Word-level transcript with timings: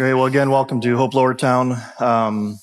Great. 0.00 0.14
Well, 0.14 0.24
again, 0.24 0.50
welcome 0.50 0.80
to 0.80 0.96
Hope 0.96 1.12
Lower 1.12 1.34
Town. 1.34 1.76
Um, 1.98 2.58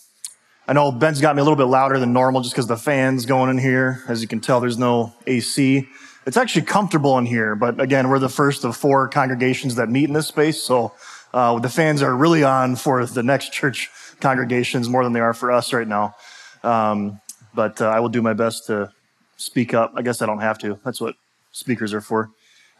I 0.67 0.73
know 0.73 0.91
Ben's 0.91 1.21
got 1.21 1.35
me 1.35 1.41
a 1.41 1.43
little 1.43 1.55
bit 1.55 1.65
louder 1.65 1.99
than 1.99 2.11
normal 2.11 2.41
just 2.41 2.55
because 2.55 2.65
the 2.65 2.77
fan's 2.77 3.27
going 3.27 3.51
in 3.51 3.59
here. 3.59 4.03
As 4.07 4.23
you 4.23 4.27
can 4.27 4.39
tell, 4.39 4.59
there's 4.59 4.79
no 4.79 5.13
AC. 5.27 5.87
It's 6.25 6.35
actually 6.35 6.63
comfortable 6.63 7.15
in 7.19 7.27
here, 7.27 7.53
but 7.53 7.79
again, 7.79 8.09
we're 8.09 8.17
the 8.17 8.27
first 8.27 8.65
of 8.65 8.75
four 8.75 9.07
congregations 9.07 9.75
that 9.75 9.87
meet 9.87 10.05
in 10.05 10.13
this 10.13 10.25
space, 10.25 10.63
so 10.63 10.93
uh, 11.31 11.59
the 11.59 11.69
fans 11.69 12.01
are 12.01 12.15
really 12.15 12.43
on 12.43 12.75
for 12.75 13.05
the 13.05 13.21
next 13.21 13.53
church 13.53 13.91
congregations 14.19 14.89
more 14.89 15.03
than 15.03 15.13
they 15.13 15.19
are 15.19 15.35
for 15.35 15.51
us 15.51 15.71
right 15.73 15.87
now. 15.87 16.15
Um, 16.63 17.21
but 17.53 17.79
uh, 17.79 17.89
I 17.89 17.99
will 17.99 18.09
do 18.09 18.23
my 18.23 18.33
best 18.33 18.65
to 18.65 18.91
speak 19.35 19.75
up. 19.75 19.93
I 19.95 20.01
guess 20.01 20.23
I 20.23 20.25
don't 20.25 20.41
have 20.41 20.57
to. 20.57 20.79
That's 20.83 20.99
what 20.99 21.13
speakers 21.51 21.93
are 21.93 22.01
for. 22.01 22.31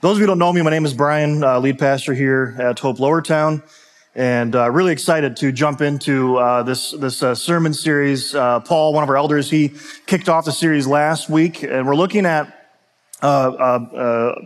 Those 0.02 0.14
of 0.14 0.18
you 0.18 0.24
who 0.24 0.32
don't 0.32 0.39
know 0.39 0.52
me, 0.52 0.64
my 0.64 0.71
name 0.71 0.86
is 0.86 0.96
Brian, 0.96 1.44
uh, 1.44 1.60
lead 1.60 1.78
pastor 1.78 2.16
here 2.16 2.55
at 2.58 2.80
Hope 2.80 3.00
Lower 3.00 3.21
Town, 3.21 3.62
and 4.18 4.55
uh, 4.55 4.70
really 4.71 4.91
excited 4.91 5.38
to 5.38 5.51
jump 5.51 5.79
into 5.79 6.37
uh, 6.37 6.64
this 6.64 6.92
this 6.92 7.21
uh, 7.21 7.36
sermon 7.36 7.71
series. 7.71 8.33
Uh, 8.33 8.59
Paul, 8.61 8.92
one 8.92 9.04
of 9.04 9.09
our 9.09 9.15
elders, 9.15 9.47
he 9.47 9.73
kicked 10.07 10.28
off 10.28 10.46
the 10.46 10.51
series 10.51 10.87
last 10.87 11.29
week, 11.29 11.61
and 11.61 11.86
we're 11.86 11.96
looking 11.96 12.25
at 12.25 12.51
uh, 13.21 13.79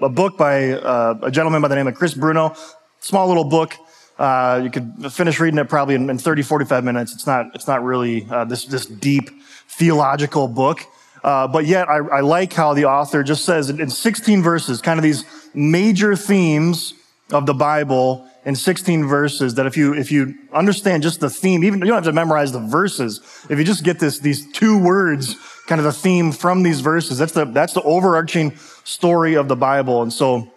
a 0.01 0.09
book 0.09 0.37
by 0.37 0.53
a 0.55 1.31
gentleman 1.31 1.61
by 1.61 1.69
the 1.69 1.75
name 1.75 1.87
of 1.87 1.95
Chris 1.95 2.13
Bruno. 2.13 2.53
Small 2.99 3.29
little 3.29 3.45
book. 3.45 3.73
you 4.19 4.69
could 4.69 5.11
finish 5.13 5.39
reading 5.39 5.57
it 5.57 5.69
probably 5.69 5.95
in, 5.95 6.09
in 6.09 6.17
30, 6.17 6.41
45 6.41 6.83
minutes. 6.83 7.13
It's 7.13 7.25
not 7.25 7.55
it's 7.55 7.67
not 7.67 7.81
really 7.81 8.27
this 8.47 8.65
this 8.65 8.85
deep 8.85 9.29
theological 9.69 10.49
book. 10.49 10.81
Uh, 11.23 11.47
but 11.47 11.65
yet, 11.65 11.87
I, 11.87 11.97
I, 11.97 12.19
like 12.21 12.51
how 12.51 12.73
the 12.73 12.85
author 12.85 13.21
just 13.21 13.45
says 13.45 13.69
in 13.69 13.91
16 13.91 14.41
verses, 14.41 14.81
kind 14.81 14.97
of 14.97 15.03
these 15.03 15.23
major 15.53 16.15
themes 16.15 16.95
of 17.31 17.45
the 17.45 17.53
Bible 17.53 18.27
in 18.45 18.55
16 18.55 19.05
verses. 19.07 19.55
That 19.55 19.65
if 19.65 19.77
you 19.77 19.93
if 19.93 20.11
you 20.11 20.35
understand 20.53 21.03
just 21.03 21.19
the 21.19 21.29
theme, 21.29 21.63
even 21.63 21.79
you 21.79 21.87
don't 21.87 21.95
have 21.95 22.03
to 22.05 22.13
memorize 22.13 22.51
the 22.51 22.59
verses. 22.59 23.19
If 23.49 23.59
you 23.59 23.65
just 23.65 23.83
get 23.83 23.99
this 23.99 24.19
these 24.19 24.51
two 24.51 24.81
words, 24.81 25.35
kind 25.67 25.79
of 25.79 25.85
the 25.85 25.93
theme 25.93 26.31
from 26.31 26.63
these 26.63 26.81
verses, 26.81 27.17
that's 27.17 27.33
the 27.33 27.45
that's 27.45 27.73
the 27.73 27.83
overarching 27.83 28.55
story 28.83 29.35
of 29.35 29.47
the 29.47 29.55
Bible. 29.55 30.01
And 30.01 30.11
so, 30.11 30.51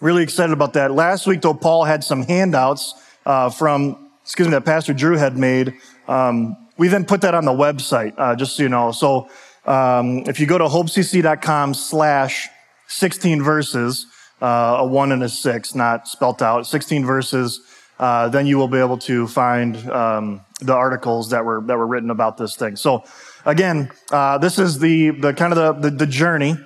really 0.00 0.22
excited 0.22 0.52
about 0.52 0.72
that. 0.74 0.92
Last 0.92 1.26
week, 1.26 1.42
though, 1.42 1.54
Paul 1.54 1.84
had 1.84 2.04
some 2.04 2.22
handouts 2.22 2.94
uh, 3.24 3.50
from 3.50 4.10
excuse 4.22 4.48
me 4.48 4.52
that 4.52 4.64
Pastor 4.64 4.92
Drew 4.92 5.16
had 5.16 5.36
made. 5.36 5.74
Um, 6.08 6.56
we 6.78 6.88
then 6.88 7.04
put 7.04 7.22
that 7.22 7.34
on 7.34 7.44
the 7.44 7.52
website, 7.52 8.12
uh, 8.18 8.34
just 8.36 8.56
so 8.56 8.62
you 8.62 8.68
know. 8.68 8.92
So 8.92 9.28
um, 9.64 10.18
if 10.26 10.38
you 10.38 10.46
go 10.46 10.58
to 10.58 10.64
hopecc.com 10.64 11.74
slash 11.74 12.48
16 12.88 13.42
verses, 13.42 14.06
uh, 14.40 14.78
a 14.80 14.86
one 14.86 15.12
and 15.12 15.22
a 15.22 15.28
six, 15.28 15.74
not 15.74 16.08
spelt 16.08 16.42
out, 16.42 16.66
16 16.66 17.04
verses, 17.04 17.60
uh, 17.98 18.28
then 18.28 18.46
you 18.46 18.58
will 18.58 18.68
be 18.68 18.78
able 18.78 18.98
to 18.98 19.26
find 19.26 19.76
um, 19.90 20.40
the 20.60 20.74
articles 20.74 21.30
that 21.30 21.44
were 21.44 21.62
that 21.62 21.78
were 21.78 21.86
written 21.86 22.10
about 22.10 22.36
this 22.36 22.54
thing. 22.56 22.76
So 22.76 23.04
again, 23.44 23.90
uh, 24.10 24.38
this 24.38 24.58
is 24.58 24.78
the 24.78 25.10
the 25.10 25.32
kind 25.32 25.52
of 25.52 25.80
the 25.80 25.90
the, 25.90 25.96
the 25.96 26.06
journey 26.06 26.56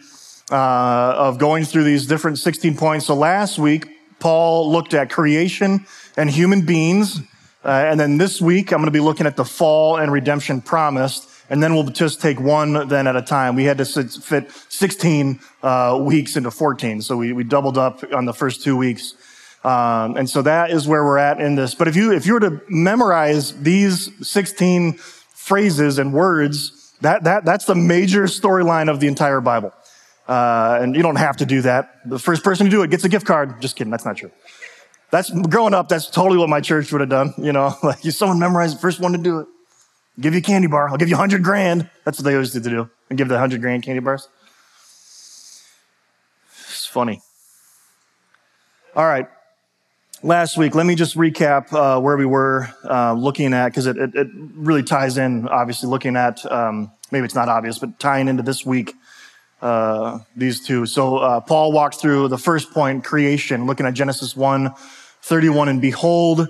uh, 0.50 1.14
of 1.16 1.38
going 1.38 1.64
through 1.64 1.84
these 1.84 2.06
different 2.06 2.38
16 2.38 2.76
points. 2.76 3.06
So 3.06 3.14
last 3.14 3.58
week, 3.58 3.86
Paul 4.18 4.70
looked 4.70 4.94
at 4.94 5.10
creation 5.10 5.86
and 6.16 6.28
human 6.28 6.66
beings. 6.66 7.20
Uh, 7.64 7.68
and 7.68 8.00
then 8.00 8.18
this 8.18 8.40
week, 8.40 8.72
I'm 8.72 8.78
going 8.78 8.86
to 8.86 8.90
be 8.90 9.00
looking 9.00 9.26
at 9.26 9.36
the 9.36 9.44
fall 9.44 9.98
and 9.98 10.10
redemption 10.10 10.60
promised 10.60 11.29
and 11.50 11.60
then 11.60 11.74
we'll 11.74 11.84
just 11.84 12.22
take 12.22 12.40
one 12.40 12.86
then 12.88 13.08
at 13.08 13.16
a 13.16 13.22
time. 13.22 13.56
We 13.56 13.64
had 13.64 13.78
to 13.78 13.84
fit 13.84 14.52
16 14.52 15.40
uh, 15.62 15.98
weeks 16.00 16.36
into 16.36 16.50
14, 16.50 17.02
so 17.02 17.16
we, 17.16 17.32
we 17.32 17.42
doubled 17.42 17.76
up 17.76 18.04
on 18.14 18.24
the 18.24 18.32
first 18.32 18.62
two 18.62 18.76
weeks. 18.76 19.14
Um, 19.64 20.16
and 20.16 20.30
so 20.30 20.42
that 20.42 20.70
is 20.70 20.86
where 20.86 21.04
we're 21.04 21.18
at 21.18 21.40
in 21.40 21.56
this. 21.56 21.74
But 21.74 21.88
if 21.88 21.96
you 21.96 22.12
if 22.12 22.24
you 22.24 22.34
were 22.34 22.40
to 22.40 22.62
memorize 22.68 23.52
these 23.60 24.10
16 24.26 24.94
phrases 24.94 25.98
and 25.98 26.14
words, 26.14 26.94
that 27.02 27.24
that 27.24 27.44
that's 27.44 27.66
the 27.66 27.74
major 27.74 28.22
storyline 28.22 28.88
of 28.88 29.00
the 29.00 29.08
entire 29.08 29.40
Bible. 29.40 29.74
Uh, 30.26 30.78
and 30.80 30.94
you 30.94 31.02
don't 31.02 31.16
have 31.16 31.36
to 31.38 31.46
do 31.46 31.60
that. 31.62 32.08
The 32.08 32.18
first 32.18 32.44
person 32.44 32.66
to 32.66 32.70
do 32.70 32.82
it 32.82 32.90
gets 32.90 33.04
a 33.04 33.08
gift 33.08 33.26
card. 33.26 33.60
Just 33.60 33.76
kidding. 33.76 33.90
That's 33.90 34.06
not 34.06 34.16
true. 34.16 34.30
That's 35.10 35.28
growing 35.30 35.74
up. 35.74 35.88
That's 35.88 36.08
totally 36.08 36.38
what 36.38 36.48
my 36.48 36.60
church 36.60 36.92
would 36.92 37.00
have 37.00 37.10
done. 37.10 37.34
You 37.36 37.52
know, 37.52 37.74
like 37.82 37.98
someone 38.02 38.38
memorized 38.38 38.76
the 38.76 38.80
first 38.80 39.00
one 39.00 39.12
to 39.12 39.18
do 39.18 39.40
it 39.40 39.48
give 40.18 40.34
you 40.34 40.40
a 40.40 40.42
candy 40.42 40.66
bar. 40.66 40.88
I'll 40.88 40.96
give 40.96 41.08
you 41.08 41.14
a 41.14 41.18
hundred 41.18 41.42
grand. 41.42 41.88
That's 42.04 42.18
what 42.18 42.24
they 42.24 42.34
always 42.34 42.52
did 42.52 42.64
to 42.64 42.70
do. 42.70 42.90
And 43.08 43.18
give 43.18 43.28
the 43.28 43.38
hundred 43.38 43.60
grand 43.60 43.82
candy 43.82 44.00
bars. 44.00 44.28
It's 46.68 46.86
funny. 46.86 47.20
All 48.96 49.06
right. 49.06 49.28
Last 50.22 50.58
week, 50.58 50.74
let 50.74 50.84
me 50.84 50.94
just 50.94 51.16
recap 51.16 51.72
uh, 51.72 51.98
where 52.00 52.16
we 52.16 52.26
were 52.26 52.68
uh, 52.84 53.14
looking 53.14 53.54
at, 53.54 53.68
because 53.68 53.86
it, 53.86 53.96
it, 53.96 54.14
it, 54.14 54.28
really 54.34 54.82
ties 54.82 55.16
in, 55.16 55.48
obviously, 55.48 55.88
looking 55.88 56.14
at, 56.14 56.44
um, 56.52 56.92
maybe 57.10 57.24
it's 57.24 57.34
not 57.34 57.48
obvious, 57.48 57.78
but 57.78 57.98
tying 57.98 58.28
into 58.28 58.42
this 58.42 58.66
week, 58.66 58.92
uh, 59.62 60.18
these 60.36 60.60
two. 60.66 60.84
So 60.84 61.16
uh, 61.16 61.40
Paul 61.40 61.72
walked 61.72 62.00
through 62.00 62.28
the 62.28 62.36
first 62.36 62.70
point, 62.72 63.02
creation, 63.02 63.64
looking 63.64 63.86
at 63.86 63.94
Genesis 63.94 64.36
1, 64.36 64.74
31, 65.22 65.68
and 65.68 65.80
behold, 65.80 66.48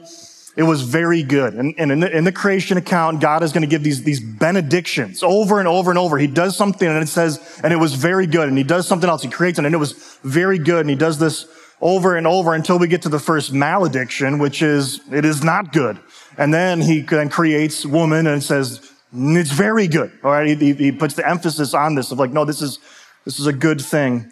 it 0.61 0.65
was 0.65 0.83
very 0.83 1.23
good. 1.23 1.55
And, 1.55 1.75
and 1.79 1.91
in, 1.91 2.01
the, 2.01 2.15
in, 2.15 2.25
the, 2.25 2.33
creation 2.33 2.77
account, 2.77 3.23
God 3.23 3.43
is 3.43 3.51
going 3.51 3.63
to 3.63 3.67
give 3.67 3.83
these, 3.83 4.03
these 4.03 4.21
benedictions 4.21 5.23
over 5.23 5.59
and 5.59 5.67
over 5.67 5.91
and 5.91 5.99
over. 5.99 6.19
He 6.19 6.27
does 6.27 6.55
something 6.55 6.87
and 6.87 7.03
it 7.03 7.09
says, 7.09 7.61
and 7.65 7.73
it 7.73 7.77
was 7.77 7.95
very 7.95 8.27
good. 8.27 8.47
And 8.47 8.59
he 8.59 8.63
does 8.63 8.87
something 8.87 9.09
else. 9.09 9.23
He 9.23 9.31
creates 9.31 9.59
it 9.59 9.65
and 9.65 9.75
it 9.75 9.79
was 9.79 10.19
very 10.23 10.59
good. 10.59 10.83
And 10.83 10.91
he 10.91 10.97
does 10.97 11.19
this 11.19 11.47
over 11.81 12.15
and 12.15 12.27
over 12.27 12.53
until 12.53 12.79
we 12.79 12.89
get 12.89 13.01
to 13.03 13.09
the 13.09 13.19
first 13.19 13.55
malediction, 13.55 14.39
which 14.39 14.61
is, 14.61 15.01
it 15.11 15.25
is 15.25 15.43
not 15.43 15.73
good. 15.73 15.99
And 16.37 16.53
then 16.53 16.83
he 16.83 17.01
then 17.01 17.31
creates 17.31 17.87
woman 17.87 18.27
and 18.27 18.43
says, 18.43 18.87
it's 19.15 19.53
very 19.53 19.89
good. 19.89 20.13
All 20.23 20.31
right. 20.31 20.61
He, 20.61 20.75
he 20.75 20.93
puts 20.93 21.15
the 21.15 21.27
emphasis 21.27 21.73
on 21.73 21.95
this 21.95 22.13
of 22.13 22.19
like, 22.19 22.33
no, 22.33 22.45
this 22.45 22.61
is, 22.61 22.81
this 23.25 23.41
is 23.41 23.47
a 23.47 23.55
good 23.55 23.81
thing. 23.81 24.31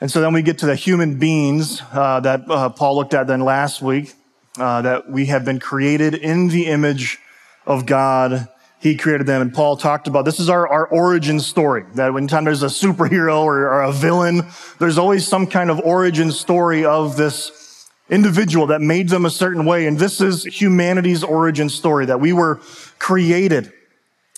And 0.00 0.10
so 0.10 0.20
then 0.20 0.32
we 0.32 0.42
get 0.42 0.58
to 0.58 0.66
the 0.66 0.74
human 0.74 1.20
beings 1.20 1.80
uh, 1.92 2.18
that 2.18 2.50
uh, 2.50 2.70
Paul 2.70 2.96
looked 2.96 3.14
at 3.14 3.28
then 3.28 3.42
last 3.42 3.82
week 3.82 4.14
uh, 4.60 4.82
that 4.82 5.10
we 5.10 5.26
have 5.26 5.44
been 5.44 5.58
created 5.58 6.14
in 6.14 6.48
the 6.48 6.66
image 6.66 7.18
of 7.66 7.86
God. 7.86 8.48
He 8.78 8.96
created 8.96 9.26
them. 9.26 9.42
And 9.42 9.52
Paul 9.52 9.76
talked 9.76 10.06
about 10.06 10.24
this 10.24 10.40
is 10.40 10.48
our, 10.48 10.66
our 10.68 10.86
origin 10.86 11.40
story. 11.40 11.84
That 11.94 12.12
when 12.12 12.26
time 12.26 12.44
there's 12.44 12.62
a 12.62 12.66
superhero 12.66 13.42
or, 13.42 13.68
or 13.68 13.82
a 13.82 13.92
villain, 13.92 14.42
there's 14.78 14.98
always 14.98 15.26
some 15.26 15.46
kind 15.46 15.70
of 15.70 15.80
origin 15.80 16.30
story 16.32 16.84
of 16.84 17.16
this 17.16 17.88
individual 18.08 18.66
that 18.68 18.80
made 18.80 19.08
them 19.08 19.24
a 19.24 19.30
certain 19.30 19.64
way. 19.64 19.86
And 19.86 19.98
this 19.98 20.20
is 20.20 20.44
humanity's 20.44 21.22
origin 21.22 21.68
story 21.68 22.06
that 22.06 22.20
we 22.20 22.32
were 22.32 22.60
created. 22.98 23.72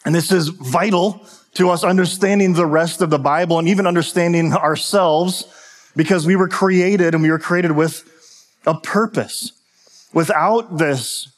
And 0.05 0.15
this 0.15 0.33
is 0.33 0.49
vital 0.49 1.27
to 1.55 1.71
us 1.71 1.85
understanding 1.85 2.55
the 2.55 2.67
rest 2.67 3.03
of 3.03 3.11
the 3.11 3.19
Bible 3.19 3.59
and 3.59 3.69
even 3.69 3.87
understanding 3.87 4.53
ourselves 4.53 5.47
because 5.95 6.27
we 6.27 6.37
were 6.37 6.49
created 6.49 7.15
and 7.15 7.23
we 7.23 7.31
were 7.31 7.39
created 7.39 7.73
with 7.73 8.09
a 8.67 8.75
purpose. 8.75 9.53
Without 10.13 10.79
this, 10.79 11.29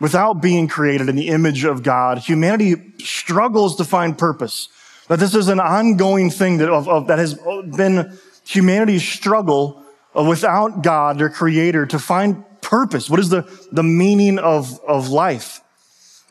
without 0.00 0.40
being 0.40 0.68
created 0.68 1.08
in 1.08 1.16
the 1.16 1.28
image 1.28 1.64
of 1.64 1.82
God, 1.82 2.18
humanity 2.18 2.76
struggles 2.98 3.76
to 3.76 3.84
find 3.84 4.16
purpose. 4.16 4.68
That 5.08 5.18
this 5.18 5.34
is 5.34 5.48
an 5.48 5.60
ongoing 5.60 6.30
thing 6.30 6.58
that, 6.58 6.70
of, 6.70 6.88
of, 6.88 7.08
that 7.08 7.18
has 7.18 7.34
been 7.34 8.18
humanity's 8.46 9.06
struggle 9.06 9.82
without 10.14 10.82
God, 10.82 11.18
their 11.18 11.28
creator, 11.28 11.86
to 11.86 11.98
find 11.98 12.44
purpose. 12.60 13.10
What 13.10 13.20
is 13.20 13.28
the, 13.28 13.42
the 13.72 13.82
meaning 13.82 14.38
of, 14.38 14.80
of 14.86 15.08
life? 15.08 15.60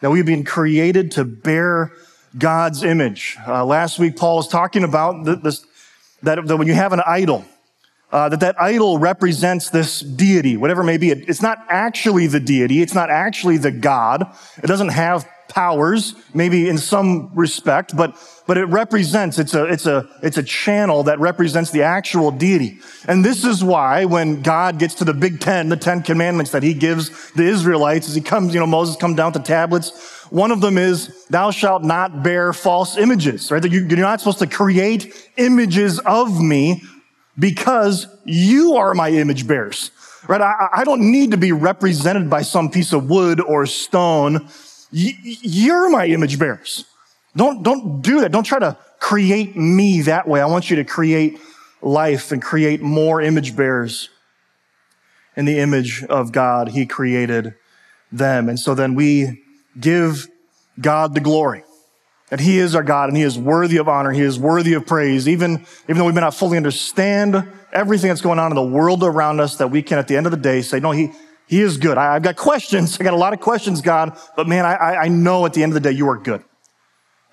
That 0.02 0.10
we've 0.10 0.26
been 0.26 0.44
created 0.44 1.12
to 1.12 1.24
bear 1.24 1.92
God's 2.38 2.84
image. 2.84 3.38
Uh, 3.48 3.64
last 3.64 4.00
week, 4.00 4.18
Paul 4.18 4.38
was 4.38 4.48
talking 4.48 4.84
about 4.84 5.24
this, 5.44 5.66
that, 6.24 6.46
that 6.46 6.58
when 6.58 6.68
you 6.68 6.74
have 6.74 6.94
an 6.94 7.02
idol, 7.06 7.46
uh, 8.14 8.30
that 8.30 8.40
that 8.40 8.56
idol 8.62 9.00
represents 9.00 9.72
this 9.72 10.00
deity, 10.00 10.56
whatever 10.56 10.84
may 10.84 10.98
be. 10.98 11.10
It, 11.10 11.28
it's 11.28 11.42
not 11.42 11.58
actually 11.68 12.28
the 12.28 12.40
deity. 12.40 12.82
It's 12.82 12.96
not 12.96 13.10
actually 13.10 13.58
the 13.58 13.72
God. 13.72 14.24
It 14.64 14.68
doesn't 14.68 14.90
have 14.90 15.28
powers, 15.50 16.16
maybe 16.34 16.68
in 16.68 16.78
some 16.78 17.30
respect, 17.36 17.96
but, 17.96 18.16
but 18.48 18.58
it 18.58 18.66
represents, 18.66 19.38
it's 19.38 19.54
a, 19.54 19.66
it's 19.66 19.86
a, 19.86 20.08
it's 20.24 20.38
a 20.38 20.42
channel 20.44 21.04
that 21.04 21.20
represents 21.20 21.70
the 21.70 21.84
actual 21.84 22.32
deity. 22.32 22.80
And 23.08 23.24
this 23.24 23.46
is 23.46 23.64
why 23.64 24.06
when 24.06 24.42
God 24.42 24.80
gets 24.80 24.96
to 24.96 25.06
the 25.06 25.14
big 25.14 25.40
ten, 25.40 25.70
the 25.70 25.78
ten 25.78 26.02
commandments 26.02 26.52
that 26.52 26.64
he 26.64 26.74
gives 26.74 27.32
the 27.34 27.44
Israelites 27.44 28.08
as 28.08 28.16
he 28.16 28.22
comes, 28.22 28.54
you 28.54 28.60
know, 28.60 28.66
Moses 28.66 28.96
comes 28.96 29.16
down 29.16 29.34
to 29.34 29.40
tablets, 29.40 29.92
one 30.32 30.52
of 30.52 30.62
them 30.62 30.80
is, 30.80 31.26
thou 31.30 31.52
shalt 31.52 31.84
not 31.84 32.24
bear 32.24 32.54
false 32.54 32.98
images, 32.98 33.52
right? 33.52 33.64
You're 33.64 33.98
not 33.98 34.22
supposed 34.22 34.40
to 34.40 34.48
create 34.48 35.14
images 35.38 36.00
of 36.00 36.42
me 36.42 36.82
because 37.38 38.08
you 38.26 38.76
are 38.76 38.94
my 38.94 39.10
image 39.10 39.48
bearers, 39.48 39.92
right? 40.28 40.42
I, 40.42 40.68
I 40.74 40.84
don't 40.84 41.12
need 41.12 41.32
to 41.32 41.38
be 41.38 41.52
represented 41.52 42.30
by 42.30 42.44
some 42.44 42.70
piece 42.70 42.94
of 42.94 43.10
wood 43.10 43.42
or 43.42 43.66
stone. 43.66 44.48
Y- 44.94 45.18
you're 45.22 45.90
my 45.90 46.06
image 46.06 46.38
bearers. 46.38 46.86
Don't, 47.36 47.64
don't 47.64 48.02
do 48.02 48.22
that. 48.22 48.32
Don't 48.32 48.44
try 48.44 48.60
to 48.60 48.78
create 49.00 49.56
me 49.56 50.02
that 50.04 50.28
way. 50.28 50.42
I 50.42 50.46
want 50.46 50.70
you 50.70 50.76
to 50.78 50.84
create 50.84 51.40
life 51.82 52.32
and 52.32 52.42
create 52.42 52.82
more 52.82 53.22
image 53.22 53.56
bearers. 53.56 54.10
in 55.36 55.46
the 55.46 55.60
image 55.60 56.04
of 56.06 56.32
God, 56.32 56.70
he 56.70 56.86
created 56.86 57.56
them. 58.12 58.50
And 58.50 58.60
so 58.60 58.76
then 58.76 58.94
we 58.96 59.44
give 59.80 60.28
God 60.80 61.16
the 61.16 61.20
glory. 61.20 61.64
That 62.34 62.40
he 62.40 62.58
is 62.58 62.74
our 62.74 62.82
God 62.82 63.10
and 63.10 63.16
he 63.16 63.22
is 63.22 63.38
worthy 63.38 63.78
of 63.78 63.88
honor. 63.88 64.10
He 64.10 64.22
is 64.22 64.40
worthy 64.40 64.74
of 64.74 64.88
praise. 64.88 65.30
Even, 65.30 65.68
even 65.84 66.00
though 66.00 66.06
we 66.06 66.14
may 66.14 66.22
not 66.22 66.34
fully 66.34 66.58
understand 66.58 67.48
everything 67.72 68.08
that's 68.08 68.22
going 68.22 68.40
on 68.40 68.52
in 68.52 68.56
the 68.56 68.64
world 68.64 69.04
around 69.04 69.40
us, 69.40 69.58
that 69.58 69.68
we 69.68 69.84
can 69.84 70.00
at 70.00 70.08
the 70.08 70.18
end 70.18 70.26
of 70.26 70.32
the 70.32 70.40
day 70.40 70.64
say, 70.64 70.80
no, 70.80 70.90
he, 70.90 71.12
he 71.46 71.62
is 71.62 71.78
good. 71.78 71.96
I, 71.96 72.16
have 72.16 72.24
got 72.24 72.36
questions. 72.36 72.98
I 73.00 73.04
got 73.04 73.14
a 73.14 73.18
lot 73.18 73.34
of 73.34 73.40
questions, 73.40 73.82
God, 73.82 74.18
but 74.36 74.48
man, 74.48 74.66
I, 74.66 74.96
I 74.96 75.08
know 75.10 75.46
at 75.46 75.54
the 75.54 75.62
end 75.62 75.74
of 75.74 75.76
the 75.76 75.92
day, 75.92 75.96
you 75.96 76.10
are 76.10 76.18
good. 76.18 76.44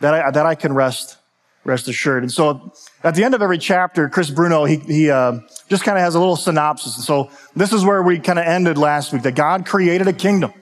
That 0.01 0.13
I, 0.13 0.31
that 0.33 0.45
I 0.45 0.55
can 0.55 0.75
rest, 0.75 1.17
rest 1.65 1.89
assured. 1.89 2.23
And 2.23 2.31
so 2.31 2.71
at 3.03 3.15
the 3.15 3.25
end 3.25 3.35
of 3.35 3.41
every 3.41 3.57
chapter, 3.57 4.07
Chris 4.11 4.29
Bruno, 4.29 4.67
he, 4.67 4.77
he 4.81 5.11
uh, 5.11 5.39
just 5.71 5.83
kind 5.83 5.97
of 5.97 6.05
has 6.05 6.15
a 6.15 6.19
little 6.19 6.37
synopsis. 6.37 6.97
And 6.97 7.05
so 7.07 7.31
this 7.57 7.73
is 7.73 7.87
where 7.87 8.03
we 8.03 8.19
kind 8.19 8.39
of 8.39 8.45
ended 8.45 8.77
last 8.77 9.15
week, 9.15 9.23
that 9.23 9.35
God 9.35 9.65
created 9.65 10.09
a 10.09 10.13
kingdom 10.13 10.53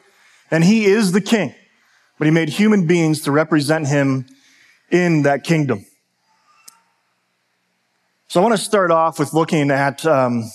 and 0.49 0.63
he 0.63 0.85
is 0.85 1.11
the 1.11 1.21
king 1.21 1.57
but 2.19 2.27
he 2.27 2.31
made 2.31 2.49
human 2.49 2.87
beings 2.87 3.23
to 3.23 3.33
represent 3.33 3.87
him 3.87 4.27
in 4.91 5.23
that 5.23 5.45
kingdom. 5.45 5.87
So 8.29 8.41
I 8.41 8.43
want 8.43 8.57
to 8.57 8.63
start 8.63 8.91
off 8.91 9.19
with 9.19 9.33
looking 9.33 9.71
at 9.71 10.05
um, 10.05 10.51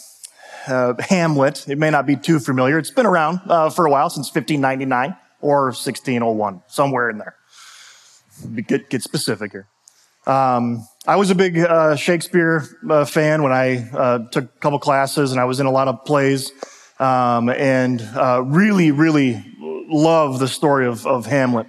uh, 0.68 0.94
Hamlet. 1.00 1.68
It 1.68 1.78
may 1.78 1.90
not 1.90 2.06
be 2.06 2.16
too 2.16 2.40
familiar. 2.40 2.78
It's 2.78 2.92
been 2.92 3.06
around 3.06 3.42
uh, 3.48 3.70
for 3.70 3.86
a 3.86 3.90
while, 3.90 4.10
since 4.10 4.28
1599 4.28 5.18
or 5.42 5.66
1601, 5.66 6.62
somewhere 6.68 7.10
in 7.10 7.18
there. 7.18 7.36
Get, 8.68 8.90
get 8.90 9.02
specific 9.02 9.52
here. 9.52 9.68
Um, 10.26 10.88
I 11.06 11.18
was 11.18 11.32
a 11.32 11.36
big 11.36 11.58
uh, 11.58 11.96
Shakespeare 11.96 12.64
uh, 12.90 13.06
fan 13.06 13.44
when 13.44 13.52
I 13.52 13.90
uh, 13.90 14.20
took 14.30 14.46
a 14.46 14.60
couple 14.60 14.80
classes 14.80 15.32
and 15.32 15.40
I 15.40 15.46
was 15.46 15.60
in 15.60 15.66
a 15.66 15.72
lot 15.72 15.88
of 15.88 16.06
plays 16.06 16.52
um, 17.00 17.50
and 17.50 18.02
uh, 18.16 18.42
really, 18.46 18.92
really 18.92 19.44
love 19.94 20.40
the 20.40 20.48
story 20.48 20.88
of, 20.88 21.06
of 21.06 21.26
Hamlet. 21.26 21.68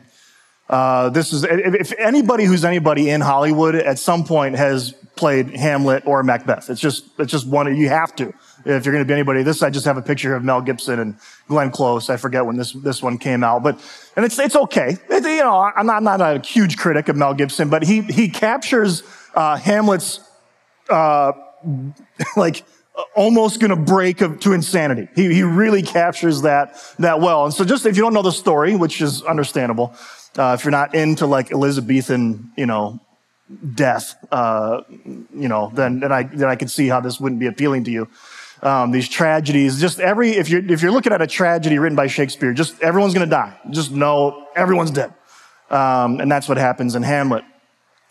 Uh, 0.68 1.10
this 1.10 1.32
is, 1.32 1.44
if 1.44 1.92
anybody 1.98 2.44
who's 2.44 2.64
anybody 2.64 3.10
in 3.10 3.20
Hollywood 3.20 3.74
at 3.74 3.98
some 3.98 4.24
point 4.24 4.56
has 4.56 4.92
played 5.14 5.50
Hamlet 5.50 6.06
or 6.06 6.22
Macbeth, 6.22 6.70
it's 6.70 6.80
just, 6.80 7.04
it's 7.18 7.30
just 7.30 7.46
one, 7.46 7.76
you 7.76 7.88
have 7.90 8.16
to. 8.16 8.32
If 8.64 8.86
you're 8.86 8.94
going 8.94 9.04
to 9.04 9.04
be 9.04 9.12
anybody, 9.12 9.42
this, 9.42 9.62
I 9.62 9.68
just 9.68 9.84
have 9.84 9.98
a 9.98 10.02
picture 10.02 10.34
of 10.34 10.42
Mel 10.42 10.62
Gibson 10.62 10.98
and 10.98 11.18
Glenn 11.48 11.70
Close. 11.70 12.08
I 12.08 12.16
forget 12.16 12.46
when 12.46 12.56
this, 12.56 12.72
this 12.72 13.02
one 13.02 13.18
came 13.18 13.44
out, 13.44 13.62
but, 13.62 13.78
and 14.16 14.24
it's, 14.24 14.38
it's 14.38 14.56
okay. 14.56 14.96
It, 15.10 15.22
you 15.22 15.42
know, 15.42 15.70
I'm 15.76 15.86
not, 15.86 15.96
I'm 15.96 16.04
not 16.04 16.20
a 16.20 16.40
huge 16.40 16.78
critic 16.78 17.08
of 17.08 17.16
Mel 17.16 17.34
Gibson, 17.34 17.68
but 17.68 17.82
he, 17.82 18.00
he 18.00 18.30
captures, 18.30 19.02
uh, 19.34 19.56
Hamlet's, 19.56 20.20
uh, 20.88 21.32
like, 22.36 22.64
almost 23.16 23.60
going 23.60 23.70
to 23.70 23.76
break 23.76 24.18
to 24.18 24.52
insanity. 24.52 25.08
He, 25.14 25.32
he 25.34 25.42
really 25.42 25.82
captures 25.82 26.42
that, 26.42 26.76
that 26.98 27.20
well. 27.20 27.44
And 27.44 27.52
so 27.52 27.64
just 27.64 27.86
if 27.86 27.96
you 27.96 28.02
don't 28.02 28.14
know 28.14 28.22
the 28.22 28.32
story, 28.32 28.76
which 28.76 29.00
is 29.00 29.22
understandable, 29.22 29.94
uh, 30.38 30.56
if 30.58 30.64
you're 30.64 30.72
not 30.72 30.94
into 30.94 31.26
like 31.26 31.50
Elizabethan, 31.50 32.52
you 32.56 32.66
know, 32.66 33.00
death, 33.74 34.16
uh, 34.30 34.82
you 34.88 35.48
know, 35.48 35.70
then, 35.74 36.00
then 36.00 36.12
I, 36.12 36.22
then 36.22 36.48
I 36.48 36.56
can 36.56 36.68
see 36.68 36.88
how 36.88 37.00
this 37.00 37.20
wouldn't 37.20 37.40
be 37.40 37.46
appealing 37.46 37.84
to 37.84 37.90
you. 37.90 38.08
Um, 38.62 38.92
these 38.92 39.08
tragedies, 39.08 39.80
just 39.80 40.00
every, 40.00 40.30
if 40.30 40.48
you're, 40.48 40.64
if 40.70 40.80
you're 40.80 40.92
looking 40.92 41.12
at 41.12 41.20
a 41.20 41.26
tragedy 41.26 41.78
written 41.78 41.96
by 41.96 42.06
Shakespeare, 42.06 42.52
just 42.54 42.80
everyone's 42.80 43.12
going 43.12 43.26
to 43.26 43.30
die. 43.30 43.58
Just 43.70 43.90
know 43.90 44.46
everyone's 44.56 44.90
dead. 44.90 45.12
Um, 45.68 46.20
and 46.20 46.30
that's 46.30 46.48
what 46.48 46.56
happens 46.56 46.94
in 46.94 47.02
Hamlet. 47.02 47.44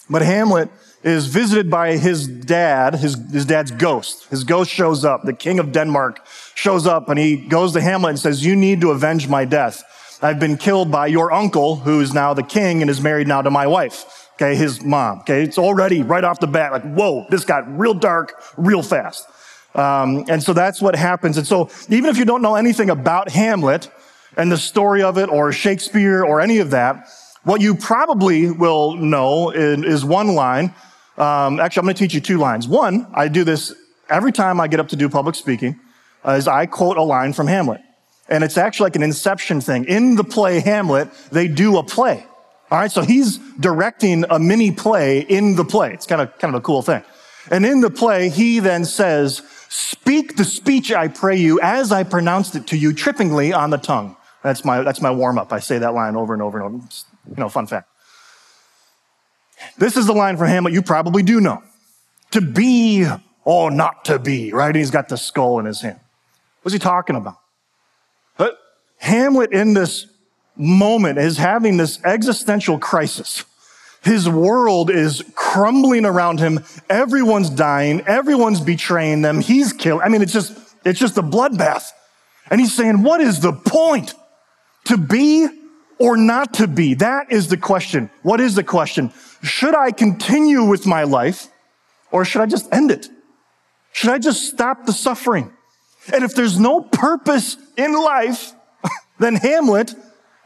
But 0.10 0.22
Hamlet, 0.22 0.70
is 1.04 1.28
visited 1.28 1.70
by 1.70 1.98
his 1.98 2.28
dad, 2.28 2.96
his, 2.96 3.18
his 3.32 3.46
dad's 3.46 3.72
ghost. 3.72 4.26
His 4.30 4.44
ghost 4.44 4.72
shows 4.72 5.04
up. 5.04 5.24
The 5.24 5.34
king 5.34 5.60
of 5.60 5.72
Denmark 5.72 6.26
shows 6.56 6.88
up 6.88 7.10
and 7.10 7.20
he 7.20 7.36
goes 7.36 7.74
to 7.74 7.82
Hamlet 7.82 8.12
and 8.12 8.20
says, 8.20 8.46
you 8.46 8.56
need 8.56 8.82
to 8.82 8.92
avenge 8.92 9.28
my 9.28 9.44
death. 9.46 9.84
I've 10.22 10.40
been 10.40 10.56
killed 10.56 10.90
by 10.90 11.08
your 11.08 11.34
uncle, 11.34 11.76
who 11.76 12.00
is 12.00 12.14
now 12.14 12.34
the 12.34 12.44
king 12.44 12.82
and 12.82 12.90
is 12.90 13.02
married 13.02 13.28
now 13.28 13.42
to 13.42 13.52
my 13.52 13.68
wife. 13.68 14.30
Okay, 14.36 14.56
his 14.56 14.82
mom. 14.82 15.20
Okay, 15.20 15.44
it's 15.44 15.58
already 15.58 16.02
right 16.02 16.24
off 16.24 16.40
the 16.40 16.48
bat 16.48 16.72
like, 16.72 16.84
whoa, 16.84 17.26
this 17.30 17.44
got 17.44 17.78
real 17.78 17.94
dark 17.94 18.42
real 18.56 18.82
fast. 18.82 19.28
Um, 19.76 20.24
and 20.30 20.42
so 20.42 20.54
that's 20.54 20.82
what 20.82 20.96
happens. 20.96 21.38
And 21.38 21.46
so 21.46 21.70
even 21.90 22.10
if 22.10 22.18
you 22.18 22.26
don't 22.26 22.42
know 22.42 22.56
anything 22.56 22.90
about 22.90 23.30
Hamlet 23.30 23.92
and 24.38 24.50
the 24.52 24.58
story 24.58 25.04
of 25.04 25.18
it 25.18 25.30
or 25.30 25.52
Shakespeare 25.52 26.24
or 26.24 26.40
any 26.40 26.60
of 26.60 26.72
that, 26.72 27.10
what 27.44 27.62
you 27.62 27.76
probably 27.76 28.50
will 28.52 28.96
know 28.96 29.52
is 29.52 30.06
one 30.06 30.36
line 30.36 30.74
um, 31.18 31.60
actually, 31.60 31.82
I'm 31.82 31.86
going 31.86 31.96
to 31.96 32.00
teach 32.00 32.14
you 32.14 32.22
two 32.22 32.38
lines. 32.38 32.68
One, 32.68 33.08
I 33.14 33.28
do 33.28 33.44
this 33.44 33.74
every 34.10 34.32
time 34.32 34.60
I 34.60 34.68
get 34.68 34.80
up 34.80 34.88
to 34.90 34.96
do 34.96 35.08
public 35.10 35.36
speaking, 35.36 35.80
uh, 36.26 36.32
is 36.32 36.48
I 36.48 36.66
quote 36.66 36.98
a 36.98 37.04
line 37.04 37.34
from 37.34 37.48
Hamlet. 37.48 37.82
And 38.30 38.44
it's 38.44 38.58
actually 38.58 38.86
like 38.86 38.96
an 38.96 39.04
inception 39.04 39.62
thing. 39.62 39.86
In 39.86 40.16
the 40.16 40.24
play 40.24 40.60
Hamlet, 40.60 41.14
they 41.32 41.48
do 41.48 41.78
a 41.78 41.84
play. 41.84 42.26
All 42.72 42.80
right. 42.80 42.92
So 42.92 43.02
he's 43.02 43.38
directing 43.60 44.26
a 44.30 44.40
mini 44.40 44.72
play 44.72 45.20
in 45.20 45.56
the 45.56 45.66
play. 45.66 45.94
It's 45.94 46.08
kind 46.08 46.22
of, 46.22 46.36
kind 46.40 46.56
of 46.56 46.60
a 46.60 46.64
cool 46.64 46.82
thing. 46.82 47.04
And 47.52 47.66
in 47.66 47.82
the 47.82 47.92
play, 47.92 48.30
he 48.30 48.60
then 48.60 48.86
says, 48.86 49.44
speak 49.70 50.38
the 50.38 50.46
speech 50.46 50.92
I 50.92 51.10
pray 51.10 51.36
you 51.36 51.60
as 51.62 51.92
I 51.92 52.04
pronounced 52.04 52.56
it 52.56 52.66
to 52.68 52.78
you 52.78 52.92
trippingly 52.92 53.56
on 53.56 53.70
the 53.70 53.78
tongue. 53.78 54.16
That's 54.42 54.66
my, 54.66 54.82
that's 54.82 55.02
my 55.02 55.12
warm 55.12 55.38
up. 55.38 55.54
I 55.54 55.60
say 55.60 55.78
that 55.78 55.94
line 55.94 56.16
over 56.16 56.34
and 56.34 56.42
over 56.42 56.58
and 56.60 56.76
over. 56.76 56.86
It's, 56.86 57.06
you 57.30 57.36
know, 57.38 57.50
fun 57.50 57.68
fact. 57.68 57.90
This 59.78 59.98
is 59.98 60.06
the 60.06 60.14
line 60.14 60.38
from 60.38 60.48
Hamlet 60.48 60.74
you 60.74 60.82
probably 60.82 61.24
do 61.24 61.40
know. 61.40 61.64
To 62.32 62.42
be 62.42 63.08
or 63.46 63.72
not 63.72 64.06
to 64.06 64.20
be, 64.20 64.52
right? 64.52 64.68
And 64.68 64.76
he's 64.76 64.92
got 64.92 65.10
the 65.10 65.18
skull 65.18 65.60
in 65.60 65.66
his 65.66 65.82
hand. 65.82 66.00
What's 66.62 66.74
he 66.74 66.80
talking 66.80 67.16
about? 67.16 67.38
But 68.38 68.58
Hamlet 68.98 69.52
in 69.54 69.74
this 69.74 70.08
moment 70.56 71.18
is 71.20 71.38
having 71.38 71.78
this 71.78 72.04
existential 72.04 72.80
crisis. 72.80 73.44
His 74.04 74.28
world 74.28 74.90
is 74.90 75.24
crumbling 75.36 76.06
around 76.06 76.40
him. 76.40 76.64
Everyone's 76.90 77.50
dying. 77.50 78.02
Everyone's 78.02 78.60
betraying 78.60 79.22
them. 79.22 79.40
He's 79.40 79.72
killed. 79.72 80.02
I 80.02 80.10
mean, 80.10 80.22
it's 80.22 80.34
just, 80.34 80.58
it's 80.84 81.00
just 81.00 81.18
a 81.18 81.24
bloodbath. 81.24 81.86
And 82.50 82.60
he's 82.60 82.74
saying, 82.74 83.04
what 83.04 83.22
is 83.22 83.40
the 83.40 83.54
point? 83.54 84.14
To 84.86 84.98
be 84.98 85.48
or 86.04 86.18
not 86.18 86.56
to 86.56 86.68
be? 86.68 86.96
That 86.96 87.32
is 87.32 87.48
the 87.48 87.58
question. 87.58 88.10
What 88.24 88.42
is 88.42 88.56
the 88.56 88.64
question? 88.64 89.12
should 89.44 89.76
I 89.76 89.92
continue 89.92 90.64
with 90.64 90.86
my 90.86 91.04
life 91.04 91.48
or 92.12 92.26
should 92.26 92.42
I 92.42 92.46
just 92.46 92.74
end 92.74 92.92
it? 92.92 93.10
Should 93.92 94.10
I 94.10 94.18
just 94.18 94.48
stop 94.50 94.86
the 94.86 94.94
suffering? 94.94 95.52
And 96.12 96.24
if 96.24 96.34
there's 96.34 96.60
no 96.60 96.82
purpose 96.82 97.58
in 97.78 97.94
life, 97.94 98.54
then 99.20 99.36
Hamlet 99.36 99.94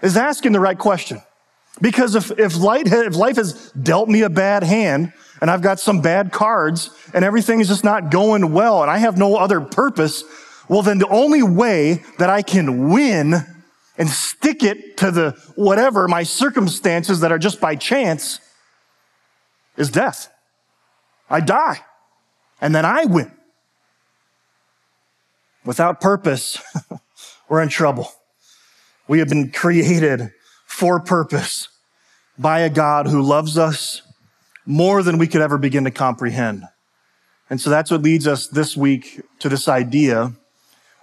is 0.01 0.17
asking 0.17 0.51
the 0.51 0.59
right 0.59 0.77
question. 0.77 1.21
Because 1.79 2.15
if, 2.15 2.31
if, 2.39 2.57
light, 2.57 2.87
if 2.87 3.15
life 3.15 3.35
has 3.35 3.71
dealt 3.71 4.09
me 4.09 4.21
a 4.21 4.29
bad 4.29 4.63
hand 4.63 5.13
and 5.39 5.51
I've 5.51 5.61
got 5.61 5.79
some 5.79 6.01
bad 6.01 6.31
cards 6.31 6.89
and 7.13 7.23
everything 7.23 7.59
is 7.59 7.67
just 7.67 7.83
not 7.83 8.09
going 8.09 8.51
well 8.51 8.81
and 8.81 8.89
I 8.89 8.97
have 8.97 9.17
no 9.17 9.35
other 9.35 9.61
purpose, 9.61 10.23
well, 10.67 10.81
then 10.81 10.97
the 10.97 11.07
only 11.07 11.43
way 11.43 12.03
that 12.17 12.31
I 12.31 12.41
can 12.41 12.89
win 12.89 13.45
and 13.97 14.09
stick 14.09 14.63
it 14.63 14.97
to 14.97 15.11
the 15.11 15.31
whatever 15.55 16.07
my 16.07 16.23
circumstances 16.23 17.21
that 17.21 17.31
are 17.31 17.39
just 17.39 17.59
by 17.59 17.75
chance 17.75 18.39
is 19.75 19.89
death. 19.89 20.29
I 21.29 21.39
die, 21.39 21.81
and 22.61 22.73
then 22.73 22.85
I 22.85 23.05
win. 23.05 23.31
Without 25.65 25.99
purpose, 25.99 26.61
we're 27.49 27.61
in 27.61 27.69
trouble. 27.69 28.09
We 29.07 29.19
have 29.19 29.27
been 29.27 29.51
created 29.51 30.31
for 30.65 30.99
purpose 30.99 31.69
by 32.37 32.59
a 32.59 32.69
God 32.69 33.07
who 33.07 33.21
loves 33.21 33.57
us 33.57 34.01
more 34.65 35.01
than 35.01 35.17
we 35.17 35.27
could 35.27 35.41
ever 35.41 35.57
begin 35.57 35.85
to 35.85 35.91
comprehend. 35.91 36.63
And 37.49 37.59
so 37.59 37.69
that's 37.69 37.89
what 37.89 38.01
leads 38.01 38.27
us 38.27 38.47
this 38.47 38.75
week 38.75 39.21
to 39.39 39.49
this 39.49 39.67
idea 39.67 40.33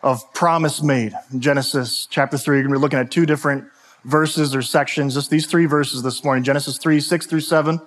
of 0.04 0.34
promise 0.34 0.82
made. 0.82 1.14
In 1.32 1.40
Genesis 1.40 2.06
chapter 2.10 2.36
3, 2.36 2.56
you're 2.58 2.62
going 2.64 2.74
to 2.74 2.78
be 2.78 2.82
looking 2.82 2.98
at 2.98 3.10
two 3.10 3.24
different 3.24 3.64
verses 4.04 4.54
or 4.54 4.60
sections, 4.60 5.14
just 5.14 5.30
these 5.30 5.46
three 5.46 5.64
verses 5.64 6.02
this 6.02 6.22
morning 6.22 6.44
Genesis 6.44 6.76
3, 6.76 7.00
6 7.00 7.26
through 7.26 7.40
7, 7.40 7.80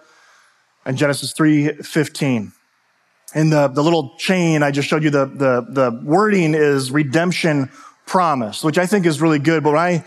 and 0.83 0.97
Genesis 0.97 1.31
3:15. 1.33 2.51
In 3.35 3.49
the, 3.51 3.67
the 3.67 3.83
little 3.83 4.15
chain 4.17 4.63
I 4.63 4.71
just 4.71 4.87
showed 4.87 5.03
you, 5.03 5.11
the, 5.11 5.25
the, 5.25 5.67
the 5.69 6.01
wording 6.03 6.55
is 6.55 6.89
redemption 6.89 7.69
promise, 8.07 8.63
which 8.63 8.79
I 8.79 8.87
think 8.87 9.05
is 9.05 9.21
really 9.21 9.37
good. 9.37 9.63
But 9.63 9.73
when 9.73 9.79
I, 9.79 10.05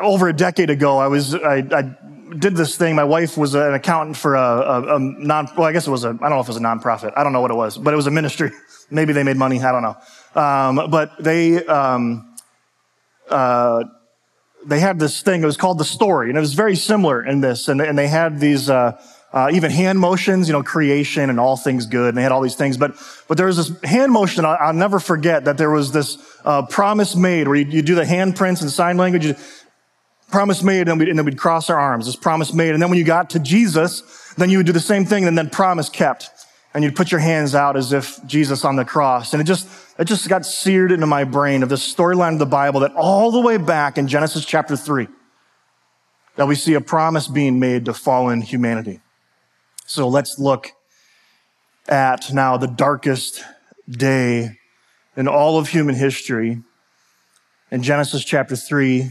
over 0.00 0.28
a 0.28 0.32
decade 0.32 0.70
ago, 0.70 0.96
I 0.96 1.08
was, 1.08 1.34
I, 1.34 1.56
I 1.56 1.94
did 2.38 2.56
this 2.56 2.76
thing. 2.76 2.94
My 2.94 3.04
wife 3.04 3.36
was 3.36 3.54
an 3.54 3.74
accountant 3.74 4.16
for 4.16 4.34
a, 4.34 4.40
a, 4.40 4.96
a, 4.96 4.98
non, 4.98 5.48
well, 5.58 5.66
I 5.66 5.72
guess 5.72 5.86
it 5.86 5.90
was 5.90 6.04
a, 6.04 6.08
I 6.08 6.12
don't 6.12 6.30
know 6.30 6.40
if 6.40 6.46
it 6.46 6.54
was 6.54 6.56
a 6.56 6.60
nonprofit. 6.60 7.12
I 7.16 7.24
don't 7.24 7.34
know 7.34 7.42
what 7.42 7.50
it 7.50 7.56
was, 7.56 7.76
but 7.76 7.92
it 7.92 7.96
was 7.96 8.06
a 8.06 8.10
ministry. 8.10 8.50
Maybe 8.90 9.12
they 9.12 9.22
made 9.22 9.36
money. 9.36 9.60
I 9.60 9.72
don't 9.72 9.82
know. 9.82 9.96
Um, 10.40 10.90
but 10.90 11.22
they, 11.22 11.64
um, 11.66 12.36
uh, 13.28 13.84
they 14.64 14.80
had 14.80 14.98
this 14.98 15.22
thing. 15.22 15.42
It 15.42 15.46
was 15.46 15.56
called 15.56 15.78
the 15.78 15.84
story, 15.84 16.28
and 16.28 16.38
it 16.38 16.40
was 16.40 16.54
very 16.54 16.76
similar 16.76 17.24
in 17.24 17.40
this. 17.40 17.68
And, 17.68 17.80
and 17.80 17.98
they 17.98 18.08
had 18.08 18.40
these 18.40 18.70
uh, 18.70 19.00
uh, 19.32 19.50
even 19.52 19.70
hand 19.70 19.98
motions, 19.98 20.48
you 20.48 20.52
know, 20.52 20.62
creation 20.62 21.28
and 21.30 21.38
all 21.38 21.56
things 21.56 21.86
good. 21.86 22.08
And 22.08 22.16
they 22.16 22.22
had 22.22 22.32
all 22.32 22.40
these 22.40 22.56
things. 22.56 22.76
But, 22.76 22.96
but 23.28 23.36
there 23.36 23.46
was 23.46 23.56
this 23.56 23.82
hand 23.82 24.12
motion. 24.12 24.44
I'll, 24.44 24.56
I'll 24.60 24.72
never 24.72 24.98
forget 24.98 25.44
that 25.44 25.58
there 25.58 25.70
was 25.70 25.92
this 25.92 26.18
uh, 26.44 26.62
promise 26.66 27.14
made 27.14 27.46
where 27.46 27.56
you, 27.56 27.66
you 27.66 27.82
do 27.82 27.94
the 27.94 28.04
handprints 28.04 28.62
and 28.62 28.70
sign 28.70 28.96
language. 28.96 29.26
You, 29.26 29.34
promise 30.30 30.62
made 30.62 30.88
and, 30.88 30.98
we'd, 30.98 31.08
and 31.08 31.18
then 31.18 31.24
we'd 31.24 31.38
cross 31.38 31.70
our 31.70 31.78
arms. 31.78 32.06
This 32.06 32.16
promise 32.16 32.52
made. 32.52 32.70
And 32.70 32.82
then 32.82 32.90
when 32.90 32.98
you 32.98 33.04
got 33.04 33.30
to 33.30 33.38
Jesus, 33.38 34.02
then 34.36 34.50
you 34.50 34.58
would 34.58 34.66
do 34.66 34.72
the 34.72 34.80
same 34.80 35.04
thing 35.04 35.26
and 35.26 35.36
then 35.36 35.50
promise 35.50 35.88
kept. 35.88 36.30
And 36.74 36.84
you'd 36.84 36.96
put 36.96 37.10
your 37.10 37.20
hands 37.20 37.54
out 37.54 37.76
as 37.76 37.92
if 37.92 38.24
Jesus 38.26 38.64
on 38.64 38.76
the 38.76 38.84
cross. 38.84 39.32
And 39.32 39.40
it 39.40 39.44
just, 39.44 39.68
it 39.98 40.04
just 40.04 40.28
got 40.28 40.44
seared 40.44 40.92
into 40.92 41.06
my 41.06 41.24
brain 41.24 41.62
of 41.62 41.68
this 41.68 41.94
storyline 41.94 42.34
of 42.34 42.38
the 42.38 42.46
Bible 42.46 42.80
that 42.80 42.94
all 42.94 43.30
the 43.30 43.40
way 43.40 43.56
back 43.56 43.98
in 43.98 44.06
Genesis 44.06 44.44
chapter 44.44 44.76
three, 44.76 45.08
that 46.36 46.46
we 46.46 46.54
see 46.54 46.74
a 46.74 46.80
promise 46.80 47.26
being 47.26 47.58
made 47.58 47.86
to 47.86 47.94
fallen 47.94 48.42
humanity. 48.42 49.00
So 49.86 50.06
let's 50.08 50.38
look 50.38 50.72
at 51.88 52.32
now 52.32 52.58
the 52.58 52.66
darkest 52.66 53.42
day 53.88 54.58
in 55.16 55.26
all 55.26 55.58
of 55.58 55.68
human 55.68 55.94
history 55.94 56.62
in 57.70 57.82
Genesis 57.82 58.24
chapter 58.24 58.54
3, 58.54 59.10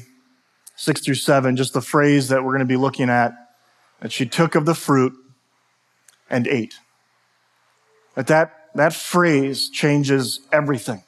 6 0.75 1.01
through 1.01 1.15
7, 1.15 1.55
just 1.55 1.73
the 1.73 1.81
phrase 1.81 2.29
that 2.29 2.43
we're 2.43 2.51
going 2.51 2.59
to 2.59 2.65
be 2.65 2.77
looking 2.77 3.09
at 3.09 3.33
that 3.99 4.11
she 4.11 4.25
took 4.25 4.55
of 4.55 4.65
the 4.65 4.75
fruit 4.75 5.13
and 6.29 6.47
ate. 6.47 6.75
That 8.17 8.27
that, 8.27 8.51
that 8.75 8.93
phrase 8.93 9.69
changes 9.69 10.41
everything. 10.51 11.03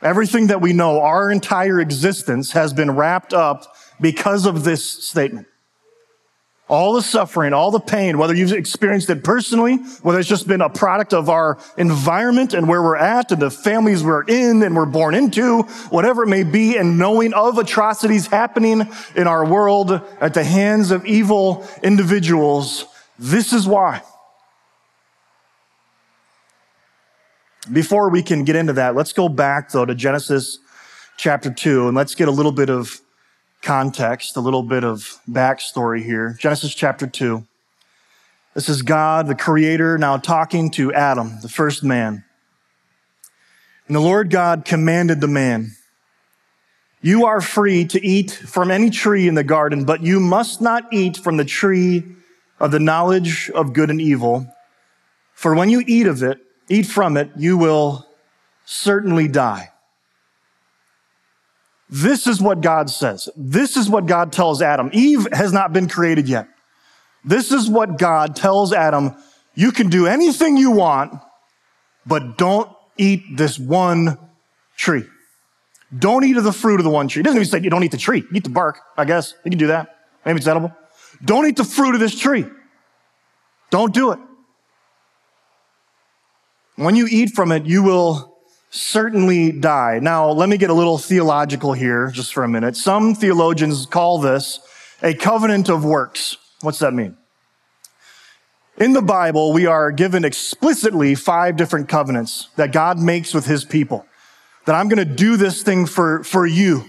Everything 0.00 0.46
that 0.46 0.60
we 0.60 0.72
know, 0.72 1.00
our 1.02 1.30
entire 1.30 1.80
existence 1.80 2.52
has 2.52 2.72
been 2.72 2.92
wrapped 2.92 3.34
up 3.34 3.76
because 4.00 4.46
of 4.46 4.64
this 4.64 4.84
statement 4.84 5.48
all 6.68 6.92
the 6.92 7.02
suffering, 7.02 7.52
all 7.52 7.72
the 7.72 7.80
pain, 7.80 8.16
whether 8.16 8.32
you've 8.32 8.52
experienced 8.52 9.10
it 9.10 9.24
personally, 9.24 9.78
whether 10.02 10.20
it's 10.20 10.28
just 10.28 10.46
been 10.46 10.60
a 10.60 10.70
product 10.70 11.12
of 11.12 11.28
our 11.28 11.58
environment 11.76 12.54
and 12.54 12.68
where 12.68 12.80
we're 12.80 12.96
at 12.96 13.32
and 13.32 13.42
the 13.42 13.50
families 13.50 14.04
we're 14.04 14.22
in 14.22 14.62
and 14.62 14.76
we're 14.76 14.86
born 14.86 15.16
into, 15.16 15.62
whatever 15.90 16.22
it 16.22 16.28
may 16.28 16.44
be, 16.44 16.76
and 16.76 16.96
knowing 16.96 17.34
of 17.34 17.58
atrocities 17.58 18.28
happening 18.28 18.88
in 19.16 19.26
our 19.26 19.44
world 19.44 19.90
at 20.20 20.32
the 20.32 20.44
hands 20.44 20.92
of 20.92 21.04
evil 21.04 21.66
individuals, 21.82 22.84
this 23.18 23.52
is 23.52 23.66
why. 23.66 24.00
Before 27.72 28.08
we 28.10 28.22
can 28.22 28.44
get 28.44 28.56
into 28.56 28.72
that, 28.72 28.96
let's 28.96 29.12
go 29.12 29.28
back 29.28 29.70
though 29.70 29.84
to 29.84 29.94
Genesis 29.94 30.58
chapter 31.16 31.52
2 31.52 31.88
and 31.88 31.96
let's 31.96 32.16
get 32.16 32.26
a 32.26 32.32
little 32.32 32.52
bit 32.52 32.68
of 32.68 33.00
context, 33.62 34.36
a 34.36 34.40
little 34.40 34.62
bit 34.62 34.82
of 34.82 35.18
backstory 35.28 36.02
here. 36.02 36.36
Genesis 36.40 36.74
chapter 36.74 37.06
2. 37.06 37.46
This 38.54 38.68
is 38.68 38.82
God, 38.82 39.28
the 39.28 39.36
creator, 39.36 39.98
now 39.98 40.16
talking 40.16 40.70
to 40.72 40.92
Adam, 40.92 41.38
the 41.42 41.48
first 41.48 41.84
man. 41.84 42.24
And 43.86 43.94
the 43.94 44.00
Lord 44.00 44.30
God 44.30 44.64
commanded 44.64 45.20
the 45.20 45.28
man, 45.28 45.72
You 47.00 47.26
are 47.26 47.40
free 47.40 47.84
to 47.86 48.04
eat 48.04 48.32
from 48.32 48.72
any 48.72 48.90
tree 48.90 49.28
in 49.28 49.34
the 49.34 49.44
garden, 49.44 49.84
but 49.84 50.02
you 50.02 50.18
must 50.18 50.60
not 50.60 50.92
eat 50.92 51.18
from 51.18 51.36
the 51.36 51.44
tree 51.44 52.04
of 52.58 52.72
the 52.72 52.80
knowledge 52.80 53.48
of 53.50 53.72
good 53.72 53.90
and 53.90 54.00
evil. 54.00 54.52
For 55.34 55.54
when 55.54 55.70
you 55.70 55.84
eat 55.86 56.08
of 56.08 56.24
it, 56.24 56.40
eat 56.70 56.86
from 56.86 57.16
it, 57.16 57.30
you 57.36 57.58
will 57.58 58.06
certainly 58.64 59.28
die. 59.28 59.70
This 61.90 62.26
is 62.26 62.40
what 62.40 62.60
God 62.60 62.88
says. 62.88 63.28
This 63.36 63.76
is 63.76 63.90
what 63.90 64.06
God 64.06 64.32
tells 64.32 64.62
Adam. 64.62 64.90
Eve 64.92 65.26
has 65.32 65.52
not 65.52 65.72
been 65.72 65.88
created 65.88 66.28
yet. 66.28 66.48
This 67.24 67.50
is 67.50 67.68
what 67.68 67.98
God 67.98 68.36
tells 68.36 68.72
Adam. 68.72 69.16
You 69.54 69.72
can 69.72 69.90
do 69.90 70.06
anything 70.06 70.56
you 70.56 70.70
want, 70.70 71.20
but 72.06 72.38
don't 72.38 72.70
eat 72.96 73.36
this 73.36 73.58
one 73.58 74.16
tree. 74.76 75.04
Don't 75.98 76.24
eat 76.24 76.36
of 76.36 76.44
the 76.44 76.52
fruit 76.52 76.78
of 76.78 76.84
the 76.84 76.90
one 76.90 77.08
tree. 77.08 77.20
It 77.20 77.24
doesn't 77.24 77.36
even 77.36 77.48
say 77.48 77.60
you 77.60 77.70
don't 77.70 77.82
eat 77.82 77.90
the 77.90 77.96
tree. 77.96 78.24
Eat 78.32 78.44
the 78.44 78.50
bark, 78.50 78.78
I 78.96 79.04
guess. 79.04 79.34
You 79.44 79.50
can 79.50 79.58
do 79.58 79.66
that. 79.66 79.96
Maybe 80.24 80.38
it's 80.38 80.46
edible. 80.46 80.72
Don't 81.24 81.46
eat 81.46 81.56
the 81.56 81.64
fruit 81.64 81.94
of 81.94 82.00
this 82.00 82.16
tree. 82.16 82.46
Don't 83.70 83.92
do 83.92 84.12
it. 84.12 84.18
When 86.80 86.96
you 86.96 87.06
eat 87.10 87.34
from 87.34 87.52
it, 87.52 87.66
you 87.66 87.82
will 87.82 88.38
certainly 88.70 89.52
die. 89.52 89.98
Now, 90.00 90.30
let 90.30 90.48
me 90.48 90.56
get 90.56 90.70
a 90.70 90.72
little 90.72 90.96
theological 90.96 91.74
here 91.74 92.10
just 92.10 92.32
for 92.32 92.42
a 92.42 92.48
minute. 92.48 92.74
Some 92.74 93.14
theologians 93.14 93.84
call 93.84 94.18
this 94.18 94.60
a 95.02 95.12
covenant 95.12 95.68
of 95.68 95.84
works. 95.84 96.38
What's 96.62 96.78
that 96.78 96.94
mean? 96.94 97.18
In 98.78 98.94
the 98.94 99.02
Bible, 99.02 99.52
we 99.52 99.66
are 99.66 99.92
given 99.92 100.24
explicitly 100.24 101.14
five 101.14 101.58
different 101.58 101.90
covenants 101.90 102.48
that 102.56 102.72
God 102.72 102.98
makes 102.98 103.34
with 103.34 103.44
his 103.44 103.62
people. 103.62 104.06
That 104.64 104.74
I'm 104.74 104.88
going 104.88 105.06
to 105.06 105.14
do 105.14 105.36
this 105.36 105.62
thing 105.62 105.84
for, 105.84 106.24
for 106.24 106.46
you. 106.46 106.86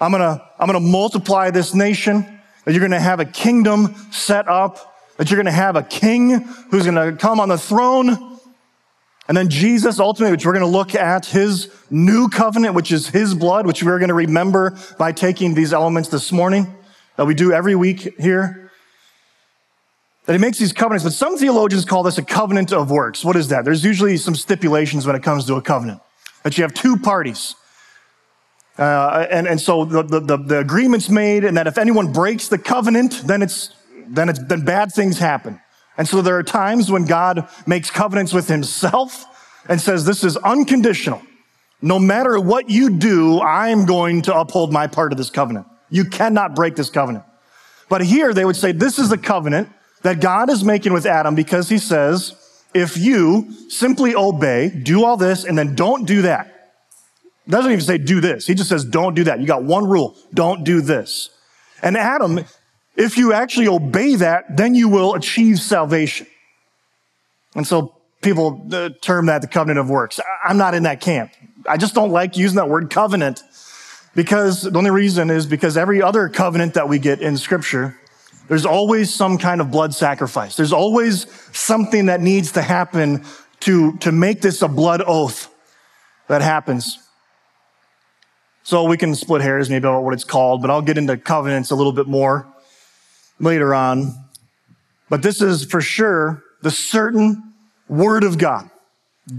I'm 0.00 0.10
going 0.10 0.22
to, 0.22 0.42
I'm 0.58 0.70
going 0.70 0.82
to 0.82 0.90
multiply 0.90 1.50
this 1.50 1.74
nation. 1.74 2.40
That 2.64 2.72
you're 2.72 2.80
going 2.80 2.92
to 2.92 2.98
have 2.98 3.20
a 3.20 3.26
kingdom 3.26 3.94
set 4.10 4.48
up. 4.48 4.96
That 5.18 5.30
you're 5.30 5.36
going 5.36 5.44
to 5.44 5.52
have 5.52 5.76
a 5.76 5.82
king 5.82 6.30
who's 6.70 6.86
going 6.86 6.94
to 6.94 7.14
come 7.14 7.40
on 7.40 7.50
the 7.50 7.58
throne 7.58 8.37
and 9.28 9.36
then 9.36 9.50
Jesus, 9.50 10.00
ultimately, 10.00 10.32
which 10.32 10.46
we're 10.46 10.54
going 10.54 10.64
to 10.64 10.66
look 10.66 10.94
at 10.94 11.26
his 11.26 11.70
new 11.90 12.30
covenant, 12.30 12.74
which 12.74 12.90
is 12.90 13.08
his 13.08 13.34
blood, 13.34 13.66
which 13.66 13.82
we're 13.82 13.98
going 13.98 14.08
to 14.08 14.14
remember 14.14 14.76
by 14.98 15.12
taking 15.12 15.52
these 15.52 15.74
elements 15.74 16.08
this 16.08 16.32
morning 16.32 16.74
that 17.16 17.26
we 17.26 17.34
do 17.34 17.52
every 17.52 17.74
week 17.74 18.18
here. 18.18 18.70
That 20.24 20.32
he 20.32 20.38
makes 20.38 20.58
these 20.58 20.72
covenants, 20.72 21.04
but 21.04 21.12
some 21.12 21.36
theologians 21.36 21.84
call 21.84 22.02
this 22.02 22.16
a 22.16 22.22
covenant 22.22 22.72
of 22.72 22.90
works. 22.90 23.22
What 23.22 23.36
is 23.36 23.48
that? 23.48 23.66
There's 23.66 23.84
usually 23.84 24.16
some 24.16 24.34
stipulations 24.34 25.06
when 25.06 25.14
it 25.14 25.22
comes 25.22 25.44
to 25.46 25.56
a 25.56 25.62
covenant. 25.62 26.00
That 26.42 26.56
you 26.56 26.62
have 26.62 26.72
two 26.72 26.96
parties. 26.96 27.54
Uh, 28.78 29.26
and, 29.30 29.46
and 29.46 29.60
so 29.60 29.84
the, 29.84 30.02
the, 30.02 30.36
the 30.38 30.58
agreement's 30.60 31.10
made, 31.10 31.44
and 31.44 31.56
that 31.56 31.66
if 31.66 31.76
anyone 31.76 32.12
breaks 32.12 32.48
the 32.48 32.58
covenant, 32.58 33.22
then 33.26 33.42
it's, 33.42 33.74
then 34.06 34.30
it's, 34.30 34.38
then 34.38 34.64
bad 34.64 34.92
things 34.92 35.18
happen. 35.18 35.60
And 35.98 36.08
so 36.08 36.22
there 36.22 36.38
are 36.38 36.44
times 36.44 36.90
when 36.90 37.04
God 37.04 37.48
makes 37.66 37.90
covenants 37.90 38.32
with 38.32 38.48
himself 38.48 39.26
and 39.68 39.80
says, 39.80 40.04
this 40.04 40.24
is 40.24 40.36
unconditional. 40.38 41.20
No 41.82 41.98
matter 41.98 42.40
what 42.40 42.70
you 42.70 42.90
do, 42.90 43.40
I'm 43.40 43.84
going 43.84 44.22
to 44.22 44.34
uphold 44.34 44.72
my 44.72 44.86
part 44.86 45.12
of 45.12 45.18
this 45.18 45.28
covenant. 45.28 45.66
You 45.90 46.04
cannot 46.04 46.54
break 46.54 46.76
this 46.76 46.88
covenant. 46.88 47.24
But 47.88 48.04
here 48.04 48.32
they 48.32 48.44
would 48.44 48.56
say, 48.56 48.72
this 48.72 48.98
is 48.98 49.08
the 49.08 49.18
covenant 49.18 49.68
that 50.02 50.20
God 50.20 50.50
is 50.50 50.64
making 50.64 50.92
with 50.92 51.04
Adam 51.04 51.34
because 51.34 51.68
he 51.68 51.78
says, 51.78 52.34
if 52.74 52.96
you 52.96 53.52
simply 53.68 54.14
obey, 54.14 54.68
do 54.68 55.04
all 55.04 55.16
this, 55.16 55.44
and 55.44 55.58
then 55.58 55.74
don't 55.74 56.06
do 56.06 56.22
that. 56.22 56.54
Doesn't 57.48 57.72
even 57.72 57.84
say 57.84 57.98
do 57.98 58.20
this. 58.20 58.46
He 58.46 58.54
just 58.54 58.68
says 58.68 58.84
don't 58.84 59.14
do 59.14 59.24
that. 59.24 59.40
You 59.40 59.46
got 59.46 59.64
one 59.64 59.86
rule. 59.88 60.16
Don't 60.34 60.64
do 60.64 60.80
this. 60.80 61.30
And 61.82 61.96
Adam 61.96 62.44
if 62.98 63.16
you 63.16 63.32
actually 63.32 63.68
obey 63.68 64.16
that, 64.16 64.56
then 64.56 64.74
you 64.74 64.88
will 64.88 65.14
achieve 65.14 65.60
salvation. 65.60 66.26
And 67.54 67.64
so 67.64 67.94
people 68.20 68.66
uh, 68.72 68.90
term 69.00 69.26
that 69.26 69.40
the 69.40 69.46
covenant 69.46 69.78
of 69.78 69.88
works. 69.88 70.18
I'm 70.44 70.58
not 70.58 70.74
in 70.74 70.82
that 70.82 71.00
camp. 71.00 71.30
I 71.66 71.76
just 71.76 71.94
don't 71.94 72.10
like 72.10 72.36
using 72.36 72.56
that 72.56 72.68
word 72.68 72.90
covenant 72.90 73.44
because 74.16 74.62
the 74.62 74.76
only 74.76 74.90
reason 74.90 75.30
is 75.30 75.46
because 75.46 75.76
every 75.76 76.02
other 76.02 76.28
covenant 76.28 76.74
that 76.74 76.88
we 76.88 76.98
get 76.98 77.22
in 77.22 77.36
scripture, 77.36 77.96
there's 78.48 78.66
always 78.66 79.14
some 79.14 79.38
kind 79.38 79.60
of 79.60 79.70
blood 79.70 79.94
sacrifice. 79.94 80.56
There's 80.56 80.72
always 80.72 81.26
something 81.56 82.06
that 82.06 82.20
needs 82.20 82.52
to 82.52 82.62
happen 82.62 83.24
to, 83.60 83.96
to 83.98 84.10
make 84.10 84.40
this 84.40 84.60
a 84.60 84.68
blood 84.68 85.02
oath 85.06 85.54
that 86.26 86.42
happens. 86.42 86.98
So 88.64 88.84
we 88.84 88.96
can 88.96 89.14
split 89.14 89.40
hairs 89.40 89.70
maybe 89.70 89.86
about 89.86 90.02
what 90.02 90.14
it's 90.14 90.24
called, 90.24 90.62
but 90.62 90.70
I'll 90.70 90.82
get 90.82 90.98
into 90.98 91.16
covenants 91.16 91.70
a 91.70 91.76
little 91.76 91.92
bit 91.92 92.08
more 92.08 92.52
later 93.38 93.74
on. 93.74 94.14
But 95.08 95.22
this 95.22 95.40
is 95.40 95.64
for 95.64 95.80
sure 95.80 96.42
the 96.62 96.70
certain 96.70 97.54
word 97.88 98.24
of 98.24 98.38
God. 98.38 98.70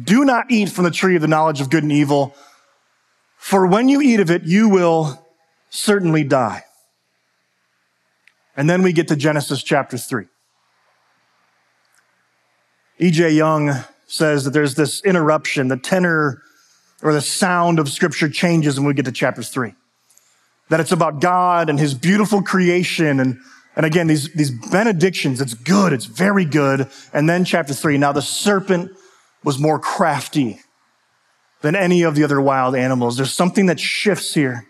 Do 0.03 0.23
not 0.23 0.51
eat 0.51 0.69
from 0.69 0.83
the 0.83 0.91
tree 0.91 1.15
of 1.15 1.21
the 1.21 1.27
knowledge 1.27 1.61
of 1.61 1.69
good 1.69 1.83
and 1.83 1.91
evil, 1.91 2.35
for 3.37 3.65
when 3.65 3.89
you 3.89 4.01
eat 4.01 4.19
of 4.19 4.29
it, 4.29 4.43
you 4.43 4.69
will 4.69 5.25
certainly 5.69 6.23
die. 6.23 6.63
And 8.55 8.69
then 8.69 8.81
we 8.81 8.93
get 8.93 9.07
to 9.07 9.15
Genesis 9.15 9.63
chapter 9.63 9.97
3. 9.97 10.25
E.J. 12.99 13.31
Young 13.31 13.71
says 14.07 14.43
that 14.43 14.51
there's 14.51 14.75
this 14.75 15.01
interruption, 15.03 15.69
the 15.69 15.77
tenor 15.77 16.41
or 17.01 17.13
the 17.13 17.21
sound 17.21 17.79
of 17.79 17.87
scripture 17.87 18.27
changes 18.27 18.77
when 18.77 18.87
we 18.87 18.93
get 18.93 19.05
to 19.05 19.11
chapter 19.11 19.41
3. 19.41 19.73
That 20.67 20.81
it's 20.81 20.91
about 20.91 21.21
God 21.21 21.69
and 21.69 21.79
his 21.79 21.93
beautiful 21.93 22.43
creation 22.43 23.19
and 23.19 23.39
and 23.79 23.85
again, 23.85 24.07
these, 24.07 24.29
these 24.33 24.51
benedictions, 24.51 25.39
it's 25.39 25.53
good, 25.53 25.93
it's 25.93 26.03
very 26.03 26.43
good. 26.43 26.89
And 27.13 27.29
then 27.29 27.45
chapter 27.45 27.73
three, 27.73 27.97
now 27.97 28.11
the 28.11 28.21
serpent 28.21 28.91
was 29.41 29.57
more 29.57 29.79
crafty 29.79 30.59
than 31.61 31.77
any 31.77 32.01
of 32.01 32.13
the 32.13 32.25
other 32.25 32.41
wild 32.41 32.75
animals. 32.75 33.15
There's 33.15 33.31
something 33.31 33.67
that 33.67 33.79
shifts 33.79 34.33
here. 34.33 34.67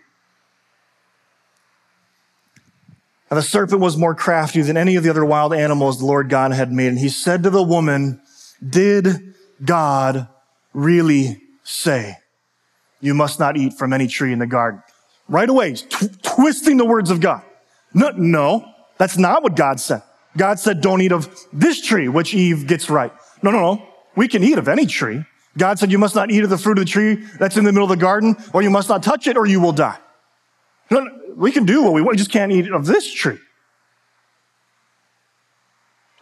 Now 3.32 3.34
the 3.34 3.42
serpent 3.42 3.80
was 3.80 3.96
more 3.96 4.14
crafty 4.14 4.62
than 4.62 4.76
any 4.76 4.94
of 4.94 5.02
the 5.02 5.10
other 5.10 5.24
wild 5.24 5.54
animals 5.54 5.98
the 5.98 6.06
Lord 6.06 6.28
God 6.28 6.52
had 6.52 6.70
made. 6.70 6.86
And 6.86 6.98
he 7.00 7.08
said 7.08 7.42
to 7.42 7.50
the 7.50 7.64
woman, 7.64 8.22
did 8.64 9.34
God 9.64 10.28
really 10.72 11.42
say, 11.64 12.16
you 13.00 13.14
must 13.14 13.40
not 13.40 13.56
eat 13.56 13.72
from 13.72 13.92
any 13.92 14.06
tree 14.06 14.32
in 14.32 14.38
the 14.38 14.46
garden? 14.46 14.84
Right 15.28 15.50
away, 15.50 15.74
tw- 15.74 16.22
twisting 16.22 16.76
the 16.76 16.84
words 16.84 17.10
of 17.10 17.20
God. 17.20 17.42
No, 17.92 18.10
no, 18.10 18.72
that's 19.00 19.16
not 19.16 19.42
what 19.42 19.56
God 19.56 19.80
said. 19.80 20.02
God 20.36 20.58
said, 20.58 20.82
don't 20.82 21.00
eat 21.00 21.10
of 21.10 21.34
this 21.54 21.80
tree, 21.80 22.06
which 22.06 22.34
Eve 22.34 22.66
gets 22.66 22.90
right. 22.90 23.10
No, 23.42 23.50
no, 23.50 23.58
no. 23.58 23.88
We 24.14 24.28
can 24.28 24.44
eat 24.44 24.58
of 24.58 24.68
any 24.68 24.84
tree. 24.84 25.24
God 25.56 25.78
said, 25.78 25.90
you 25.90 25.96
must 25.96 26.14
not 26.14 26.30
eat 26.30 26.44
of 26.44 26.50
the 26.50 26.58
fruit 26.58 26.76
of 26.76 26.84
the 26.84 26.90
tree 26.90 27.14
that's 27.38 27.56
in 27.56 27.64
the 27.64 27.72
middle 27.72 27.90
of 27.90 27.98
the 27.98 28.02
garden, 28.02 28.36
or 28.52 28.60
you 28.60 28.68
must 28.68 28.90
not 28.90 29.02
touch 29.02 29.26
it, 29.26 29.38
or 29.38 29.46
you 29.46 29.58
will 29.58 29.72
die. 29.72 29.96
No, 30.90 31.00
no, 31.00 31.10
we 31.34 31.50
can 31.50 31.64
do 31.64 31.82
what 31.82 31.94
we 31.94 32.02
want. 32.02 32.12
We 32.12 32.18
just 32.18 32.30
can't 32.30 32.52
eat 32.52 32.70
of 32.70 32.84
this 32.84 33.10
tree. 33.10 33.38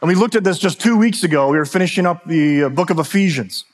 And 0.00 0.08
we 0.08 0.14
looked 0.14 0.36
at 0.36 0.44
this 0.44 0.60
just 0.60 0.80
two 0.80 0.96
weeks 0.96 1.24
ago. 1.24 1.48
We 1.48 1.58
were 1.58 1.64
finishing 1.64 2.06
up 2.06 2.24
the 2.26 2.64
uh, 2.64 2.68
book 2.68 2.90
of 2.90 3.00
Ephesians. 3.00 3.64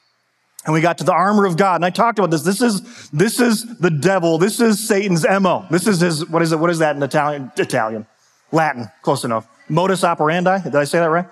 And 0.65 0.73
we 0.73 0.81
got 0.81 0.97
to 0.97 1.05
the 1.05 1.13
armor 1.13 1.45
of 1.45 1.59
God. 1.59 1.75
And 1.75 1.85
I 1.85 1.91
talked 1.91 2.19
about 2.19 2.31
this. 2.31 2.41
This 2.41 2.63
is, 2.63 3.11
this 3.11 3.39
is 3.39 3.67
the 3.81 3.91
devil. 3.91 4.39
This 4.39 4.63
is 4.63 4.89
Satan's 4.89 5.27
MO. 5.29 5.67
This 5.71 5.87
is 5.87 6.01
his, 6.01 6.27
what 6.31 6.41
is 6.41 6.53
it? 6.53 6.59
What 6.59 6.71
is 6.71 6.79
that 6.79 6.97
in 6.97 7.03
Italian? 7.03 7.53
Italian. 7.59 8.07
Latin. 8.55 8.91
Close 9.03 9.25
enough. 9.25 9.47
Modus 9.69 10.05
operandi. 10.05 10.63
Did 10.63 10.77
I 10.77 10.85
say 10.85 10.99
that 10.99 11.11
right? 11.11 11.27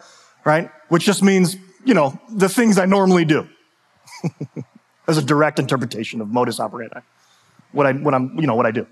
Right? 0.45 0.71
Which 0.89 1.05
just 1.05 1.23
means, 1.23 1.57
you 1.85 1.95
know, 1.95 2.19
the 2.29 2.49
things 2.49 2.79
I 2.79 2.87
normally 2.87 3.25
do. 3.25 3.49
As 5.09 5.19
a 5.19 5.23
direct 5.23 5.59
interpretation 5.59 6.21
of 6.21 6.29
modus 6.29 6.61
operandi. 6.61 7.01
What 7.73 7.87
I, 7.87 7.93
what 7.93 8.15
I'm, 8.15 8.39
you 8.39 8.47
know, 8.47 8.55
what 8.55 8.67
I 8.67 8.71
do. 8.71 8.87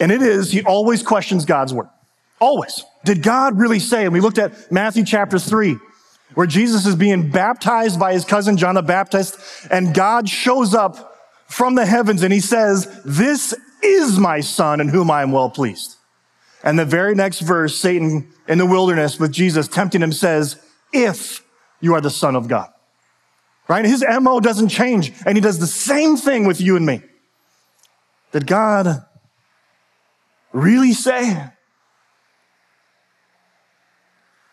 And 0.00 0.12
it 0.12 0.22
is, 0.22 0.52
he 0.52 0.62
always 0.62 1.02
questions 1.02 1.44
God's 1.44 1.74
word. 1.74 1.88
Always. 2.40 2.84
Did 3.04 3.22
God 3.22 3.58
really 3.58 3.80
say? 3.80 4.04
And 4.04 4.12
we 4.12 4.20
looked 4.20 4.38
at 4.38 4.70
Matthew 4.70 5.04
chapter 5.04 5.38
three, 5.38 5.76
where 6.34 6.46
Jesus 6.46 6.86
is 6.86 6.94
being 6.94 7.30
baptized 7.30 7.98
by 7.98 8.12
his 8.12 8.24
cousin 8.24 8.56
John 8.56 8.76
the 8.76 8.82
Baptist, 8.82 9.38
and 9.70 9.92
God 9.92 10.28
shows 10.28 10.74
up 10.74 11.16
from 11.48 11.74
the 11.74 11.86
heavens 11.86 12.22
and 12.22 12.32
he 12.32 12.40
says, 12.40 13.02
this 13.04 13.54
is 13.82 14.18
my 14.18 14.40
son 14.40 14.80
in 14.80 14.88
whom 14.88 15.10
I 15.10 15.22
am 15.22 15.32
well 15.32 15.50
pleased. 15.50 15.97
And 16.62 16.78
the 16.78 16.84
very 16.84 17.14
next 17.14 17.40
verse, 17.40 17.78
Satan 17.78 18.28
in 18.48 18.58
the 18.58 18.66
wilderness 18.66 19.18
with 19.18 19.32
Jesus 19.32 19.68
tempting 19.68 20.02
him 20.02 20.12
says, 20.12 20.60
if 20.92 21.44
you 21.80 21.94
are 21.94 22.00
the 22.00 22.10
son 22.10 22.34
of 22.34 22.48
God. 22.48 22.70
Right? 23.68 23.84
His 23.84 24.04
MO 24.20 24.40
doesn't 24.40 24.68
change 24.68 25.12
and 25.26 25.36
he 25.36 25.40
does 25.40 25.58
the 25.58 25.66
same 25.66 26.16
thing 26.16 26.46
with 26.46 26.60
you 26.60 26.76
and 26.76 26.86
me. 26.86 27.02
Did 28.32 28.46
God 28.46 29.04
really 30.52 30.92
say? 30.92 31.50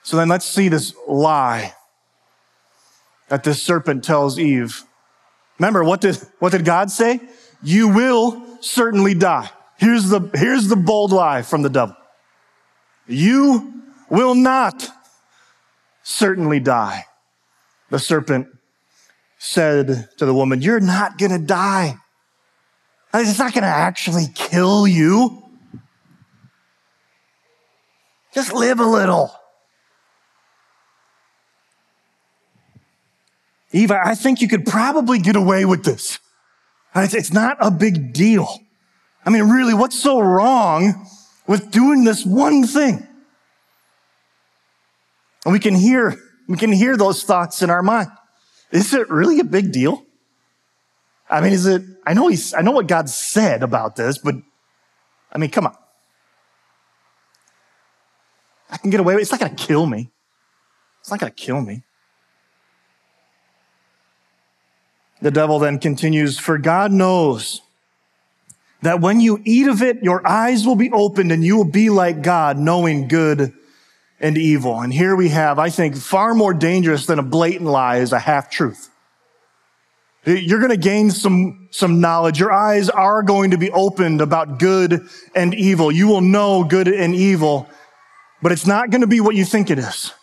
So 0.04 0.18
then 0.18 0.28
let's 0.28 0.46
see 0.46 0.70
this 0.70 0.94
lie 1.08 1.74
that 3.30 3.44
this 3.44 3.62
serpent 3.64 4.04
tells 4.04 4.38
Eve. 4.38 4.84
Remember, 5.58 5.84
what 5.84 6.02
did, 6.02 6.18
what 6.40 6.52
did 6.52 6.66
God 6.66 6.92
say? 6.92 7.20
You 7.64 7.88
will 7.88 8.46
certainly 8.62 9.14
die. 9.14 9.50
Here's 9.78 10.10
the, 10.10 10.30
here's 10.34 10.68
the 10.68 10.76
bold 10.76 11.12
lie 11.12 11.42
from 11.42 11.62
the 11.62 11.70
devil. 11.70 11.96
You 13.08 13.84
will 14.10 14.36
not 14.36 14.88
certainly 16.04 16.60
die. 16.60 17.06
The 17.90 18.00
serpent 18.00 18.48
said 19.38 20.10
to 20.18 20.26
the 20.26 20.34
woman, 20.34 20.62
you're 20.62 20.80
not 20.80 21.18
going 21.18 21.32
to 21.32 21.46
die. 21.46 21.98
It's 23.14 23.40
not 23.40 23.54
going 23.54 23.64
to 23.64 23.68
actually 23.68 24.26
kill 24.34 24.88
you. 24.88 25.44
Just 28.34 28.54
live 28.54 28.80
a 28.80 28.86
little. 28.86 29.34
Eva, 33.72 34.02
I 34.04 34.16
think 34.16 34.42
you 34.42 34.48
could 34.48 34.66
probably 34.66 35.20
get 35.20 35.36
away 35.36 35.66
with 35.66 35.84
this. 35.84 36.20
It's 36.96 37.34
not 37.34 37.58
a 37.60 37.72
big 37.72 38.14
deal. 38.14 38.48
I 39.26 39.32
mean, 39.32 39.50
really, 39.50 39.74
what's 39.74 40.00
so 40.00 40.20
wrong 40.20 41.08
with 41.48 41.72
doing 41.72 42.04
this 42.04 42.26
one 42.26 42.66
thing? 42.66 43.08
And 45.44 45.52
we 45.52 45.60
can 45.60 45.76
hear, 45.76 46.16
we 46.48 46.58
can 46.58 46.72
hear 46.72 46.96
those 46.96 47.24
thoughts 47.24 47.62
in 47.62 47.70
our 47.70 47.82
mind. 47.82 48.10
Is 48.72 48.94
it 48.94 49.10
really 49.10 49.40
a 49.40 49.44
big 49.44 49.72
deal? 49.72 50.06
I 51.30 51.42
mean, 51.42 51.54
is 51.54 51.66
it, 51.66 51.82
I 52.06 52.14
know 52.14 52.28
he's, 52.28 52.54
I 52.54 52.62
know 52.62 52.72
what 52.72 52.88
God 52.88 53.10
said 53.10 53.64
about 53.64 53.96
this, 53.96 54.18
but 54.20 54.36
I 55.32 55.38
mean, 55.38 55.50
come 55.50 55.66
on. 55.66 55.76
I 58.70 58.78
can 58.78 58.90
get 58.90 59.00
away 59.00 59.16
with 59.16 59.22
it. 59.22 59.24
It's 59.24 59.32
not 59.32 59.40
going 59.40 59.56
to 59.56 59.64
kill 59.64 59.86
me. 59.86 60.12
It's 61.02 61.10
not 61.10 61.20
going 61.20 61.32
to 61.32 61.36
kill 61.36 61.62
me. 61.62 61.84
The 65.22 65.32
devil 65.32 65.60
then 65.60 65.80
continues, 65.80 66.38
For 66.38 66.58
God 66.58 66.92
knows 66.92 67.62
that 68.86 69.02
when 69.02 69.20
you 69.20 69.42
eat 69.44 69.68
of 69.68 69.82
it, 69.82 70.04
your 70.04 70.26
eyes 70.28 70.66
will 70.66 70.76
be 70.76 70.92
opened 70.92 71.32
and 71.32 71.44
you 71.44 71.58
will 71.58 71.70
be 71.70 71.90
like 71.90 72.22
God, 72.22 72.58
knowing 72.58 73.08
good 73.08 73.54
and 74.20 74.38
evil. 74.38 74.80
And 74.80 74.94
here 74.94 75.16
we 75.16 75.30
have, 75.30 75.60
I 75.60 75.70
think, 75.70 75.96
far 75.98 76.34
more 76.34 76.54
dangerous 76.54 77.06
than 77.06 77.20
a 77.20 77.24
blatant 77.24 77.70
lie 77.70 77.98
is 77.98 78.14
a 78.14 78.20
half 78.20 78.50
truth. 78.50 78.90
You're 80.26 80.60
going 80.60 80.72
to 80.72 80.78
gain 80.78 81.12
some, 81.12 81.68
some 81.72 82.00
knowledge. 82.00 82.40
Your 82.40 82.52
eyes 82.52 82.90
are 82.90 83.22
going 83.22 83.52
to 83.52 83.58
be 83.58 83.70
opened 83.72 84.22
about 84.22 84.60
good 84.60 85.08
and 85.36 85.54
evil. 85.54 85.92
You 85.92 86.08
will 86.08 86.22
know 86.22 86.64
good 86.64 86.88
and 86.88 87.14
evil, 87.14 87.68
but 88.42 88.52
it's 88.52 88.66
not 88.66 88.90
going 88.90 89.02
to 89.02 89.08
be 89.08 89.20
what 89.20 89.36
you 89.36 89.46
think 89.46 89.70
it 89.70 89.78
is. 89.78 90.14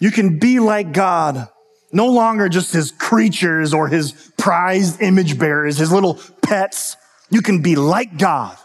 You 0.00 0.10
can 0.10 0.38
be 0.38 0.60
like 0.60 0.92
God 0.92 1.48
no 1.92 2.06
longer 2.06 2.48
just 2.48 2.72
his 2.72 2.90
creatures 2.92 3.74
or 3.74 3.88
his 3.88 4.32
prized 4.38 5.02
image 5.02 5.38
bearers, 5.38 5.78
his 5.78 5.92
little 5.92 6.20
pets. 6.42 6.96
You 7.30 7.42
can 7.42 7.62
be 7.62 7.76
like 7.76 8.18
God. 8.18 8.56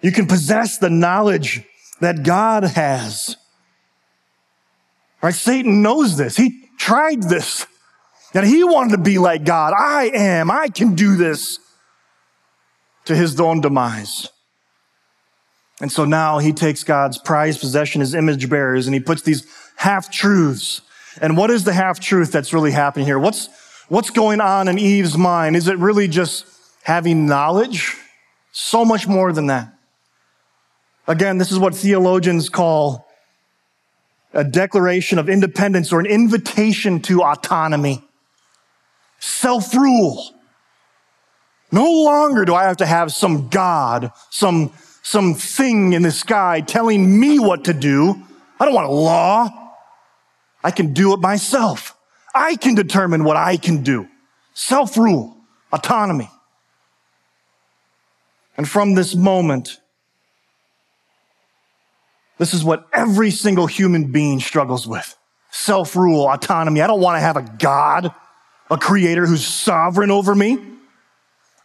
You 0.00 0.12
can 0.12 0.26
possess 0.26 0.78
the 0.78 0.90
knowledge 0.90 1.62
that 2.00 2.22
God 2.22 2.64
has. 2.64 3.36
Right? 5.22 5.34
Satan 5.34 5.82
knows 5.82 6.16
this. 6.16 6.36
He 6.36 6.68
tried 6.78 7.22
this. 7.22 7.66
That 8.32 8.44
he 8.44 8.64
wanted 8.64 8.96
to 8.96 9.02
be 9.02 9.18
like 9.18 9.44
God. 9.44 9.72
I 9.78 10.10
am. 10.12 10.50
I 10.50 10.68
can 10.68 10.94
do 10.94 11.16
this 11.16 11.58
to 13.04 13.14
his 13.14 13.38
own 13.38 13.60
demise. 13.60 14.28
And 15.80 15.90
so 15.90 16.04
now 16.04 16.38
he 16.38 16.52
takes 16.52 16.84
God's 16.84 17.18
prized 17.18 17.60
possession, 17.60 18.00
his 18.00 18.14
image 18.14 18.48
bearers, 18.48 18.86
and 18.86 18.94
he 18.94 19.00
puts 19.00 19.22
these 19.22 19.46
half 19.76 20.10
truths 20.10 20.82
and 21.20 21.36
what 21.36 21.50
is 21.50 21.64
the 21.64 21.72
half 21.72 22.00
truth 22.00 22.32
that's 22.32 22.52
really 22.52 22.72
happening 22.72 23.06
here? 23.06 23.18
What's, 23.18 23.48
what's 23.88 24.10
going 24.10 24.40
on 24.40 24.68
in 24.68 24.78
Eve's 24.78 25.16
mind? 25.16 25.56
Is 25.56 25.68
it 25.68 25.78
really 25.78 26.08
just 26.08 26.46
having 26.82 27.26
knowledge? 27.26 27.96
So 28.52 28.84
much 28.84 29.06
more 29.06 29.32
than 29.32 29.48
that. 29.48 29.74
Again, 31.06 31.38
this 31.38 31.52
is 31.52 31.58
what 31.58 31.74
theologians 31.74 32.48
call 32.48 33.06
a 34.32 34.44
declaration 34.44 35.18
of 35.18 35.28
independence 35.28 35.92
or 35.92 36.00
an 36.00 36.06
invitation 36.06 37.00
to 37.00 37.22
autonomy. 37.22 38.02
Self-rule. 39.20 40.30
No 41.70 41.90
longer 41.90 42.44
do 42.44 42.54
I 42.54 42.64
have 42.64 42.78
to 42.78 42.86
have 42.86 43.12
some 43.12 43.48
God, 43.48 44.12
some, 44.30 44.72
some 45.02 45.34
thing 45.34 45.92
in 45.92 46.02
the 46.02 46.10
sky 46.10 46.60
telling 46.60 47.18
me 47.18 47.38
what 47.38 47.64
to 47.64 47.74
do. 47.74 48.22
I 48.58 48.64
don't 48.64 48.74
want 48.74 48.88
a 48.88 48.92
law. 48.92 49.50
I 50.62 50.70
can 50.70 50.92
do 50.92 51.12
it 51.12 51.20
myself. 51.20 51.93
I 52.34 52.56
can 52.56 52.74
determine 52.74 53.24
what 53.24 53.36
I 53.36 53.56
can 53.56 53.82
do. 53.82 54.08
Self-rule, 54.54 55.36
autonomy. 55.72 56.28
And 58.56 58.68
from 58.68 58.94
this 58.94 59.14
moment, 59.14 59.80
this 62.38 62.52
is 62.52 62.64
what 62.64 62.86
every 62.92 63.30
single 63.30 63.66
human 63.66 64.10
being 64.10 64.40
struggles 64.40 64.86
with. 64.86 65.16
Self-rule, 65.50 66.28
autonomy. 66.28 66.80
I 66.82 66.86
don't 66.88 67.00
want 67.00 67.16
to 67.16 67.20
have 67.20 67.36
a 67.36 67.42
God, 67.58 68.12
a 68.70 68.76
creator 68.76 69.26
who's 69.26 69.46
sovereign 69.46 70.10
over 70.10 70.34
me. 70.34 70.58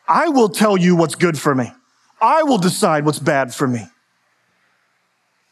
I 0.08 0.30
will 0.30 0.50
tell 0.50 0.78
you 0.78 0.96
what's 0.96 1.16
good 1.16 1.40
for 1.40 1.56
me. 1.56 1.72
I 2.22 2.44
will 2.44 2.58
decide 2.58 3.06
what's 3.06 3.20
bad 3.20 3.54
for 3.54 3.68
me. 3.68 3.86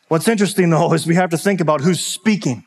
What's 0.07 0.27
interesting 0.27 0.69
though 0.69 0.93
is 0.93 1.07
we 1.07 1.15
have 1.15 1.31
to 1.31 1.37
think 1.37 1.61
about 1.61 1.81
who's 1.81 1.99
speaking. 1.99 2.63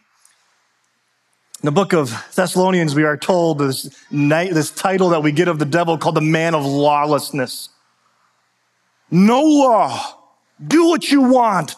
In 1.63 1.67
the 1.67 1.73
book 1.73 1.93
of 1.93 2.11
Thessalonians, 2.35 2.95
we 2.95 3.05
are 3.05 3.19
told 3.19 3.59
this, 3.59 3.95
this 4.11 4.71
title 4.71 5.11
that 5.11 5.23
we 5.23 5.31
get 5.31 5.47
of 5.47 5.59
the 5.59 5.67
devil 5.67 5.99
called 5.99 6.15
the 6.15 6.23
man 6.23 6.55
of 6.55 6.65
lawlessness. 6.65 7.69
No 9.11 9.43
law. 9.43 10.17
Do 10.67 10.89
what 10.89 11.11
you 11.11 11.21
want. 11.21 11.75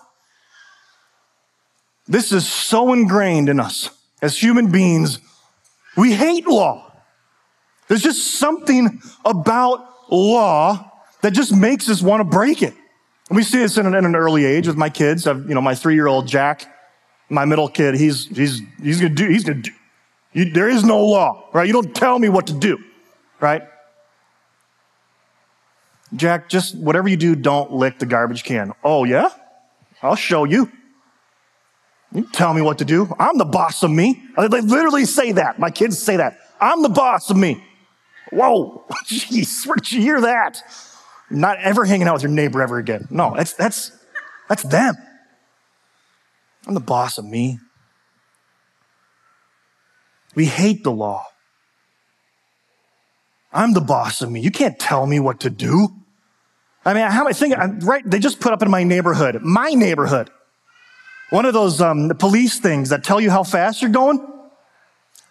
This 2.06 2.30
is 2.30 2.48
so 2.48 2.92
ingrained 2.92 3.48
in 3.48 3.58
us 3.58 3.90
as 4.20 4.40
human 4.40 4.70
beings. 4.70 5.18
We 5.96 6.12
hate 6.12 6.46
law. 6.46 6.92
There's 7.88 8.02
just 8.02 8.38
something 8.38 9.02
about 9.24 10.12
law 10.12 10.92
that 11.22 11.32
just 11.32 11.52
makes 11.52 11.88
us 11.88 12.02
want 12.02 12.20
to 12.20 12.24
break 12.24 12.62
it. 12.62 12.74
And 13.28 13.36
we 13.36 13.42
see 13.42 13.58
this 13.58 13.78
in 13.78 13.86
an, 13.86 13.94
in 13.96 14.04
an 14.04 14.14
early 14.14 14.44
age 14.44 14.68
with 14.68 14.76
my 14.76 14.90
kids. 14.90 15.26
I've, 15.26 15.48
you 15.48 15.56
know, 15.56 15.60
my 15.60 15.74
three-year-old 15.74 16.28
Jack, 16.28 16.71
my 17.32 17.44
middle 17.44 17.68
kid, 17.68 17.94
he's, 17.94 18.26
he's, 18.26 18.60
he's 18.82 19.00
gonna 19.00 19.14
do, 19.14 19.28
he's 19.28 19.44
gonna 19.44 19.62
do, 19.62 19.72
you, 20.32 20.50
there 20.50 20.68
is 20.68 20.84
no 20.84 21.04
law, 21.04 21.48
right? 21.52 21.66
You 21.66 21.72
don't 21.72 21.94
tell 21.94 22.18
me 22.18 22.28
what 22.28 22.46
to 22.48 22.52
do, 22.52 22.78
right? 23.40 23.62
Jack, 26.14 26.48
just 26.48 26.76
whatever 26.76 27.08
you 27.08 27.16
do, 27.16 27.34
don't 27.34 27.72
lick 27.72 27.98
the 27.98 28.06
garbage 28.06 28.44
can. 28.44 28.72
Oh, 28.84 29.04
yeah? 29.04 29.30
I'll 30.02 30.16
show 30.16 30.44
you. 30.44 30.70
You 32.12 32.26
tell 32.32 32.52
me 32.52 32.60
what 32.60 32.78
to 32.78 32.84
do. 32.84 33.14
I'm 33.18 33.38
the 33.38 33.46
boss 33.46 33.82
of 33.82 33.90
me. 33.90 34.22
They 34.36 34.60
literally 34.60 35.06
say 35.06 35.32
that. 35.32 35.58
My 35.58 35.70
kids 35.70 35.98
say 35.98 36.16
that. 36.16 36.38
I'm 36.60 36.82
the 36.82 36.90
boss 36.90 37.30
of 37.30 37.36
me. 37.36 37.64
Whoa, 38.30 38.84
jeez, 39.06 39.66
where 39.66 39.76
did 39.76 39.92
you 39.92 40.00
hear 40.00 40.20
that? 40.22 40.62
Not 41.30 41.58
ever 41.58 41.84
hanging 41.84 42.08
out 42.08 42.14
with 42.14 42.22
your 42.22 42.32
neighbor 42.32 42.60
ever 42.62 42.78
again. 42.78 43.06
No, 43.10 43.34
that's, 43.34 43.54
that's, 43.54 43.92
that's 44.48 44.62
them. 44.64 44.94
I'm 46.66 46.74
the 46.74 46.80
boss 46.80 47.18
of 47.18 47.24
me. 47.24 47.58
We 50.34 50.46
hate 50.46 50.84
the 50.84 50.92
law. 50.92 51.26
I'm 53.52 53.74
the 53.74 53.80
boss 53.80 54.22
of 54.22 54.30
me. 54.30 54.40
You 54.40 54.50
can't 54.50 54.78
tell 54.78 55.06
me 55.06 55.20
what 55.20 55.40
to 55.40 55.50
do. 55.50 55.88
I 56.84 56.94
mean, 56.94 57.08
how 57.10 57.28
I 57.28 57.32
think, 57.32 57.54
right? 57.84 58.02
They 58.04 58.18
just 58.18 58.40
put 58.40 58.52
up 58.52 58.62
in 58.62 58.70
my 58.70 58.82
neighborhood, 58.82 59.40
my 59.42 59.70
neighborhood, 59.70 60.30
one 61.30 61.44
of 61.44 61.52
those 61.52 61.80
um, 61.80 62.08
police 62.18 62.58
things 62.58 62.88
that 62.88 63.04
tell 63.04 63.20
you 63.20 63.30
how 63.30 63.44
fast 63.44 63.82
you're 63.82 63.90
going. 63.90 64.26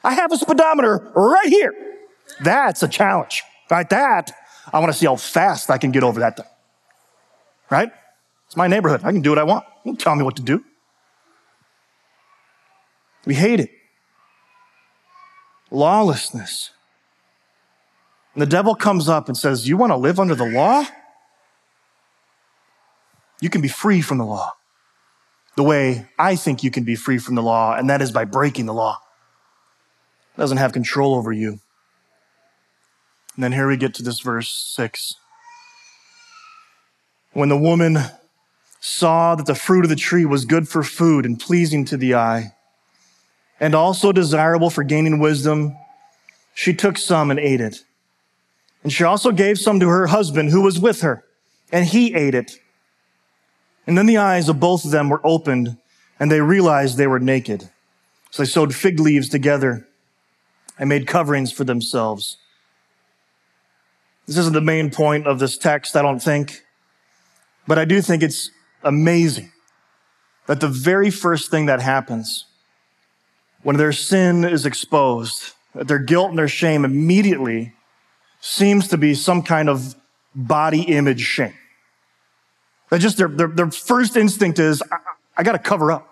I 0.04 0.14
have 0.14 0.32
a 0.32 0.38
speedometer 0.38 1.12
right 1.14 1.50
here. 1.50 1.74
That's 2.44 2.84
a 2.84 2.88
challenge, 2.88 3.44
right? 3.70 3.88
That 3.90 4.32
I 4.72 4.80
want 4.80 4.92
to 4.92 4.98
see 4.98 5.06
how 5.06 5.16
fast 5.16 5.70
I 5.70 5.78
can 5.78 5.92
get 5.92 6.04
over 6.04 6.20
that 6.22 6.38
thing. 6.38 6.46
Right? 7.70 7.92
It's 8.48 8.56
my 8.56 8.68
neighborhood. 8.68 9.02
I 9.04 9.12
can 9.12 9.22
do 9.22 9.30
what 9.30 9.40
I 9.40 9.44
want. 9.44 9.66
You 9.86 9.96
tell 9.96 10.16
me 10.16 10.24
what 10.24 10.36
to 10.38 10.42
do. 10.42 10.64
We 13.26 13.36
hate 13.36 13.60
it. 13.60 13.70
Lawlessness. 15.70 16.72
And 18.34 18.42
the 18.42 18.48
devil 18.48 18.76
comes 18.76 19.08
up 19.10 19.28
and 19.28 19.38
says, 19.38 19.68
You 19.68 19.78
want 19.78 19.92
to 19.92 19.98
live 19.98 20.20
under 20.20 20.36
the 20.36 20.46
law? 20.46 20.84
You 23.40 23.50
can 23.50 23.62
be 23.62 23.68
free 23.68 24.02
from 24.02 24.18
the 24.18 24.26
law 24.26 24.54
the 25.56 25.64
way 25.64 26.08
I 26.18 26.36
think 26.36 26.64
you 26.64 26.72
can 26.72 26.84
be 26.84 26.96
free 26.96 27.18
from 27.18 27.36
the 27.36 27.44
law, 27.44 27.76
and 27.76 27.90
that 27.90 28.02
is 28.02 28.12
by 28.12 28.26
breaking 28.26 28.66
the 28.66 28.74
law. 28.74 29.00
It 30.36 30.40
doesn't 30.40 30.58
have 30.58 30.72
control 30.72 31.16
over 31.16 31.32
you. 31.32 31.60
And 33.36 33.44
then 33.44 33.52
here 33.52 33.68
we 33.68 33.78
get 33.78 33.94
to 33.96 34.04
this 34.04 34.20
verse 34.20 34.50
six. 34.50 35.16
When 37.34 37.50
the 37.50 37.58
woman 37.58 37.98
saw 38.80 39.36
that 39.36 39.46
the 39.46 39.56
fruit 39.56 39.86
of 39.86 39.90
the 39.90 39.96
tree 39.96 40.26
was 40.26 40.46
good 40.46 40.68
for 40.68 40.84
food 40.84 41.26
and 41.26 41.40
pleasing 41.40 41.86
to 41.86 41.98
the 41.98 42.16
eye, 42.16 42.54
and 43.62 43.76
also 43.76 44.12
desirable 44.12 44.72
for 44.72 44.84
gaining 44.84 45.20
wisdom, 45.20 45.78
she 46.56 46.74
took 46.74 46.98
some 46.98 47.30
and 47.30 47.40
ate 47.40 47.62
it. 47.62 47.84
And 48.84 48.92
she 48.92 49.04
also 49.04 49.32
gave 49.32 49.60
some 49.60 49.80
to 49.80 49.88
her 49.88 50.08
husband 50.08 50.50
who 50.50 50.62
was 50.62 50.80
with 50.80 51.02
her, 51.02 51.24
and 51.72 51.86
he 51.86 52.16
ate 52.16 52.34
it. 52.34 52.60
And 53.86 53.96
then 53.96 54.08
the 54.08 54.18
eyes 54.18 54.50
of 54.50 54.60
both 54.60 54.84
of 54.84 54.90
them 54.90 55.10
were 55.10 55.22
opened, 55.24 55.78
and 56.20 56.32
they 56.32 56.42
realized 56.42 56.98
they 56.98 57.06
were 57.06 57.20
naked. 57.20 57.70
So 58.32 58.42
they 58.42 58.50
sewed 58.50 58.74
fig 58.74 59.00
leaves 59.00 59.30
together 59.30 59.88
and 60.80 60.90
made 60.90 61.06
coverings 61.06 61.52
for 61.52 61.64
themselves. 61.64 62.38
This 64.26 64.38
isn't 64.38 64.54
the 64.54 64.62
main 64.62 64.90
point 64.90 65.28
of 65.28 65.38
this 65.38 65.56
text, 65.56 65.96
I 65.96 66.02
don't 66.02 66.22
think, 66.22 66.64
but 67.68 67.78
I 67.78 67.86
do 67.86 68.02
think 68.02 68.24
it's 68.24 68.50
amazing 68.84 69.52
that 70.48 70.62
the 70.62 70.68
very 70.68 71.12
first 71.12 71.52
thing 71.52 71.68
that 71.68 71.82
happens 71.82 72.46
when 73.64 73.78
their 73.78 73.92
sin 73.92 74.44
is 74.44 74.66
exposed, 74.66 75.54
that 75.76 75.88
their 75.88 76.00
guilt 76.00 76.30
and 76.30 76.38
their 76.38 76.48
shame 76.48 76.86
immediately 76.86 77.74
seems 78.40 78.88
to 78.90 78.98
be 78.98 79.14
some 79.14 79.44
kind 79.44 79.70
of 79.70 79.96
body 80.34 80.82
image 80.82 81.22
shame. 81.22 81.54
That 82.90 83.00
just 83.00 83.18
their, 83.18 83.28
their, 83.28 83.48
their 83.48 83.72
first 83.72 84.18
instinct 84.18 84.60
is, 84.60 84.84
I, 84.92 84.98
I 85.38 85.44
got 85.44 85.54
to 85.54 85.60
cover 85.60 85.92
up. 85.92 86.08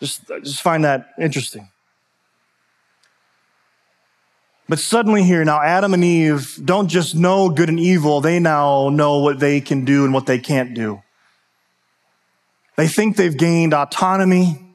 Just, 0.00 0.26
just 0.26 0.62
find 0.62 0.84
that 0.84 1.10
interesting. 1.20 1.68
But 4.68 4.78
suddenly 4.78 5.22
here, 5.22 5.44
now 5.44 5.60
Adam 5.60 5.92
and 5.92 6.02
Eve 6.02 6.58
don't 6.64 6.88
just 6.88 7.14
know 7.14 7.50
good 7.50 7.68
and 7.68 7.78
evil, 7.78 8.20
they 8.20 8.38
now 8.38 8.88
know 8.88 9.18
what 9.18 9.38
they 9.38 9.60
can 9.60 9.84
do 9.84 10.04
and 10.04 10.14
what 10.14 10.26
they 10.26 10.38
can't 10.38 10.72
do. 10.72 11.02
They 12.76 12.88
think 12.88 13.16
they've 13.16 13.36
gained 13.36 13.74
autonomy, 13.74 14.71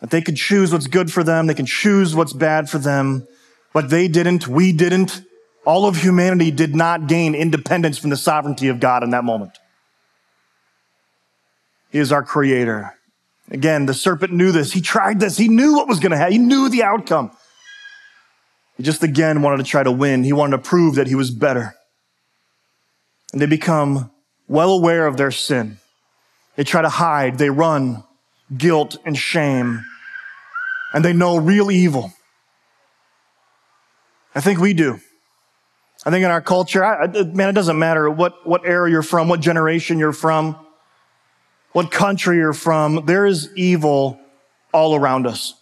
that 0.00 0.10
they 0.10 0.20
can 0.20 0.34
choose 0.34 0.72
what's 0.72 0.86
good 0.86 1.12
for 1.12 1.22
them, 1.22 1.46
they 1.46 1.54
can 1.54 1.66
choose 1.66 2.14
what's 2.14 2.32
bad 2.32 2.68
for 2.68 2.78
them, 2.78 3.26
but 3.72 3.90
they 3.90 4.08
didn't, 4.08 4.48
we 4.48 4.72
didn't. 4.72 5.22
All 5.66 5.86
of 5.86 5.96
humanity 5.96 6.50
did 6.50 6.74
not 6.74 7.06
gain 7.06 7.34
independence 7.34 7.98
from 7.98 8.10
the 8.10 8.16
sovereignty 8.16 8.68
of 8.68 8.80
God 8.80 9.02
in 9.02 9.10
that 9.10 9.24
moment. 9.24 9.58
He 11.90 11.98
is 11.98 12.12
our 12.12 12.22
creator. 12.22 12.94
Again, 13.50 13.86
the 13.86 13.94
serpent 13.94 14.32
knew 14.32 14.52
this. 14.52 14.72
He 14.72 14.80
tried 14.80 15.20
this. 15.20 15.36
He 15.36 15.48
knew 15.48 15.74
what 15.74 15.88
was 15.88 15.98
going 15.98 16.12
to 16.12 16.16
happen. 16.16 16.32
He 16.32 16.38
knew 16.38 16.68
the 16.68 16.84
outcome. 16.84 17.32
He 18.76 18.84
just 18.84 19.02
again 19.02 19.42
wanted 19.42 19.58
to 19.58 19.64
try 19.64 19.82
to 19.82 19.92
win. 19.92 20.24
He 20.24 20.32
wanted 20.32 20.56
to 20.56 20.62
prove 20.62 20.94
that 20.94 21.08
he 21.08 21.14
was 21.14 21.30
better. 21.30 21.74
And 23.32 23.42
they 23.42 23.46
become 23.46 24.10
well 24.48 24.72
aware 24.72 25.06
of 25.06 25.16
their 25.16 25.30
sin. 25.30 25.78
They 26.56 26.64
try 26.64 26.82
to 26.82 26.88
hide. 26.88 27.38
They 27.38 27.50
run 27.50 28.04
guilt 28.56 28.96
and 29.04 29.16
shame. 29.16 29.84
And 30.92 31.04
they 31.04 31.12
know 31.12 31.36
real 31.36 31.70
evil. 31.70 32.12
I 34.34 34.40
think 34.40 34.58
we 34.58 34.74
do. 34.74 35.00
I 36.04 36.10
think 36.10 36.24
in 36.24 36.30
our 36.30 36.40
culture, 36.40 36.84
I, 36.84 37.06
man, 37.06 37.50
it 37.50 37.52
doesn't 37.52 37.78
matter 37.78 38.08
what, 38.08 38.46
what 38.46 38.62
era 38.64 38.90
you're 38.90 39.02
from, 39.02 39.28
what 39.28 39.40
generation 39.40 39.98
you're 39.98 40.12
from, 40.12 40.56
what 41.72 41.90
country 41.90 42.38
you're 42.38 42.54
from. 42.54 43.04
There 43.04 43.26
is 43.26 43.50
evil 43.54 44.18
all 44.72 44.94
around 44.94 45.26
us. 45.26 45.54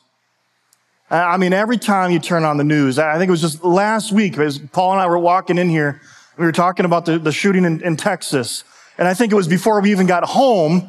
I 1.11 1.39
mean, 1.39 1.55
every 1.55 1.79
time 1.79 2.11
you 2.11 2.19
turn 2.19 2.45
on 2.45 2.59
the 2.59 2.65
news, 2.65 2.99
I 2.99 3.17
think 3.17 3.29
it 3.29 3.31
was 3.31 3.41
just 3.41 3.65
last 3.65 4.13
week, 4.13 4.37
as 4.39 4.59
Paul 4.59 4.93
and 4.93 5.01
I 5.01 5.07
were 5.07 5.19
walking 5.19 5.57
in 5.57 5.71
here, 5.71 6.01
we 6.37 6.45
were 6.45 6.53
talking 6.53 6.85
about 6.85 7.07
the, 7.07 7.19
the 7.19 7.33
shooting 7.33 7.65
in, 7.65 7.83
in 7.83 7.97
Texas. 7.97 8.63
And 8.99 9.09
I 9.09 9.15
think 9.15 9.33
it 9.33 9.35
was 9.35 9.49
before 9.49 9.81
we 9.81 9.91
even 9.91 10.07
got 10.07 10.25
home. 10.25 10.89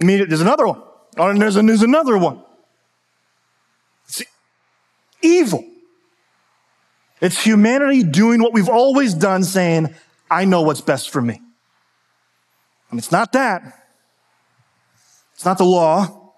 I 0.00 0.04
mean, 0.04 0.26
there's 0.28 0.40
another 0.40 0.66
one. 0.66 0.82
Oh, 1.18 1.28
and 1.28 1.42
there's, 1.42 1.56
and 1.56 1.68
there's 1.68 1.82
another 1.82 2.16
one. 2.16 2.40
It's 4.06 4.22
evil. 5.20 5.64
It's 7.20 7.42
humanity 7.42 8.04
doing 8.04 8.40
what 8.40 8.52
we've 8.52 8.68
always 8.68 9.14
done, 9.14 9.42
saying, 9.42 9.94
I 10.30 10.44
know 10.44 10.62
what's 10.62 10.80
best 10.80 11.10
for 11.10 11.20
me. 11.20 11.40
And 12.90 12.98
it's 12.98 13.10
not 13.10 13.32
that. 13.32 13.62
It's 15.34 15.44
not 15.44 15.58
the 15.58 15.64
law. 15.64 16.32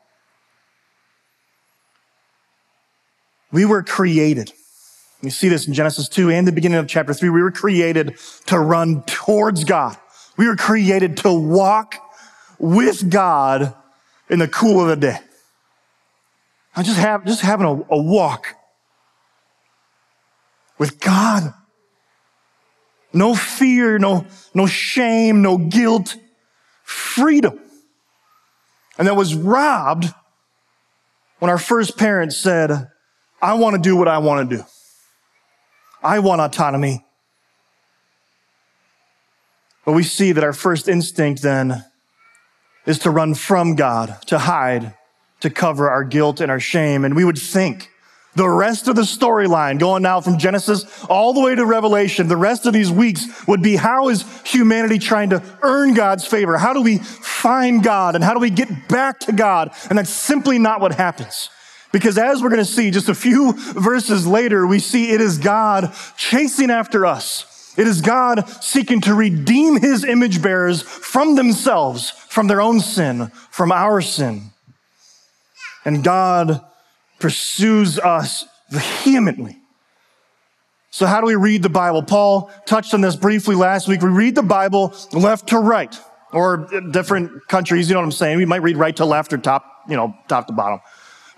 We 3.53 3.67
were 3.67 3.83
created. 3.83 4.53
You 5.23 5.31
see 5.31 5.49
this 5.49 5.67
in 5.67 5.75
Genesis 5.75 6.09
2 6.09 6.31
and 6.31 6.49
the 6.49 6.53
beginning 6.53 6.79
of 6.79 6.87
chapter 6.87 7.13
3. 7.13 7.29
We 7.29 7.43
were 7.43 7.51
created 7.51 8.19
to 8.47 8.59
run 8.59 9.03
towards 9.03 9.65
God. 9.65 9.97
We 10.39 10.49
were 10.49 10.57
created 10.57 11.19
to 11.19 11.33
walk 11.33 11.97
with 12.59 13.11
God 13.11 13.75
in 14.31 14.39
the 14.39 14.49
cool 14.49 14.81
of 14.81 14.89
the 14.89 14.97
day. 14.97 15.19
I 16.75 16.83
just 16.83 16.99
have, 16.99 17.27
just 17.27 17.43
having 17.43 17.67
a, 17.67 17.95
a 17.95 18.01
walk 18.01 18.47
with 20.79 21.01
God. 21.01 21.53
No 23.13 23.35
fear, 23.35 23.99
no, 23.99 24.25
no 24.55 24.67
shame, 24.67 25.43
no 25.43 25.59
guilt, 25.59 26.17
freedom. 26.85 27.59
And 28.97 29.09
that 29.09 29.17
was 29.17 29.35
robbed 29.35 30.07
when 31.41 31.51
our 31.51 31.59
first 31.59 31.99
parents 31.99 32.37
said, 32.37 32.89
I 33.43 33.55
want 33.55 33.75
to 33.75 33.83
do 33.83 33.97
what 33.97 34.07
I 34.07 34.19
want 34.19 34.49
to 34.49 34.57
do. 34.59 34.63
I 36.03 36.21
want 36.21 36.41
autonomy. 36.41 37.05
But 39.85 39.93
we 39.93 40.05
see 40.05 40.31
that 40.33 40.45
our 40.45 40.53
first 40.53 40.89
instinct 40.89 41.43
then 41.43 41.85
is 42.87 42.99
to 43.01 43.11
run 43.11 43.35
from 43.35 43.75
God, 43.75 44.17
to 44.27 44.39
hide, 44.39 44.95
to 45.41 45.51
cover 45.51 45.91
our 45.91 46.05
guilt 46.05 46.41
and 46.41 46.51
our 46.51 46.61
shame. 46.61 47.05
And 47.05 47.15
we 47.15 47.25
would 47.25 47.39
think 47.39 47.91
the 48.37 48.49
rest 48.49 48.87
of 48.87 48.95
the 48.95 49.03
storyline, 49.03 49.81
going 49.81 50.03
now 50.03 50.21
from 50.21 50.39
Genesis 50.39 51.05
all 51.05 51.33
the 51.33 51.41
way 51.41 51.55
to 51.55 51.67
Revelation, 51.67 52.29
the 52.29 52.37
rest 52.37 52.65
of 52.65 52.73
these 52.73 52.91
weeks 52.91 53.27
would 53.49 53.63
be 53.63 53.75
how 53.75 54.09
is 54.09 54.25
humanity 54.45 54.99
trying 54.99 55.31
to 55.31 55.43
earn 55.63 55.95
God's 55.95 56.25
favor? 56.25 56.57
How 56.57 56.73
do 56.73 56.81
we 56.81 56.99
find 56.99 57.83
God 57.83 58.15
and 58.15 58.23
how 58.23 58.35
do 58.35 58.41
we 58.41 58.51
get 58.51 58.89
back 58.89 59.21
to 59.21 59.33
God? 59.33 59.73
And 59.89 59.99
that's 59.99 60.11
simply 60.11 60.59
not 60.59 60.81
what 60.81 60.95
happens. 60.95 61.51
Because 61.93 62.19
as 62.19 62.41
we're 62.41 62.51
going 62.51 62.61
to 62.61 62.65
see 62.65 62.93
just 62.93 63.09
a 63.09 63.15
few 63.17 63.53
verses 63.53 64.25
later, 64.27 64.65
we 64.65 64.79
see 64.79 65.11
it 65.11 65.21
is 65.21 65.39
God 65.39 65.93
chasing 66.17 66.71
after 66.71 67.05
us 67.05 67.50
It 67.77 67.87
is 67.87 68.01
God 68.01 68.49
seeking 68.63 69.01
to 69.03 69.15
redeem 69.15 69.81
his 69.81 70.05
image 70.05 70.43
bearers 70.43 70.83
from 70.83 71.37
themselves, 71.37 72.11
from 72.11 72.47
their 72.47 72.61
own 72.61 72.81
sin, 72.81 73.29
from 73.51 73.73
our 73.73 74.01
sin. 74.01 74.51
And 75.85 76.05
God 76.05 76.61
pursues 77.19 77.99
us 77.99 78.47
vehemently. 78.71 79.57
So 80.91 81.07
how 81.07 81.21
do 81.21 81.27
we 81.27 81.37
read 81.37 81.63
the 81.63 81.69
Bible? 81.69 82.03
Paul 82.03 82.51
touched 82.67 82.95
on 82.95 83.01
this 83.01 83.15
briefly 83.15 83.55
last 83.55 83.87
week. 83.87 84.03
We 84.03 84.11
read 84.11 84.35
the 84.35 84.43
Bible 84.43 84.95
left 85.13 85.49
to 85.49 85.59
right, 85.59 85.97
or 86.33 86.69
different 86.91 87.47
countries, 87.47 87.89
you 87.89 87.95
know 87.95 88.01
what 88.01 88.07
I'm 88.07 88.13
saying? 88.13 88.39
We 88.39 88.45
might 88.45 88.63
read 88.63 88.77
right 88.77 88.97
to 88.97 89.05
left 89.05 89.33
or 89.33 89.39
top, 89.39 89.65
you 89.89 89.97
know, 89.97 90.15
top 90.29 90.49
to 90.49 90.53
bottom. 90.53 90.81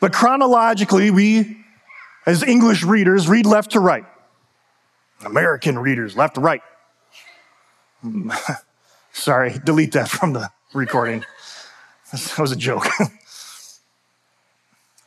But 0.01 0.13
chronologically, 0.13 1.11
we, 1.11 1.59
as 2.27 2.43
English 2.43 2.83
readers, 2.83 3.29
read 3.29 3.45
left 3.45 3.73
to 3.73 3.81
right. 3.81 4.05
American 5.25 5.79
readers, 5.79 6.17
left 6.17 6.37
to 6.37 6.41
right. 6.41 6.63
Sorry, 9.13 9.55
delete 9.65 9.93
that 9.93 10.09
from 10.09 10.33
the 10.33 10.51
recording. 10.73 11.25
That 12.13 12.39
was 12.39 12.53
a 12.53 12.57
joke. 12.57 12.87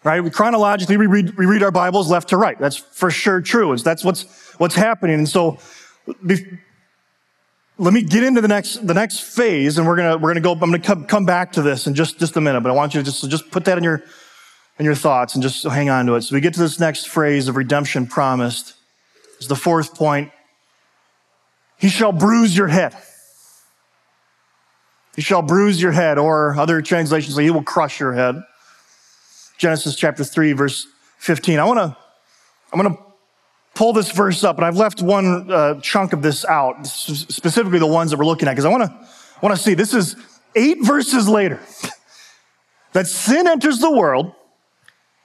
right? 0.03 0.23
We 0.23 0.29
chronologically, 0.29 0.97
we 0.97 1.07
read, 1.07 1.37
we 1.37 1.45
read 1.45 1.63
our 1.63 1.71
Bibles 1.71 2.09
left 2.09 2.29
to 2.29 2.37
right. 2.37 2.57
That's 2.57 2.77
for 2.77 3.11
sure 3.11 3.41
true. 3.41 3.75
That's 3.77 4.03
what's, 4.03 4.53
what's 4.59 4.75
happening. 4.75 5.15
And 5.15 5.27
so, 5.27 5.59
be, 6.25 6.37
let 7.77 7.93
me 7.93 8.03
get 8.03 8.23
into 8.23 8.39
the 8.39 8.47
next, 8.47 8.87
the 8.87 8.93
next 8.93 9.19
phase 9.19 9.77
and 9.77 9.85
we're 9.85 9.97
going 9.97 10.11
to, 10.11 10.17
we're 10.17 10.33
going 10.33 10.35
to 10.35 10.41
go, 10.41 10.53
I'm 10.53 10.59
going 10.59 10.73
to 10.73 10.79
come, 10.79 11.05
come 11.05 11.25
back 11.25 11.51
to 11.53 11.61
this 11.61 11.87
in 11.87 11.95
just, 11.95 12.19
just 12.19 12.37
a 12.37 12.41
minute, 12.41 12.61
but 12.61 12.69
I 12.69 12.73
want 12.73 12.93
you 12.93 13.01
to 13.01 13.03
just, 13.03 13.29
just 13.29 13.51
put 13.51 13.65
that 13.65 13.77
in 13.77 13.83
your, 13.83 14.03
in 14.79 14.85
your 14.85 14.95
thoughts 14.95 15.33
and 15.33 15.43
just 15.43 15.63
hang 15.63 15.89
on 15.89 16.05
to 16.05 16.15
it. 16.15 16.21
So 16.21 16.35
we 16.35 16.41
get 16.41 16.53
to 16.53 16.59
this 16.59 16.79
next 16.79 17.07
phrase 17.07 17.47
of 17.47 17.55
redemption 17.55 18.07
promised. 18.07 18.74
The 19.47 19.55
fourth 19.55 19.95
point. 19.95 20.31
He 21.77 21.89
shall 21.89 22.11
bruise 22.11 22.55
your 22.55 22.67
head. 22.67 22.95
He 25.15 25.21
shall 25.21 25.41
bruise 25.41 25.81
your 25.81 25.91
head, 25.91 26.17
or 26.17 26.55
other 26.57 26.81
translations 26.81 27.35
say 27.35 27.43
he 27.43 27.51
will 27.51 27.63
crush 27.63 27.99
your 27.99 28.13
head. 28.13 28.35
Genesis 29.57 29.95
chapter 29.95 30.23
3, 30.23 30.53
verse 30.53 30.87
15. 31.19 31.59
I 31.59 31.63
want 31.63 31.77
to, 31.79 31.97
I'm 32.73 32.81
going 32.81 32.95
to 32.95 33.01
pull 33.73 33.93
this 33.93 34.11
verse 34.11 34.43
up, 34.43 34.57
and 34.57 34.65
I've 34.65 34.75
left 34.75 35.01
one 35.01 35.49
uh, 35.49 35.79
chunk 35.79 36.11
of 36.11 36.21
this 36.21 36.43
out, 36.45 36.85
specifically 36.85 37.79
the 37.79 37.87
ones 37.87 38.11
that 38.11 38.17
we're 38.17 38.25
looking 38.25 38.47
at, 38.47 38.51
because 38.51 38.65
I 38.65 38.69
want 38.69 38.83
to, 38.83 39.07
want 39.41 39.55
to 39.55 39.61
see. 39.61 39.73
This 39.73 39.93
is 39.93 40.17
eight 40.55 40.79
verses 40.81 41.29
later 41.29 41.61
that 42.93 43.07
sin 43.07 43.47
enters 43.47 43.79
the 43.79 43.91
world, 43.91 44.33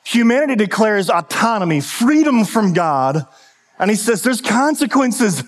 humanity 0.05 0.55
declares 0.55 1.11
autonomy, 1.11 1.81
freedom 1.81 2.45
from 2.45 2.73
God, 2.73 3.27
and 3.81 3.89
he 3.89 3.97
says, 3.97 4.23
there's 4.23 4.43
consequences. 4.43 5.43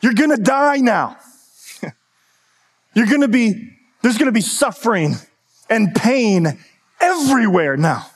You're 0.00 0.14
going 0.14 0.30
to 0.30 0.42
die 0.42 0.78
now. 0.78 1.18
You're 2.94 3.06
going 3.06 3.20
to 3.20 3.28
be, 3.28 3.70
there's 4.02 4.16
going 4.16 4.26
to 4.26 4.32
be 4.32 4.40
suffering 4.40 5.16
and 5.68 5.94
pain 5.94 6.58
everywhere 7.00 7.76
now. 7.76 8.06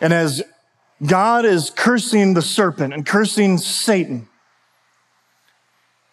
And 0.00 0.14
as 0.14 0.42
God 1.06 1.44
is 1.44 1.68
cursing 1.68 2.32
the 2.32 2.42
serpent 2.42 2.94
and 2.94 3.04
cursing 3.04 3.58
Satan, 3.58 4.28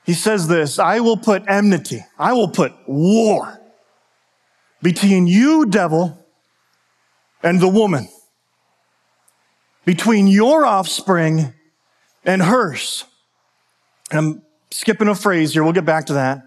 he 0.06 0.14
says 0.14 0.50
this, 0.50 0.78
I 0.78 1.00
will 1.00 1.18
put 1.18 1.44
enmity, 1.48 2.06
I 2.20 2.34
will 2.34 2.50
put 2.50 2.74
war 2.86 3.62
between 4.82 5.26
you, 5.26 5.66
devil, 5.66 6.26
and 7.42 7.62
the 7.62 7.70
woman, 7.70 8.10
between 9.86 10.28
your 10.28 10.66
offspring 10.66 11.54
and 12.26 12.42
hers. 12.42 13.06
And 14.12 14.20
I'm 14.20 14.42
skipping 14.72 15.08
a 15.08 15.16
phrase 15.16 15.54
here. 15.54 15.64
We'll 15.64 15.74
get 15.74 15.86
back 15.86 16.08
to 16.08 16.14
that. 16.14 16.44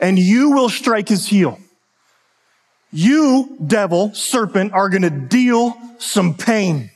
And 0.00 0.18
you 0.18 0.50
will 0.50 0.68
strike 0.68 1.08
his 1.08 1.26
heel. 1.26 1.58
You, 2.92 3.56
devil, 3.64 4.12
serpent, 4.14 4.72
are 4.72 4.88
going 4.88 5.02
to 5.02 5.10
deal 5.10 5.76
some 5.98 6.34
pain 6.34 6.90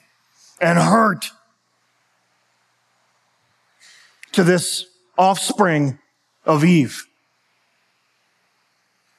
and 0.60 0.78
hurt 0.78 1.30
to 4.32 4.44
this 4.44 4.86
offspring 5.16 5.98
of 6.44 6.64
Eve. 6.64 7.04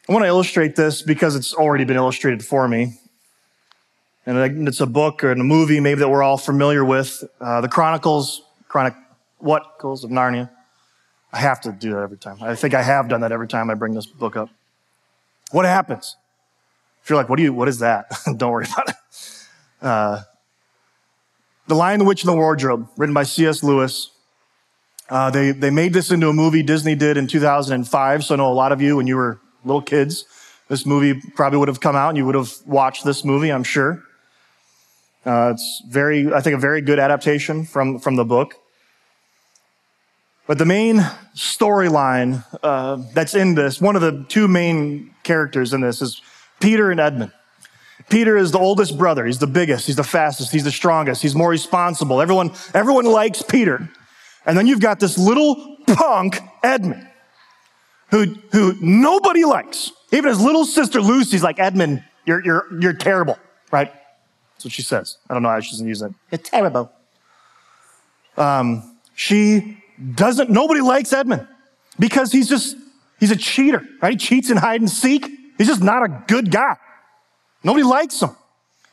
I 0.08 0.14
want 0.14 0.24
to 0.24 0.28
illustrate 0.28 0.76
this 0.76 1.02
because 1.02 1.36
it's 1.36 1.54
already 1.54 1.84
been 1.84 1.98
illustrated 1.98 2.44
for 2.44 2.68
me. 2.68 3.00
And 4.26 4.68
it's 4.68 4.82
a 4.82 4.86
book 4.86 5.24
or 5.24 5.32
a 5.32 5.36
movie 5.36 5.80
maybe 5.80 6.00
that 6.00 6.10
we're 6.10 6.22
all 6.22 6.38
familiar 6.38 6.86
with. 6.86 7.24
Uh, 7.40 7.62
the 7.62 7.68
Chronicles, 7.68 8.44
Chronic, 8.68 8.94
what? 9.40 9.64
Chronicles 9.80 10.04
of 10.04 10.12
Narnia. 10.12 10.50
I 11.32 11.40
have 11.40 11.62
to 11.62 11.72
do 11.72 11.92
that 11.92 12.02
every 12.02 12.18
time. 12.18 12.38
I 12.42 12.56
think 12.56 12.74
I 12.74 12.82
have 12.82 13.08
done 13.08 13.22
that 13.22 13.32
every 13.32 13.48
time 13.48 13.70
I 13.70 13.76
bring 13.76 13.94
this 13.94 14.06
book 14.06 14.36
up. 14.36 14.50
What 15.52 15.66
happens? 15.66 16.16
If 17.04 17.10
you're 17.10 17.18
like, 17.18 17.30
what 17.30 17.38
do 17.38 17.44
you, 17.44 17.54
what 17.54 17.68
is 17.68 17.80
that? 17.80 18.12
Don't 18.38 18.52
worry 18.52 18.66
about 18.72 18.90
it. 18.90 18.96
Uh, 19.82 20.22
the 21.68 21.76
Lion, 21.76 22.00
the 22.00 22.06
Witch, 22.06 22.24
and 22.24 22.30
the 22.30 22.36
Wardrobe, 22.36 22.90
written 22.98 23.14
by 23.14 23.24
C.S. 23.24 23.64
Lewis. 23.64 24.12
Uh, 25.10 25.30
they, 25.32 25.52
they 25.52 25.70
made 25.70 25.94
this 25.94 26.12
into 26.12 26.28
a 26.28 26.34
movie 26.34 26.62
Disney 26.62 26.96
did 26.96 27.18
in 27.18 27.28
2005. 27.28 28.24
So 28.24 28.34
I 28.34 28.38
know 28.38 28.52
a 28.52 28.54
lot 28.54 28.72
of 28.72 28.82
you, 28.82 28.98
when 28.98 29.08
you 29.08 29.16
were 29.16 29.40
little 29.64 29.82
kids, 29.82 30.26
this 30.68 30.86
movie 30.86 31.20
probably 31.36 31.58
would 31.58 31.68
have 31.68 31.80
come 31.80 31.96
out 31.96 32.10
and 32.10 32.18
you 32.18 32.26
would 32.26 32.36
have 32.36 32.52
watched 32.66 33.06
this 33.06 33.24
movie, 33.24 33.52
I'm 33.52 33.64
sure. 33.64 34.04
Uh, 35.30 35.52
it's 35.52 35.84
very, 35.88 36.34
I 36.34 36.42
think, 36.42 36.56
a 36.56 36.60
very 36.60 36.82
good 36.82 36.98
adaptation 36.98 37.64
from, 37.64 38.00
from 38.00 38.16
the 38.16 38.26
book. 38.26 38.56
But 40.48 40.58
the 40.58 40.66
main 40.66 41.02
storyline 41.36 42.44
uh, 42.64 43.04
that's 43.14 43.36
in 43.36 43.54
this, 43.54 43.80
one 43.80 43.96
of 43.96 44.02
the 44.02 44.26
two 44.28 44.48
main 44.48 45.14
characters 45.22 45.72
in 45.72 45.82
this 45.82 46.02
is 46.02 46.20
Peter 46.60 46.90
and 46.90 47.00
Edmund. 47.00 47.32
Peter 48.10 48.38
is 48.38 48.52
the 48.52 48.58
oldest 48.58 48.98
brother. 48.98 49.24
He's 49.28 49.38
the 49.38 49.46
biggest. 49.46 49.86
He's 49.86 49.98
the 49.98 50.04
fastest. 50.04 50.52
He's 50.52 50.64
the 50.64 50.72
strongest. 50.72 51.22
He's 51.22 51.36
more 51.36 51.52
responsible. 51.52 52.22
Everyone, 52.22 52.52
everyone 52.74 53.06
likes 53.06 53.44
Peter. 53.44 53.88
And 54.48 54.58
then 54.58 54.66
you've 54.66 54.82
got 54.82 55.00
this 55.00 55.16
little 55.16 55.78
punk, 55.86 56.40
Edmund, 56.64 57.08
who, 58.10 58.34
who 58.52 58.74
nobody 58.82 59.46
likes. 59.46 59.92
Even 60.12 60.30
his 60.30 60.42
little 60.42 60.66
sister 60.66 61.02
Lucy's 61.02 61.44
like, 61.44 61.60
Edmund, 61.60 62.04
you're, 62.26 62.44
you're, 62.44 62.66
you're 62.82 62.94
terrible, 62.94 63.38
right? 63.72 63.94
That's 64.60 64.66
what 64.66 64.74
she 64.74 64.82
says. 64.82 65.16
I 65.30 65.34
don't 65.34 65.44
know 65.44 65.48
how 65.48 65.62
she 65.62 65.72
doesn't 65.72 65.88
use 65.88 66.02
it. 66.02 66.12
You're 66.30 66.40
terrible. 66.40 66.92
Um, 68.36 68.98
she 69.16 69.82
doesn't, 70.16 70.50
nobody 70.50 70.82
likes 70.82 71.14
Edmund 71.14 71.48
because 71.98 72.34
he's 72.34 72.50
just, 72.50 72.76
he's 73.22 73.32
a 73.32 73.38
cheater, 73.38 73.88
right? 74.02 74.12
He 74.12 74.18
cheats 74.18 74.50
in 74.50 74.58
hide 74.58 74.82
and 74.82 74.90
seek. 74.90 75.26
He's 75.58 75.68
just 75.68 75.82
not 75.82 76.04
a 76.04 76.24
good 76.28 76.52
guy. 76.52 76.76
Nobody 77.64 77.86
likes 77.86 78.22
him. 78.22 78.32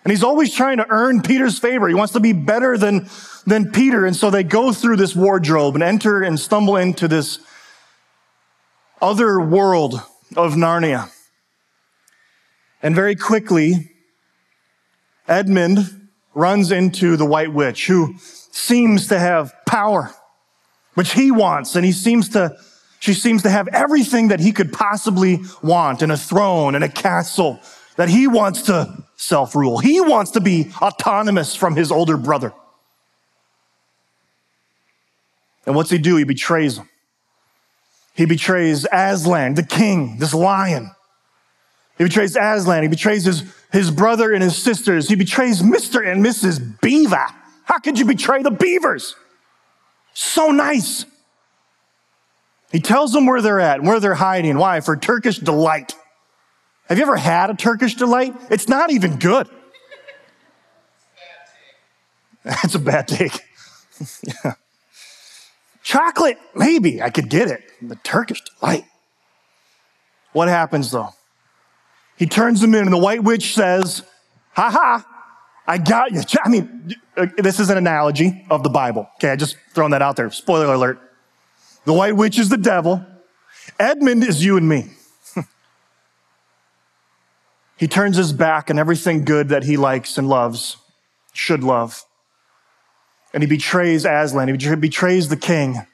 And 0.05 0.12
he's 0.12 0.22
always 0.22 0.55
trying 0.55 0.76
to 0.76 0.87
earn 0.88 1.20
Peter's 1.20 1.59
favor. 1.59 1.88
He 1.88 1.94
wants 1.94 2.12
to 2.12 2.20
be 2.20 2.33
better 2.33 2.79
than, 2.79 3.09
than 3.44 3.72
Peter. 3.72 4.07
And 4.07 4.14
so 4.14 4.31
they 4.31 4.44
go 4.44 4.72
through 4.72 4.98
this 4.98 5.16
wardrobe 5.16 5.74
and 5.74 5.83
enter 5.83 6.22
and 6.22 6.38
stumble 6.38 6.76
into 6.76 7.09
this 7.09 7.40
other 9.02 9.40
world 9.40 10.00
of 10.37 10.52
Narnia. 10.52 11.11
And 12.85 12.94
very 12.94 13.16
quickly, 13.16 13.90
Edmund 15.28 16.08
runs 16.34 16.70
into 16.70 17.16
the 17.16 17.24
White 17.24 17.52
Witch, 17.52 17.86
who 17.86 18.14
seems 18.18 19.08
to 19.08 19.18
have 19.18 19.52
power, 19.66 20.12
which 20.94 21.12
he 21.12 21.30
wants. 21.30 21.76
And 21.76 21.84
he 21.84 21.92
seems 21.92 22.30
to 22.30 22.56
she 22.98 23.14
seems 23.14 23.42
to 23.42 23.50
have 23.50 23.68
everything 23.68 24.28
that 24.28 24.40
he 24.40 24.52
could 24.52 24.72
possibly 24.72 25.40
want 25.62 26.02
in 26.02 26.10
a 26.10 26.16
throne 26.16 26.74
and 26.74 26.82
a 26.82 26.88
castle 26.88 27.60
that 27.96 28.08
he 28.08 28.26
wants 28.26 28.62
to 28.62 29.04
self 29.16 29.54
rule. 29.54 29.78
He 29.78 30.00
wants 30.00 30.32
to 30.32 30.40
be 30.40 30.72
autonomous 30.80 31.54
from 31.54 31.76
his 31.76 31.92
older 31.92 32.16
brother. 32.16 32.52
And 35.66 35.74
what's 35.74 35.90
he 35.90 35.98
do? 35.98 36.16
He 36.16 36.24
betrays 36.24 36.78
him. 36.78 36.88
He 38.14 38.24
betrays 38.24 38.86
Aslan, 38.90 39.54
the 39.54 39.62
king, 39.62 40.18
this 40.18 40.32
lion. 40.32 40.90
He 41.98 42.04
betrays 42.04 42.37
Aslan. 42.37 42.82
He 42.82 42.88
betrays 42.88 43.24
his, 43.24 43.42
his 43.72 43.90
brother 43.90 44.32
and 44.32 44.42
his 44.42 44.56
sisters. 44.56 45.09
He 45.09 45.14
betrays 45.14 45.62
Mr. 45.62 46.06
and 46.06 46.24
Mrs. 46.24 46.80
Beaver. 46.80 47.26
How 47.64 47.78
could 47.78 47.98
you 47.98 48.04
betray 48.04 48.42
the 48.42 48.50
beavers? 48.50 49.16
So 50.12 50.50
nice. 50.50 51.06
He 52.70 52.80
tells 52.80 53.12
them 53.12 53.26
where 53.26 53.40
they're 53.40 53.61
at 53.61 53.78
and 53.78 53.88
where 53.88 54.00
they're 54.00 54.14
hiding. 54.14 54.59
Why? 54.59 54.80
For 54.80 54.96
Turkish 54.96 55.38
delight. 55.38 55.94
Have 56.88 56.98
you 56.98 57.04
ever 57.04 57.16
had 57.16 57.50
a 57.50 57.54
Turkish 57.54 57.94
delight? 57.94 58.35
It's 58.50 58.68
not 58.68 58.90
even 58.90 59.18
good. 59.18 59.48
That's 62.44 62.74
a 62.74 62.78
bad 62.78 63.09
take. 63.09 63.40
yeah. 64.22 64.52
Chocolate, 65.82 66.38
maybe 66.54 67.02
I 67.02 67.11
could 67.11 67.28
get 67.28 67.48
it. 67.48 67.62
The 67.82 67.96
Turkish 67.96 68.42
delight. 68.61 68.85
What 70.32 70.48
happens 70.48 70.90
though? 70.90 71.14
He 72.16 72.26
turns 72.26 72.61
them 72.61 72.74
in, 72.74 72.83
and 72.83 72.92
the 72.92 72.98
white 72.98 73.22
witch 73.22 73.55
says, 73.55 74.02
Ha 74.52 74.70
ha, 74.70 75.07
I 75.66 75.79
got 75.79 76.12
you. 76.12 76.22
I 76.42 76.48
mean, 76.48 76.94
uh, 77.16 77.26
this 77.37 77.61
is 77.61 77.70
an 77.70 77.76
analogy 77.76 78.46
of 78.50 78.62
the 78.62 78.70
Bible. 78.70 79.09
Okay, 79.16 79.31
I 79.31 79.37
just 79.37 79.57
throwing 79.74 79.90
that 79.90 80.02
out 80.02 80.16
there. 80.16 80.31
Spoiler 80.31 80.72
alert. 80.72 80.98
The 81.85 81.92
white 81.92 82.16
witch 82.16 82.38
is 82.38 82.48
the 82.48 82.57
devil. 82.57 83.05
Edmund 83.79 84.24
is 84.24 84.44
you 84.44 84.57
and 84.57 84.68
me. 84.68 84.87
he 87.76 87.87
turns 87.87 88.16
his 88.16 88.33
back 88.33 88.70
on 88.70 88.79
everything 88.79 89.24
good 89.24 89.50
that 89.50 89.64
he 89.64 89.76
likes 89.76 90.16
and 90.16 90.29
loves, 90.29 90.79
should 91.33 91.62
love. 91.62 92.05
And 93.35 93.42
he 93.42 93.48
betrays 93.48 94.07
Aslan. 94.07 94.48
He 94.48 94.74
betrays 94.76 95.29
the 95.29 95.37
king. 95.37 95.87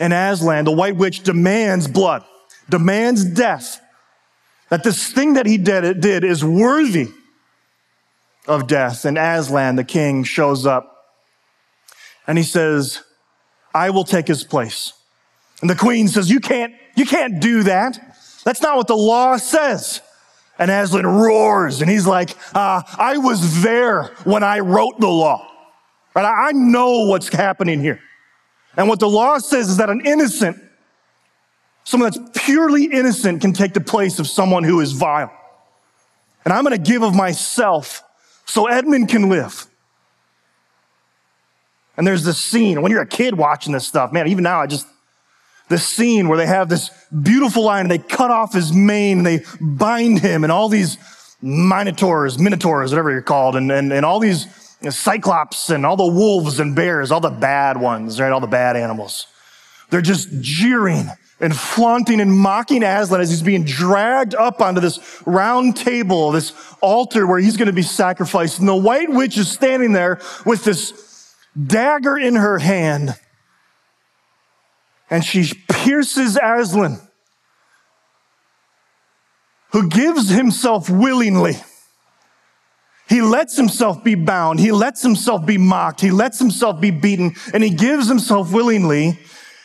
And 0.00 0.12
Aslan, 0.12 0.64
the 0.64 0.72
white 0.72 0.96
witch, 0.96 1.22
demands 1.22 1.86
blood, 1.86 2.24
demands 2.68 3.24
death. 3.24 3.80
That 4.70 4.84
this 4.84 5.12
thing 5.12 5.34
that 5.34 5.46
he 5.46 5.56
did, 5.56 6.00
did 6.00 6.24
is 6.24 6.44
worthy 6.44 7.08
of 8.46 8.66
death. 8.66 9.04
And 9.04 9.16
Aslan, 9.16 9.76
the 9.76 9.84
king, 9.84 10.24
shows 10.24 10.66
up 10.66 10.94
and 12.26 12.36
he 12.36 12.44
says, 12.44 13.02
I 13.74 13.90
will 13.90 14.04
take 14.04 14.26
his 14.26 14.44
place. 14.44 14.92
And 15.60 15.68
the 15.70 15.74
queen 15.74 16.08
says, 16.08 16.30
you 16.30 16.40
can't, 16.40 16.74
you 16.96 17.06
can't 17.06 17.40
do 17.40 17.62
that. 17.64 17.98
That's 18.44 18.62
not 18.62 18.76
what 18.76 18.86
the 18.86 18.96
law 18.96 19.36
says. 19.36 20.00
And 20.58 20.70
Aslan 20.70 21.06
roars 21.06 21.80
and 21.80 21.90
he's 21.90 22.06
like, 22.06 22.36
uh, 22.54 22.82
I 22.98 23.18
was 23.18 23.62
there 23.62 24.04
when 24.24 24.42
I 24.42 24.60
wrote 24.60 24.98
the 24.98 25.08
law. 25.08 25.46
Right? 26.14 26.24
I 26.24 26.52
know 26.52 27.06
what's 27.06 27.28
happening 27.28 27.80
here. 27.80 28.00
And 28.76 28.88
what 28.88 29.00
the 29.00 29.08
law 29.08 29.38
says 29.38 29.68
is 29.68 29.76
that 29.78 29.90
an 29.90 30.02
innocent, 30.04 30.62
someone 31.88 32.10
that's 32.10 32.44
purely 32.44 32.84
innocent 32.84 33.40
can 33.40 33.54
take 33.54 33.72
the 33.72 33.80
place 33.80 34.18
of 34.18 34.26
someone 34.26 34.62
who 34.62 34.78
is 34.80 34.92
vile. 34.92 35.32
And 36.44 36.52
I'm 36.52 36.62
going 36.62 36.76
to 36.76 36.90
give 36.90 37.02
of 37.02 37.14
myself 37.14 38.02
so 38.44 38.66
Edmund 38.66 39.08
can 39.08 39.30
live. 39.30 39.66
And 41.96 42.06
there's 42.06 42.24
this 42.24 42.36
scene, 42.36 42.82
when 42.82 42.92
you're 42.92 43.00
a 43.00 43.06
kid 43.06 43.38
watching 43.38 43.72
this 43.72 43.88
stuff, 43.88 44.12
man, 44.12 44.28
even 44.28 44.44
now 44.44 44.60
I 44.60 44.66
just, 44.66 44.86
this 45.70 45.88
scene 45.88 46.28
where 46.28 46.36
they 46.36 46.46
have 46.46 46.68
this 46.68 46.90
beautiful 47.22 47.64
lion 47.64 47.86
and 47.86 47.90
they 47.90 48.06
cut 48.06 48.30
off 48.30 48.52
his 48.52 48.70
mane 48.70 49.18
and 49.18 49.26
they 49.26 49.40
bind 49.58 50.18
him 50.18 50.44
and 50.44 50.52
all 50.52 50.68
these 50.68 50.98
minotaurs, 51.40 52.38
minotaurs, 52.38 52.90
whatever 52.92 53.10
you're 53.10 53.22
called, 53.22 53.56
and, 53.56 53.72
and, 53.72 53.94
and 53.94 54.04
all 54.04 54.18
these 54.18 54.44
you 54.82 54.84
know, 54.84 54.90
cyclops 54.90 55.70
and 55.70 55.86
all 55.86 55.96
the 55.96 56.06
wolves 56.06 56.60
and 56.60 56.76
bears, 56.76 57.10
all 57.10 57.20
the 57.20 57.30
bad 57.30 57.80
ones, 57.80 58.20
right? 58.20 58.30
All 58.30 58.40
the 58.40 58.46
bad 58.46 58.76
animals. 58.76 59.26
They're 59.88 60.02
just 60.02 60.28
jeering 60.42 61.10
and 61.40 61.56
flaunting 61.56 62.20
and 62.20 62.32
mocking 62.32 62.82
Aslan 62.82 63.20
as 63.20 63.30
he's 63.30 63.42
being 63.42 63.64
dragged 63.64 64.34
up 64.34 64.60
onto 64.60 64.80
this 64.80 65.22
round 65.24 65.76
table, 65.76 66.32
this 66.32 66.52
altar 66.80 67.26
where 67.26 67.38
he's 67.38 67.56
going 67.56 67.66
to 67.66 67.72
be 67.72 67.82
sacrificed. 67.82 68.58
And 68.58 68.68
the 68.68 68.76
white 68.76 69.08
witch 69.08 69.38
is 69.38 69.50
standing 69.50 69.92
there 69.92 70.20
with 70.44 70.64
this 70.64 71.34
dagger 71.66 72.18
in 72.18 72.34
her 72.34 72.58
hand. 72.58 73.14
And 75.10 75.24
she 75.24 75.52
pierces 75.70 76.38
Aslan, 76.42 76.98
who 79.72 79.88
gives 79.88 80.28
himself 80.28 80.90
willingly. 80.90 81.54
He 83.08 83.22
lets 83.22 83.56
himself 83.56 84.04
be 84.04 84.14
bound. 84.16 84.60
He 84.60 84.70
lets 84.70 85.02
himself 85.02 85.46
be 85.46 85.56
mocked. 85.56 86.02
He 86.02 86.10
lets 86.10 86.38
himself 86.38 86.78
be 86.78 86.90
beaten 86.90 87.34
and 87.54 87.62
he 87.62 87.70
gives 87.70 88.06
himself 88.06 88.52
willingly 88.52 89.18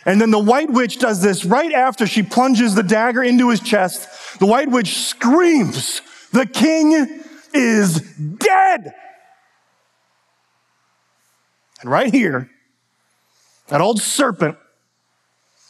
and 0.06 0.20
then 0.20 0.32
the 0.32 0.40
white 0.40 0.70
witch 0.70 1.00
does 1.00 1.22
this 1.22 1.46
right 1.46 1.72
after 1.72 2.06
she 2.06 2.24
plunges 2.24 2.76
the 2.76 2.84
dagger 2.84 3.24
into 3.24 3.50
his 3.50 3.60
chest. 3.60 4.40
The 4.40 4.46
white 4.46 4.70
witch 4.70 4.98
screams, 4.98 6.02
the 6.32 6.46
king 6.46 7.24
is 7.54 8.02
dead. 8.18 8.94
And 11.82 11.92
right 11.92 12.14
here, 12.14 12.50
that 13.68 13.82
old 13.82 14.02
serpent, 14.02 14.58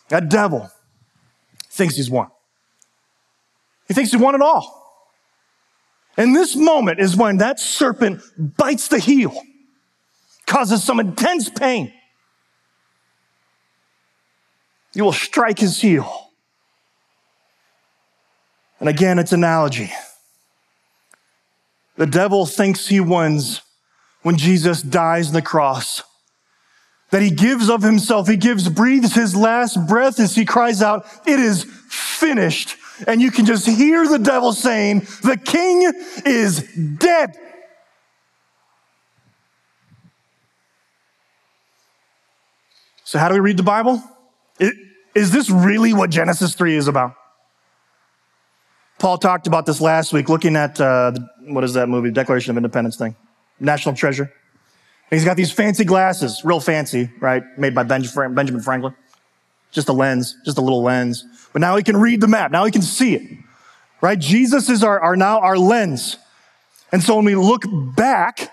that 0.10 0.30
devil, 0.30 0.70
thinks 1.70 1.96
he's 1.96 2.10
won. 2.10 2.28
He 3.88 3.94
thinks 3.94 4.12
he 4.12 4.18
won 4.18 4.36
it 4.36 4.42
all. 4.42 4.80
And 6.18 6.36
this 6.36 6.56
moment 6.56 7.00
is 7.00 7.16
when 7.16 7.38
that 7.38 7.60
serpent 7.60 8.22
bites 8.38 8.88
the 8.88 9.00
heel, 9.00 9.40
causes 10.46 10.84
some 10.84 11.00
intense 11.00 11.50
pain. 11.50 11.92
You 14.94 15.04
will 15.04 15.14
strike 15.14 15.60
his 15.60 15.82
heel. 15.82 16.30
And 18.80 18.90
again, 18.90 19.18
it's 19.18 19.32
analogy. 19.32 19.92
The 21.96 22.06
devil 22.06 22.46
thinks 22.46 22.88
he 22.88 23.00
wins 23.00 23.62
when 24.24 24.38
Jesus 24.38 24.82
dies 24.82 25.28
on 25.28 25.34
the 25.34 25.42
cross. 25.42 26.04
That 27.12 27.22
he 27.22 27.30
gives 27.30 27.70
of 27.70 27.84
himself, 27.84 28.28
he 28.28 28.38
gives, 28.38 28.68
breathes 28.70 29.14
his 29.14 29.36
last 29.36 29.88
breath 29.88 30.20
as 30.20 30.36
he 30.36 30.46
cries 30.46 30.82
out, 30.82 31.06
It 31.28 31.40
is 31.40 31.64
finished. 31.88 32.76
And 33.08 33.22
you 33.22 33.32
can 33.32 33.46
just 33.46 33.68
hear 33.68 34.08
the 34.08 34.20
devil 34.20 34.52
saying, 34.52 35.02
The 35.24 35.38
king 35.38 35.92
is 36.26 36.64
dead. 36.98 37.36
So, 43.04 43.20
how 43.20 43.28
do 43.28 43.36
we 43.36 43.42
read 43.42 43.58
the 43.58 43.64
Bible? 43.64 44.02
Is 44.60 45.32
this 45.32 45.50
really 45.50 45.94
what 45.94 46.10
Genesis 46.10 46.56
3 46.56 46.76
is 46.76 46.88
about? 46.88 47.16
Paul 49.00 49.18
talked 49.18 49.48
about 49.48 49.66
this 49.66 49.82
last 49.82 50.14
week, 50.14 50.30
looking 50.30 50.56
at 50.56 50.80
uh, 50.80 51.12
what 51.42 51.64
is 51.64 51.74
that 51.74 51.90
movie, 51.90 52.10
Declaration 52.10 52.52
of 52.52 52.58
Independence 52.58 52.96
thing, 52.96 53.16
National 53.60 53.94
Treasure. 53.96 54.24
And 54.24 55.20
he's 55.20 55.26
got 55.26 55.36
these 55.36 55.52
fancy 55.52 55.84
glasses, 55.84 56.42
real 56.44 56.60
fancy, 56.60 57.12
right? 57.20 57.44
Made 57.58 57.76
by 57.76 57.84
Benjamin 57.84 58.62
Franklin. 58.62 58.96
Just 59.72 59.90
a 59.90 59.94
lens, 59.94 60.38
just 60.46 60.58
a 60.58 60.62
little 60.62 60.84
lens. 60.84 61.26
But 61.52 61.60
now 61.60 61.76
he 61.76 61.84
can 61.84 61.98
read 61.98 62.22
the 62.22 62.28
map. 62.28 62.52
Now 62.52 62.64
he 62.66 62.72
can 62.72 62.82
see 62.82 63.16
it, 63.16 63.38
right? 64.02 64.18
Jesus 64.18 64.70
is 64.70 64.84
our, 64.84 65.00
our 65.00 65.16
now 65.16 65.40
our 65.40 65.58
lens. 65.58 66.18
And 66.92 67.04
so 67.04 67.16
when 67.16 67.26
we 67.26 67.36
look 67.36 67.64
back, 67.96 68.52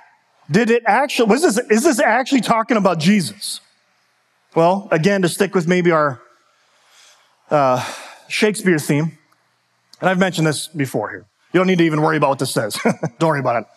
did 0.51 0.71
it 0.71 0.83
actually, 0.87 1.29
was 1.29 1.43
this, 1.43 1.59
is 1.71 1.85
this 1.85 2.01
actually 2.01 2.41
talking 2.41 2.77
about 2.77 2.99
Jesus? 2.99 3.61
Well, 4.55 4.89
again, 4.91 5.23
to 5.23 5.29
stick 5.29 5.55
with 5.55 5.69
maybe 5.69 5.93
our 5.93 6.21
uh, 7.51 7.85
Shakespeare 8.29 8.79
theme, 8.79 9.17
and 10.01 10.11
I've 10.11 10.19
mentioned 10.19 10.47
this 10.47 10.67
before 10.67 11.11
here. 11.11 11.27
You 11.53 11.61
don't 11.61 11.69
need 11.69 11.79
to 11.79 11.85
even 11.85 12.01
worry 12.01 12.17
about 12.17 12.31
what 12.31 12.39
this 12.41 12.53
says. 12.53 12.77
don't 13.19 13.29
worry 13.29 13.41
about 13.41 13.63
it. 13.63 13.69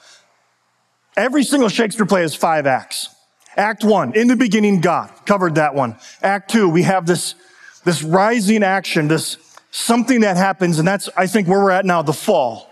Every 1.15 1.43
single 1.43 1.69
Shakespeare 1.69 2.05
play 2.05 2.21
has 2.21 2.33
five 2.33 2.65
acts. 2.65 3.09
Act 3.55 3.83
one, 3.83 4.15
in 4.15 4.27
the 4.27 4.35
beginning, 4.35 4.81
God. 4.81 5.11
Covered 5.27 5.55
that 5.55 5.75
one. 5.75 5.95
Act 6.23 6.49
two, 6.49 6.67
we 6.67 6.83
have 6.83 7.05
this, 7.05 7.35
this 7.83 8.01
rising 8.01 8.63
action, 8.63 9.07
this 9.07 9.37
something 9.69 10.21
that 10.21 10.37
happens, 10.37 10.79
and 10.79 10.87
that's, 10.87 11.07
I 11.15 11.27
think, 11.27 11.47
where 11.47 11.59
we're 11.59 11.71
at 11.71 11.85
now, 11.85 12.01
the 12.01 12.13
fall. 12.13 12.67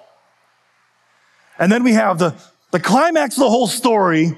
And 1.59 1.71
then 1.71 1.83
we 1.83 1.93
have 1.93 2.17
the, 2.17 2.33
the 2.71 2.79
climax 2.79 3.35
of 3.35 3.41
the 3.41 3.49
whole 3.49 3.67
story 3.67 4.37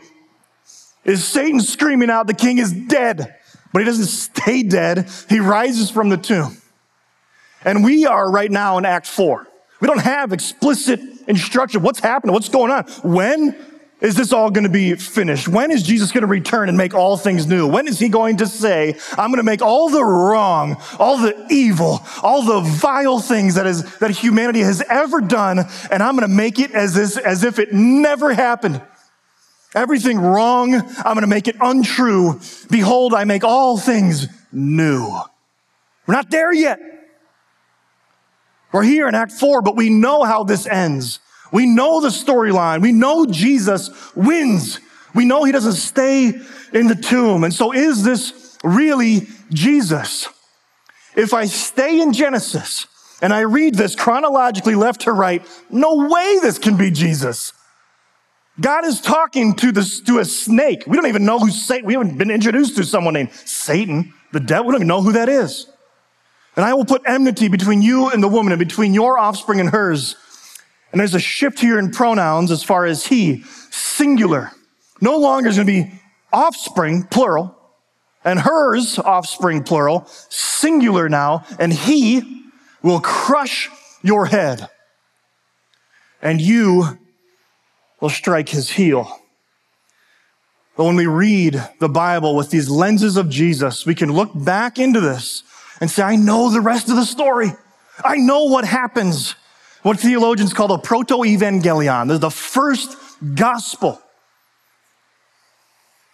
is 1.05 1.23
Satan 1.25 1.61
screaming 1.61 2.09
out, 2.09 2.27
the 2.27 2.33
king 2.33 2.57
is 2.57 2.73
dead. 2.73 3.35
But 3.73 3.79
he 3.79 3.85
doesn't 3.85 4.05
stay 4.05 4.63
dead. 4.63 5.09
He 5.27 5.39
rises 5.39 5.89
from 5.89 6.09
the 6.09 6.17
tomb. 6.17 6.57
And 7.65 7.83
we 7.83 8.05
are 8.05 8.31
right 8.31 8.51
now 8.51 8.77
in 8.77 8.85
Act 8.85 9.07
4. 9.07 9.47
We 9.81 9.87
don't 9.87 10.01
have 10.01 10.31
explicit 10.31 11.01
instruction. 11.27 11.81
What's 11.81 11.99
happening? 11.99 12.33
What's 12.33 12.49
going 12.49 12.71
on? 12.71 12.85
When 13.03 13.55
is 13.99 14.15
this 14.15 14.33
all 14.33 14.51
going 14.51 14.65
to 14.65 14.69
be 14.69 14.95
finished? 14.95 15.47
When 15.47 15.71
is 15.71 15.81
Jesus 15.81 16.11
going 16.11 16.21
to 16.21 16.27
return 16.27 16.67
and 16.69 16.77
make 16.77 16.93
all 16.93 17.17
things 17.17 17.47
new? 17.47 17.67
When 17.67 17.87
is 17.87 17.99
he 17.99 18.09
going 18.09 18.37
to 18.37 18.47
say, 18.47 18.97
I'm 19.17 19.29
going 19.29 19.37
to 19.37 19.43
make 19.43 19.61
all 19.61 19.89
the 19.89 20.03
wrong, 20.03 20.77
all 20.99 21.17
the 21.17 21.47
evil, 21.49 22.01
all 22.21 22.43
the 22.43 22.59
vile 22.59 23.19
things 23.19 23.55
that 23.55 23.65
is, 23.65 23.97
that 23.99 24.11
humanity 24.11 24.59
has 24.59 24.81
ever 24.89 25.21
done, 25.21 25.59
and 25.89 26.03
I'm 26.03 26.17
going 26.17 26.29
to 26.29 26.35
make 26.35 26.59
it 26.59 26.71
as, 26.71 26.93
this, 26.93 27.17
as 27.17 27.43
if 27.43 27.59
it 27.59 27.73
never 27.73 28.33
happened. 28.33 28.81
Everything 29.75 30.19
wrong, 30.19 30.75
I'm 30.75 31.13
going 31.13 31.21
to 31.21 31.27
make 31.27 31.47
it 31.47 31.55
untrue. 31.59 32.39
Behold, 32.69 33.13
I 33.13 33.23
make 33.23 33.43
all 33.43 33.77
things 33.77 34.27
new. 34.51 35.19
We're 36.05 36.13
not 36.13 36.29
there 36.29 36.53
yet. 36.53 36.79
We're 38.71 38.83
here 38.83 39.07
in 39.07 39.15
Act 39.15 39.31
4, 39.31 39.61
but 39.61 39.75
we 39.75 39.89
know 39.89 40.23
how 40.23 40.43
this 40.43 40.67
ends. 40.67 41.19
We 41.51 41.67
know 41.67 42.01
the 42.01 42.09
storyline. 42.09 42.81
We 42.81 42.91
know 42.91 43.25
Jesus 43.25 43.89
wins. 44.15 44.79
We 45.13 45.25
know 45.25 45.43
he 45.43 45.51
doesn't 45.51 45.73
stay 45.73 46.33
in 46.73 46.87
the 46.87 46.95
tomb. 46.95 47.43
And 47.43 47.53
so 47.53 47.71
is 47.71 48.03
this 48.03 48.57
really 48.63 49.27
Jesus? 49.51 50.27
If 51.15 51.33
I 51.33 51.45
stay 51.45 52.01
in 52.01 52.13
Genesis 52.13 52.87
and 53.21 53.31
I 53.31 53.41
read 53.41 53.75
this 53.75 53.95
chronologically 53.95 54.73
left 54.75 55.01
to 55.01 55.11
right, 55.11 55.45
no 55.69 56.07
way 56.09 56.39
this 56.41 56.57
can 56.57 56.75
be 56.75 56.89
Jesus. 56.89 57.53
God 58.59 58.85
is 58.85 59.01
talking 59.01 59.55
to 59.55 59.71
this, 59.71 59.99
to 60.01 60.19
a 60.19 60.25
snake. 60.25 60.83
We 60.85 60.95
don't 60.95 61.07
even 61.07 61.25
know 61.25 61.39
who 61.39 61.49
Satan, 61.49 61.85
we 61.85 61.93
haven't 61.93 62.17
been 62.17 62.31
introduced 62.31 62.75
to 62.77 62.83
someone 62.83 63.15
named 63.15 63.31
Satan, 63.31 64.13
the 64.31 64.39
devil. 64.39 64.67
We 64.67 64.71
don't 64.73 64.81
even 64.81 64.87
know 64.87 65.01
who 65.01 65.13
that 65.13 65.29
is. 65.29 65.67
And 66.55 66.63
I 66.63 66.75
will 66.75 66.85
put 66.85 67.01
enmity 67.07 67.47
between 67.47 67.81
you 67.81 68.09
and 68.09 68.21
the 68.21 68.27
woman 68.27 68.53
and 68.53 68.59
between 68.59 68.93
your 68.93 69.17
offspring 69.17 69.59
and 69.59 69.69
hers. 69.69 70.15
And 70.91 70.99
there's 70.99 71.15
a 71.15 71.19
shift 71.19 71.59
here 71.59 71.79
in 71.79 71.89
pronouns 71.89 72.51
as 72.51 72.63
far 72.63 72.85
as 72.85 73.07
he, 73.07 73.41
singular. 73.71 74.51
No 75.01 75.17
longer 75.17 75.49
is 75.49 75.55
going 75.55 75.65
to 75.65 75.73
be 75.73 75.91
offspring, 76.31 77.03
plural, 77.05 77.57
and 78.23 78.39
hers, 78.39 78.99
offspring, 78.99 79.63
plural, 79.63 80.05
singular 80.29 81.09
now, 81.09 81.45
and 81.59 81.73
he 81.73 82.43
will 82.83 82.99
crush 82.99 83.69
your 84.03 84.25
head, 84.25 84.69
and 86.21 86.41
you 86.41 86.99
will 88.03 88.09
strike 88.09 88.49
his 88.49 88.69
heel. 88.69 89.07
But 90.75 90.83
when 90.83 90.97
we 90.97 91.07
read 91.07 91.63
the 91.79 91.87
Bible 91.87 92.35
with 92.35 92.49
these 92.49 92.69
lenses 92.69 93.15
of 93.15 93.29
Jesus, 93.29 93.85
we 93.85 93.95
can 93.95 94.11
look 94.11 94.31
back 94.35 94.77
into 94.77 94.99
this 94.99 95.43
and 95.79 95.89
say, 95.89 96.03
I 96.03 96.17
know 96.17 96.49
the 96.49 96.59
rest 96.59 96.89
of 96.89 96.97
the 96.97 97.05
story. 97.05 97.53
I 98.03 98.17
know 98.17 98.43
what 98.43 98.65
happens. 98.65 99.35
What 99.83 100.01
theologians 100.01 100.53
call 100.53 100.67
the 100.67 100.79
proto-evangelium, 100.79 102.19
the 102.19 102.29
first 102.29 102.97
gospel. 103.35 104.01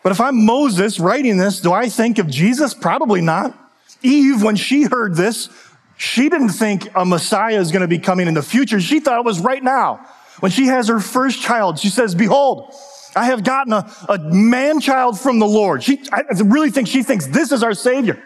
But 0.03 0.11
if 0.11 0.21
I'm 0.21 0.45
Moses 0.45 0.99
writing 0.99 1.37
this, 1.37 1.59
do 1.59 1.73
I 1.73 1.89
think 1.89 2.19
of 2.19 2.27
Jesus? 2.27 2.75
Probably 2.75 3.21
not. 3.21 3.57
Eve, 4.03 4.43
when 4.43 4.57
she 4.57 4.83
heard 4.83 5.15
this, 5.15 5.49
she 5.97 6.29
didn't 6.29 6.49
think 6.49 6.87
a 6.95 7.03
Messiah 7.03 7.59
is 7.59 7.71
going 7.71 7.81
to 7.81 7.87
be 7.87 7.97
coming 7.97 8.27
in 8.27 8.35
the 8.35 8.43
future. 8.43 8.79
She 8.79 8.99
thought 8.99 9.17
it 9.17 9.25
was 9.25 9.39
right 9.39 9.63
now. 9.63 10.05
When 10.39 10.51
she 10.51 10.67
has 10.67 10.87
her 10.87 10.99
first 10.99 11.41
child, 11.41 11.79
she 11.79 11.89
says, 11.89 12.15
behold, 12.15 12.73
I 13.15 13.25
have 13.25 13.43
gotten 13.43 13.73
a, 13.73 13.91
a 14.07 14.17
man 14.19 14.79
child 14.79 15.19
from 15.19 15.39
the 15.39 15.47
Lord. 15.47 15.83
She, 15.83 16.01
I 16.11 16.23
really 16.43 16.69
think 16.69 16.87
she 16.87 17.03
thinks 17.03 17.27
this 17.27 17.51
is 17.51 17.63
our 17.63 17.73
Savior. 17.73 18.21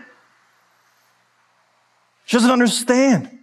She 2.26 2.38
doesn't 2.38 2.52
understand. 2.52 3.40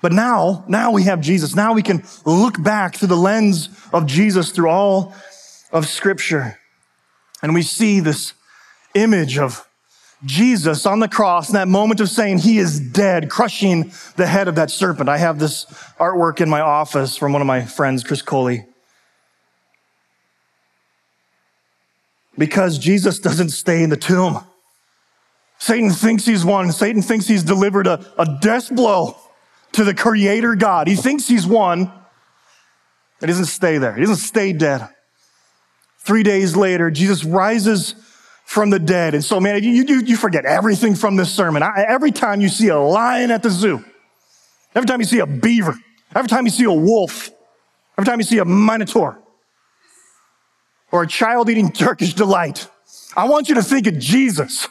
But 0.00 0.12
now, 0.12 0.64
now 0.68 0.92
we 0.92 1.04
have 1.04 1.20
Jesus. 1.20 1.56
Now 1.56 1.72
we 1.72 1.82
can 1.82 2.04
look 2.24 2.62
back 2.62 2.94
through 2.94 3.08
the 3.08 3.16
lens 3.16 3.68
of 3.92 4.06
Jesus 4.06 4.50
through 4.52 4.70
all 4.70 5.12
of 5.72 5.86
Scripture. 5.86 6.58
And 7.42 7.52
we 7.52 7.62
see 7.62 8.00
this 8.00 8.32
image 8.94 9.38
of 9.38 9.67
Jesus 10.24 10.84
on 10.84 10.98
the 10.98 11.08
cross 11.08 11.48
in 11.48 11.54
that 11.54 11.68
moment 11.68 12.00
of 12.00 12.08
saying 12.08 12.38
he 12.38 12.58
is 12.58 12.80
dead, 12.80 13.30
crushing 13.30 13.92
the 14.16 14.26
head 14.26 14.48
of 14.48 14.56
that 14.56 14.70
serpent. 14.70 15.08
I 15.08 15.18
have 15.18 15.38
this 15.38 15.64
artwork 15.98 16.40
in 16.40 16.48
my 16.48 16.60
office 16.60 17.16
from 17.16 17.32
one 17.32 17.40
of 17.40 17.46
my 17.46 17.64
friends, 17.64 18.02
Chris 18.02 18.22
Coley. 18.22 18.66
Because 22.36 22.78
Jesus 22.78 23.18
doesn't 23.18 23.50
stay 23.50 23.82
in 23.82 23.90
the 23.90 23.96
tomb. 23.96 24.40
Satan 25.58 25.90
thinks 25.90 26.24
he's 26.24 26.44
won. 26.44 26.70
Satan 26.72 27.02
thinks 27.02 27.26
he's 27.26 27.42
delivered 27.42 27.86
a, 27.86 28.04
a 28.16 28.38
death 28.40 28.74
blow 28.74 29.16
to 29.72 29.84
the 29.84 29.94
creator 29.94 30.54
God. 30.54 30.86
He 30.86 30.94
thinks 30.94 31.26
he's 31.26 31.46
won. 31.46 31.92
He 33.20 33.26
doesn't 33.26 33.46
stay 33.46 33.78
there. 33.78 33.94
He 33.94 34.00
doesn't 34.00 34.16
stay 34.16 34.52
dead. 34.52 34.88
Three 35.98 36.22
days 36.22 36.56
later, 36.56 36.90
Jesus 36.90 37.24
rises 37.24 37.94
from 38.48 38.70
the 38.70 38.78
dead. 38.78 39.12
And 39.12 39.22
so, 39.22 39.38
man, 39.40 39.62
you, 39.62 39.70
you, 39.70 40.00
you 40.00 40.16
forget 40.16 40.46
everything 40.46 40.94
from 40.94 41.16
this 41.16 41.30
sermon. 41.30 41.62
I, 41.62 41.84
every 41.86 42.10
time 42.10 42.40
you 42.40 42.48
see 42.48 42.68
a 42.68 42.78
lion 42.78 43.30
at 43.30 43.42
the 43.42 43.50
zoo, 43.50 43.84
every 44.74 44.86
time 44.86 45.00
you 45.00 45.06
see 45.06 45.18
a 45.18 45.26
beaver, 45.26 45.76
every 46.16 46.30
time 46.30 46.46
you 46.46 46.50
see 46.50 46.64
a 46.64 46.72
wolf, 46.72 47.28
every 47.98 48.06
time 48.06 48.18
you 48.18 48.24
see 48.24 48.38
a 48.38 48.46
minotaur, 48.46 49.20
or 50.90 51.02
a 51.02 51.06
child 51.06 51.50
eating 51.50 51.70
Turkish 51.70 52.14
delight, 52.14 52.70
I 53.14 53.28
want 53.28 53.50
you 53.50 53.56
to 53.56 53.62
think 53.62 53.86
of 53.86 53.98
Jesus. 53.98 54.66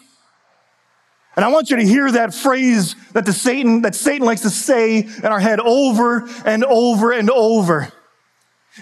And 1.36 1.46
I 1.46 1.50
want 1.50 1.70
you 1.70 1.76
to 1.78 1.86
hear 1.86 2.12
that 2.14 2.34
phrase 2.34 2.96
that 3.14 3.28
the 3.28 3.34
Satan, 3.34 3.84
that 3.84 3.94
Satan 3.94 4.26
likes 4.26 4.42
to 4.42 4.50
say 4.50 5.02
in 5.02 5.26
our 5.26 5.40
head 5.40 5.60
over 5.60 6.28
and 6.46 6.66
over 6.66 7.12
and 7.12 7.30
over. 7.30 7.94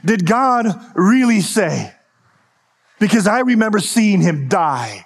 Did 0.06 0.26
God 0.26 0.68
really 0.96 1.42
say? 1.42 1.95
Because 3.06 3.28
I 3.28 3.42
remember 3.42 3.78
seeing 3.78 4.20
him 4.20 4.48
die. 4.48 5.06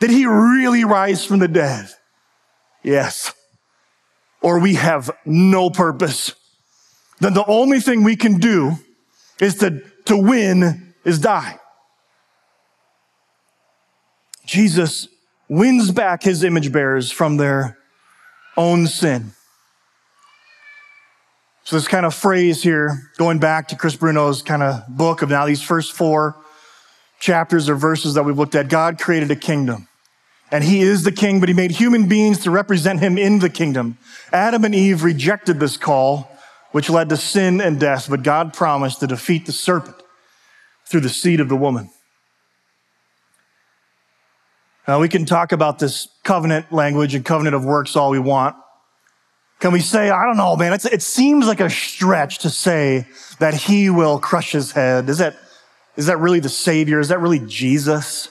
Did 0.00 0.10
he 0.10 0.26
really 0.26 0.82
rise 0.82 1.24
from 1.24 1.38
the 1.38 1.46
dead? 1.46 1.88
Yes. 2.82 3.32
Or 4.42 4.58
we 4.58 4.74
have 4.74 5.08
no 5.24 5.70
purpose. 5.70 6.34
Then 7.20 7.34
the 7.34 7.46
only 7.46 7.78
thing 7.78 8.02
we 8.02 8.16
can 8.16 8.40
do 8.40 8.72
is 9.40 9.54
to, 9.58 9.80
to 10.06 10.16
win 10.16 10.92
is 11.04 11.20
die. 11.20 11.60
Jesus 14.44 15.06
wins 15.48 15.92
back 15.92 16.24
his 16.24 16.42
image 16.42 16.72
bearers 16.72 17.12
from 17.12 17.36
their 17.36 17.78
own 18.56 18.88
sin. 18.88 19.30
So 21.62 21.76
this 21.76 21.86
kind 21.86 22.04
of 22.04 22.12
phrase 22.12 22.60
here, 22.60 23.12
going 23.18 23.38
back 23.38 23.68
to 23.68 23.76
Chris 23.76 23.94
Bruno's 23.94 24.42
kind 24.42 24.64
of 24.64 24.82
book 24.88 25.22
of 25.22 25.30
now 25.30 25.46
these 25.46 25.62
first 25.62 25.92
four 25.92 26.42
chapters 27.18 27.68
or 27.68 27.74
verses 27.74 28.14
that 28.14 28.24
we've 28.24 28.38
looked 28.38 28.54
at, 28.54 28.68
God 28.68 28.98
created 28.98 29.30
a 29.30 29.36
kingdom. 29.36 29.88
And 30.50 30.62
he 30.62 30.80
is 30.80 31.02
the 31.02 31.12
king, 31.12 31.40
but 31.40 31.48
he 31.48 31.54
made 31.54 31.72
human 31.72 32.08
beings 32.08 32.40
to 32.40 32.50
represent 32.50 33.00
him 33.00 33.18
in 33.18 33.40
the 33.40 33.50
kingdom. 33.50 33.98
Adam 34.32 34.64
and 34.64 34.74
Eve 34.74 35.02
rejected 35.02 35.58
this 35.58 35.76
call, 35.76 36.30
which 36.70 36.88
led 36.88 37.08
to 37.08 37.16
sin 37.16 37.60
and 37.60 37.80
death, 37.80 38.08
but 38.08 38.22
God 38.22 38.52
promised 38.52 39.00
to 39.00 39.06
defeat 39.06 39.46
the 39.46 39.52
serpent 39.52 39.96
through 40.86 41.00
the 41.00 41.08
seed 41.08 41.40
of 41.40 41.48
the 41.48 41.56
woman. 41.56 41.90
Now, 44.86 45.00
we 45.00 45.08
can 45.08 45.24
talk 45.24 45.50
about 45.50 45.80
this 45.80 46.08
covenant 46.22 46.70
language 46.70 47.14
and 47.14 47.24
covenant 47.24 47.56
of 47.56 47.64
works 47.64 47.96
all 47.96 48.10
we 48.10 48.20
want. 48.20 48.54
Can 49.58 49.72
we 49.72 49.80
say, 49.80 50.10
I 50.10 50.24
don't 50.26 50.36
know, 50.36 50.54
man, 50.54 50.72
it 50.74 51.02
seems 51.02 51.46
like 51.48 51.60
a 51.60 51.70
stretch 51.70 52.38
to 52.40 52.50
say 52.50 53.06
that 53.40 53.54
he 53.54 53.90
will 53.90 54.20
crush 54.20 54.52
his 54.52 54.70
head. 54.70 55.08
Is 55.08 55.18
that, 55.18 55.36
is 55.96 56.06
that 56.06 56.18
really 56.18 56.40
the 56.40 56.48
Savior? 56.48 57.00
Is 57.00 57.08
that 57.08 57.20
really 57.20 57.40
Jesus? 57.40 58.28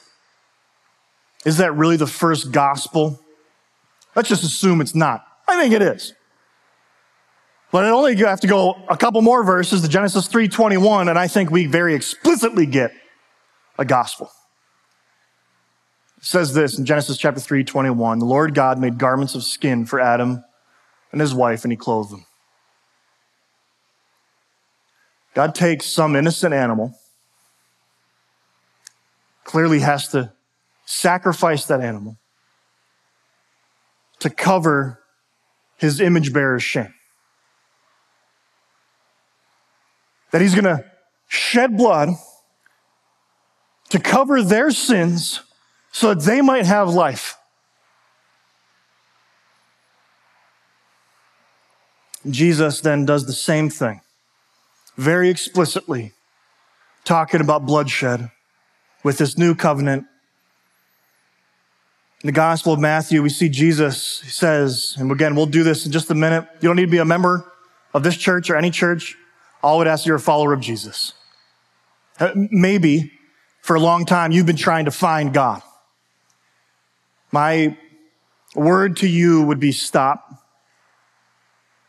Is 1.46 1.58
that 1.58 1.74
really 1.74 1.98
the 1.98 2.08
first 2.08 2.52
gospel? 2.52 3.20
Let's 4.16 4.30
just 4.30 4.44
assume 4.44 4.82
it's 4.82 4.96
not. 4.96 5.26
I 5.48 5.60
think 5.60 5.74
it 5.74 5.82
is. 5.82 6.14
But 7.72 7.86
I 7.86 7.90
only 7.90 8.16
have 8.16 8.40
to 8.42 8.48
go 8.48 8.76
a 8.90 8.96
couple 8.96 9.22
more 9.22 9.44
verses 9.44 9.82
to 9.82 9.88
Genesis 9.88 10.28
3:21, 10.28 11.10
and 11.10 11.20
I 11.20 11.28
think 11.28 11.52
we 11.52 11.66
very 11.66 11.94
explicitly 11.94 12.66
get 12.66 12.92
a 13.78 13.84
gospel 13.84 14.32
It 16.18 16.24
says 16.24 16.54
this 16.54 16.80
in 16.80 16.86
Genesis 16.86 17.18
chapter 17.18 17.42
3:21, 17.42 18.20
The 18.20 18.26
Lord 18.26 18.56
God 18.56 18.80
made 18.80 18.98
garments 18.98 19.36
of 19.36 19.44
skin 19.44 19.86
for 19.86 20.00
Adam 20.00 20.44
and 21.12 21.20
his 21.20 21.34
wife, 21.34 21.66
and 21.66 21.72
he 21.74 21.76
clothed 21.76 22.12
them. 22.12 22.26
God 25.34 25.54
takes 25.54 25.86
some 25.86 26.16
innocent 26.16 26.54
animal, 26.54 26.98
clearly 29.56 29.80
has 29.80 30.10
to 30.10 30.34
sacrifice 30.86 31.64
that 31.68 31.80
animal 31.80 32.18
to 34.20 34.30
cover 34.30 35.00
his 35.78 36.02
image 36.02 36.34
bearer's 36.34 36.62
shame. 36.62 36.94
That 40.34 40.42
he's 40.42 40.54
going 40.54 40.66
to 40.66 40.84
shed 41.30 41.78
blood 41.78 42.10
to 43.92 43.98
cover 43.98 44.44
their 44.44 44.72
sins 44.72 45.40
so 45.90 46.14
that 46.14 46.26
they 46.26 46.42
might 46.42 46.66
have 46.66 46.90
life. 46.90 47.38
Jesus 52.30 52.82
then 52.82 53.06
does 53.06 53.26
the 53.26 53.32
same 53.32 53.70
thing, 53.70 54.02
very 54.98 55.30
explicitly, 55.30 56.12
talking 57.06 57.40
about 57.40 57.66
bloodshed 57.66 58.32
with 59.06 59.20
this 59.20 59.38
new 59.38 59.54
covenant. 59.54 60.04
In 62.24 62.28
the 62.28 62.32
Gospel 62.32 62.74
of 62.74 62.80
Matthew, 62.80 63.22
we 63.22 63.30
see 63.30 63.50
Jesus 63.50 64.02
says, 64.02 64.96
and 64.98 65.12
again, 65.12 65.36
we'll 65.36 65.46
do 65.46 65.62
this 65.62 65.86
in 65.86 65.92
just 65.92 66.10
a 66.10 66.16
minute. 66.16 66.48
You 66.60 66.68
don't 66.68 66.76
need 66.76 66.86
to 66.86 66.92
be 66.92 66.98
a 66.98 67.06
member 67.06 67.46
of 67.94 68.02
this 68.02 68.18
church 68.18 68.50
or 68.50 68.56
any 68.56 68.72
church. 68.72 69.16
All 69.62 69.76
I 69.76 69.78
would 69.78 69.88
ask 69.88 70.08
you're 70.08 70.16
a 70.16 70.20
follower 70.20 70.54
of 70.54 70.60
Jesus. 70.60 71.14
Uh, 72.20 72.32
maybe 72.34 73.12
for 73.62 73.76
a 73.76 73.80
long 73.80 74.06
time 74.06 74.32
you've 74.32 74.48
been 74.48 74.56
trying 74.56 74.86
to 74.86 74.92
find 74.92 75.32
God. 75.32 75.62
My 77.32 77.78
word 78.56 78.98
to 78.98 79.08
you 79.08 79.44
would 79.44 79.60
be 79.60 79.72
stop. 79.72 80.48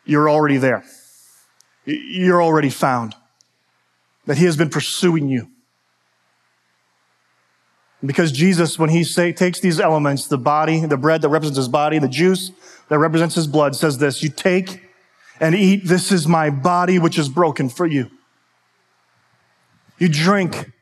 You're 0.05 0.29
already 0.29 0.59
there. 0.59 0.85
You're 1.87 2.43
already 2.43 2.69
found. 2.69 3.15
That 4.27 4.37
he 4.37 4.45
has 4.45 4.59
been 4.59 4.69
pursuing 4.69 5.31
you. 5.31 5.49
Because 8.05 8.31
Jesus, 8.31 8.79
when 8.79 8.91
he 8.91 9.05
say, 9.05 9.33
takes 9.33 9.61
these 9.61 9.81
elements, 9.81 10.27
the 10.27 10.39
body, 10.39 10.85
the 10.85 10.97
bread 10.97 11.23
that 11.23 11.31
represents 11.31 11.57
his 11.57 11.69
body, 11.69 11.99
the 11.99 12.09
juice 12.09 12.51
that 12.89 12.99
represents 12.99 13.35
his 13.35 13.47
blood, 13.47 13.75
says 13.75 13.99
this, 13.99 14.23
you 14.23 14.29
take 14.29 14.83
and 15.41 15.55
eat, 15.55 15.87
this 15.87 16.13
is 16.13 16.27
my 16.27 16.51
body 16.51 16.99
which 16.99 17.19
is 17.19 17.29
broken 17.29 17.69
for 17.69 17.87
you. 17.87 18.11
You 19.99 20.09
drink, 20.09 20.73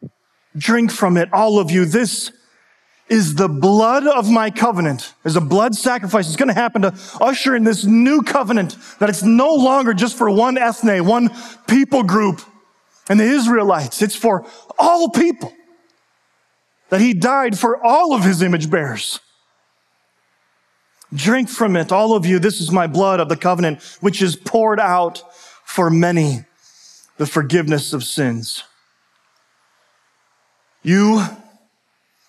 drink 0.57 0.91
from 0.91 1.17
it, 1.17 1.33
all 1.33 1.59
of 1.61 1.71
you. 1.71 1.85
This 1.85 2.33
is 3.09 3.37
the 3.37 3.49
blood 3.49 4.07
of 4.07 4.31
my 4.31 4.51
covenant. 4.51 5.15
There's 5.23 5.37
a 5.37 5.41
blood 5.41 5.75
sacrifice. 5.75 6.27
It's 6.27 6.37
going 6.37 6.49
to 6.49 6.55
happen 6.55 6.83
to 6.83 6.95
usher 7.21 7.55
in 7.55 7.63
this 7.63 7.85
new 7.85 8.23
covenant 8.23 8.77
that 8.99 9.09
it's 9.09 9.23
no 9.23 9.55
longer 9.55 9.95
just 9.95 10.17
for 10.17 10.31
one 10.31 10.59
ethne, 10.59 11.05
one 11.05 11.31
people 11.69 12.03
group 12.03 12.41
and 13.09 13.21
the 13.21 13.25
Israelites. 13.25 14.03
It's 14.03 14.17
for 14.17 14.47
all 14.79 15.11
people 15.11 15.53
that 16.95 17.01
he 17.01 17.13
died 17.13 17.59
for 17.59 17.85
all 17.85 18.15
of 18.15 18.23
his 18.23 18.41
image 18.41 18.71
bearers. 18.71 19.19
Drink 21.13 21.49
from 21.49 21.75
it, 21.75 21.91
all 21.91 22.15
of 22.15 22.25
you. 22.25 22.39
This 22.39 22.61
is 22.61 22.71
my 22.71 22.87
blood 22.87 23.19
of 23.19 23.29
the 23.29 23.37
covenant, 23.37 23.83
which 24.01 24.23
is 24.23 24.37
poured 24.37 24.79
out 24.79 25.21
for 25.65 25.91
many, 25.91 26.45
the 27.17 27.27
forgiveness 27.27 27.93
of 27.93 28.05
sins. 28.05 28.63
You 30.85 31.25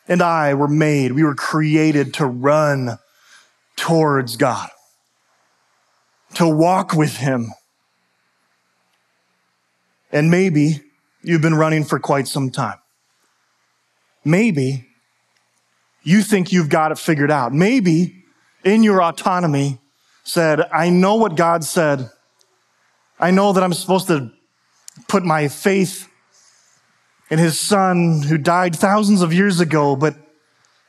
and 0.07 0.23
I 0.23 0.55
were 0.55 0.67
made, 0.67 1.11
we 1.11 1.23
were 1.23 1.35
created 1.35 2.15
to 2.15 2.25
run 2.25 2.97
towards 3.75 4.35
God, 4.35 4.69
to 6.33 6.49
walk 6.49 6.95
with 6.95 7.17
Him. 7.17 7.53
And 10.11 10.31
maybe 10.31 10.81
you've 11.21 11.43
been 11.43 11.53
running 11.53 11.83
for 11.83 11.99
quite 11.99 12.27
some 12.27 12.49
time. 12.49 12.79
Maybe 14.25 14.87
you 16.01 16.23
think 16.23 16.51
you've 16.51 16.69
got 16.69 16.91
it 16.91 16.97
figured 16.97 17.31
out. 17.31 17.53
Maybe 17.53 18.25
in 18.63 18.83
your 18.83 19.01
autonomy 19.01 19.79
said, 20.23 20.61
I 20.73 20.89
know 20.89 21.15
what 21.15 21.35
God 21.35 21.63
said. 21.63 22.09
I 23.19 23.29
know 23.31 23.53
that 23.53 23.63
I'm 23.63 23.73
supposed 23.73 24.07
to 24.07 24.31
put 25.07 25.23
my 25.23 25.47
faith 25.47 26.09
in 27.29 27.37
his 27.39 27.59
son 27.59 28.23
who 28.23 28.37
died 28.37 28.75
thousands 28.75 29.21
of 29.21 29.31
years 29.31 29.59
ago, 29.59 29.95
but 29.95 30.15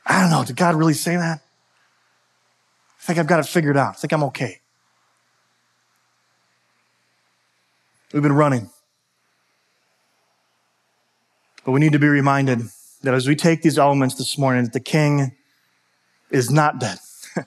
I 0.05 0.21
don't 0.21 0.31
know, 0.31 0.43
did 0.43 0.55
God 0.55 0.75
really 0.75 0.93
say 0.93 1.15
that? 1.15 1.41
I 2.99 3.03
think 3.03 3.19
I've 3.19 3.27
got 3.27 3.39
it 3.39 3.45
figured 3.45 3.77
out. 3.77 3.89
I 3.89 3.93
think 3.93 4.11
I'm 4.13 4.23
okay. 4.25 4.59
We've 8.13 8.23
been 8.23 8.33
running. 8.33 8.69
But 11.63 11.71
we 11.71 11.79
need 11.79 11.91
to 11.91 11.99
be 11.99 12.07
reminded 12.07 12.61
that 13.01 13.13
as 13.13 13.27
we 13.27 13.35
take 13.35 13.61
these 13.61 13.77
elements 13.77 14.15
this 14.15 14.37
morning, 14.37 14.63
that 14.63 14.73
the 14.73 14.79
king 14.79 15.35
is 16.29 16.49
not 16.49 16.79
dead. 16.79 16.97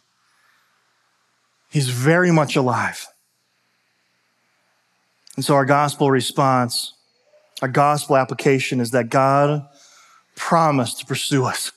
He's 1.71 1.89
very 1.89 2.31
much 2.31 2.57
alive. 2.57 3.07
And 5.37 5.45
so 5.45 5.55
our 5.55 5.65
gospel 5.65 6.11
response, 6.11 6.95
our 7.63 7.69
gospel 7.69 8.17
application 8.17 8.81
is 8.81 8.91
that 8.93 9.11
God 9.11 9.67
promised 10.37 11.01
to 11.01 11.07
pursue 11.07 11.45
us 11.45 11.73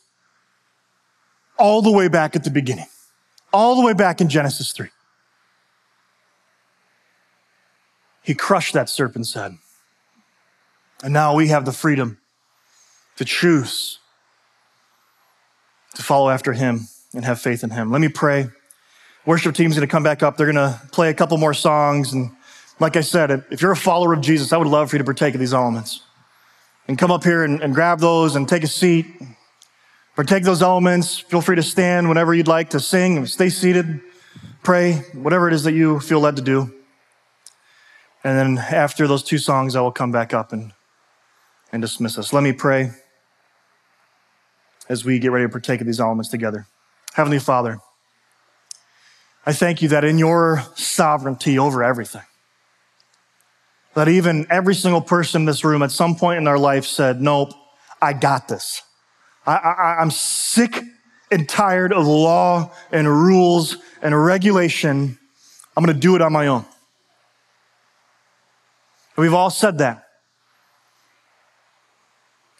all 1.57 1.81
the 1.81 1.91
way 1.91 2.07
back 2.07 2.35
at 2.35 2.43
the 2.43 2.49
beginning, 2.49 2.87
all 3.51 3.75
the 3.75 3.85
way 3.85 3.93
back 3.93 4.21
in 4.21 4.29
Genesis 4.29 4.71
3. 4.71 4.89
He 8.23 8.33
crushed 8.33 8.73
that 8.73 8.89
serpent's 8.89 9.33
head. 9.33 9.57
And 11.03 11.13
now 11.13 11.35
we 11.35 11.49
have 11.49 11.65
the 11.65 11.73
freedom 11.73 12.19
to 13.17 13.25
choose 13.25 13.99
to 15.95 16.03
follow 16.03 16.29
after 16.29 16.53
him 16.53 16.87
and 17.13 17.23
have 17.25 17.39
faith 17.39 17.63
in 17.63 17.69
him. 17.69 17.91
Let 17.91 18.01
me 18.01 18.09
pray. 18.09 18.47
Worship 19.25 19.55
team's 19.55 19.75
going 19.75 19.87
to 19.87 19.91
come 19.91 20.03
back 20.03 20.23
up. 20.23 20.37
They're 20.37 20.51
going 20.51 20.55
to 20.55 20.81
play 20.91 21.09
a 21.09 21.13
couple 21.13 21.37
more 21.37 21.53
songs. 21.53 22.13
And 22.13 22.31
like 22.79 22.95
I 22.95 23.01
said, 23.01 23.45
if 23.51 23.61
you're 23.61 23.71
a 23.71 23.75
follower 23.75 24.13
of 24.13 24.21
Jesus, 24.21 24.51
I 24.51 24.57
would 24.57 24.67
love 24.67 24.89
for 24.89 24.95
you 24.95 24.99
to 24.99 25.05
partake 25.05 25.33
of 25.33 25.39
these 25.39 25.53
elements 25.53 26.01
and 26.87 26.97
come 26.97 27.11
up 27.11 27.23
here 27.23 27.43
and, 27.43 27.61
and 27.61 27.73
grab 27.73 27.99
those 27.99 28.35
and 28.35 28.47
take 28.49 28.63
a 28.63 28.67
seat. 28.67 29.05
Partake 30.15 30.43
those 30.43 30.61
elements. 30.61 31.17
Feel 31.17 31.41
free 31.41 31.55
to 31.55 31.63
stand 31.63 32.09
whenever 32.09 32.33
you'd 32.33 32.47
like 32.47 32.71
to 32.71 32.79
sing. 32.79 33.25
Stay 33.25 33.49
seated, 33.49 34.01
pray, 34.61 34.95
whatever 35.13 35.47
it 35.47 35.53
is 35.53 35.63
that 35.63 35.73
you 35.73 35.99
feel 35.99 36.19
led 36.19 36.35
to 36.35 36.41
do. 36.41 36.73
And 38.23 38.37
then 38.37 38.57
after 38.57 39.07
those 39.07 39.23
two 39.23 39.37
songs, 39.37 39.75
I 39.75 39.81
will 39.81 39.91
come 39.91 40.11
back 40.11 40.33
up 40.33 40.53
and, 40.53 40.71
and 41.71 41.81
dismiss 41.81 42.17
us. 42.17 42.31
Let 42.31 42.43
me 42.43 42.53
pray 42.53 42.91
as 44.93 45.03
we 45.03 45.19
get 45.19 45.31
ready 45.31 45.45
to 45.45 45.49
partake 45.49 45.81
of 45.81 45.87
these 45.87 45.99
elements 45.99 46.29
together. 46.29 46.65
Heavenly 47.13 47.39
Father, 47.39 47.79
I 49.45 49.51
thank 49.51 49.81
you 49.81 49.89
that 49.89 50.05
in 50.05 50.17
your 50.17 50.63
sovereignty 50.75 51.59
over 51.59 51.83
everything, 51.83 52.21
that 53.95 54.07
even 54.07 54.47
every 54.49 54.75
single 54.75 55.01
person 55.01 55.41
in 55.41 55.45
this 55.45 55.65
room 55.65 55.83
at 55.83 55.91
some 55.91 56.15
point 56.15 56.37
in 56.37 56.45
their 56.45 56.57
life 56.57 56.85
said, 56.85 57.21
Nope, 57.21 57.51
I 58.01 58.13
got 58.13 58.47
this. 58.47 58.81
I, 59.45 59.55
I, 59.55 60.01
I'm 60.01 60.11
sick 60.11 60.81
and 61.29 61.49
tired 61.49 61.91
of 61.91 62.05
law 62.05 62.71
and 62.91 63.07
rules 63.07 63.77
and 64.01 64.23
regulation. 64.23 65.17
I'm 65.75 65.83
going 65.83 65.95
to 65.95 65.99
do 65.99 66.15
it 66.15 66.21
on 66.21 66.31
my 66.31 66.47
own. 66.47 66.65
We've 69.17 69.33
all 69.33 69.49
said 69.49 69.79
that. 69.79 70.05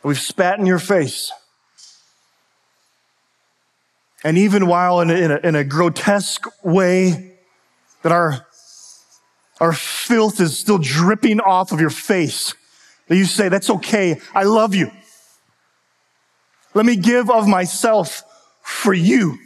We've 0.03 0.19
spat 0.19 0.59
in 0.59 0.65
your 0.65 0.79
face. 0.79 1.31
And 4.23 4.37
even 4.37 4.67
while 4.67 5.01
in 5.01 5.09
a, 5.09 5.15
in 5.15 5.31
a, 5.31 5.37
in 5.37 5.55
a 5.55 5.63
grotesque 5.63 6.45
way 6.63 7.33
that 8.03 8.11
our, 8.11 8.45
our 9.59 9.73
filth 9.73 10.39
is 10.39 10.57
still 10.57 10.77
dripping 10.77 11.41
off 11.41 11.71
of 11.71 11.81
your 11.81 11.89
face, 11.89 12.53
that 13.07 13.17
you 13.17 13.25
say, 13.25 13.49
that's 13.49 13.69
okay. 13.69 14.19
I 14.33 14.43
love 14.43 14.73
you. 14.73 14.91
Let 16.73 16.85
me 16.85 16.95
give 16.95 17.29
of 17.29 17.47
myself 17.47 18.23
for 18.61 18.93
you. 18.93 19.37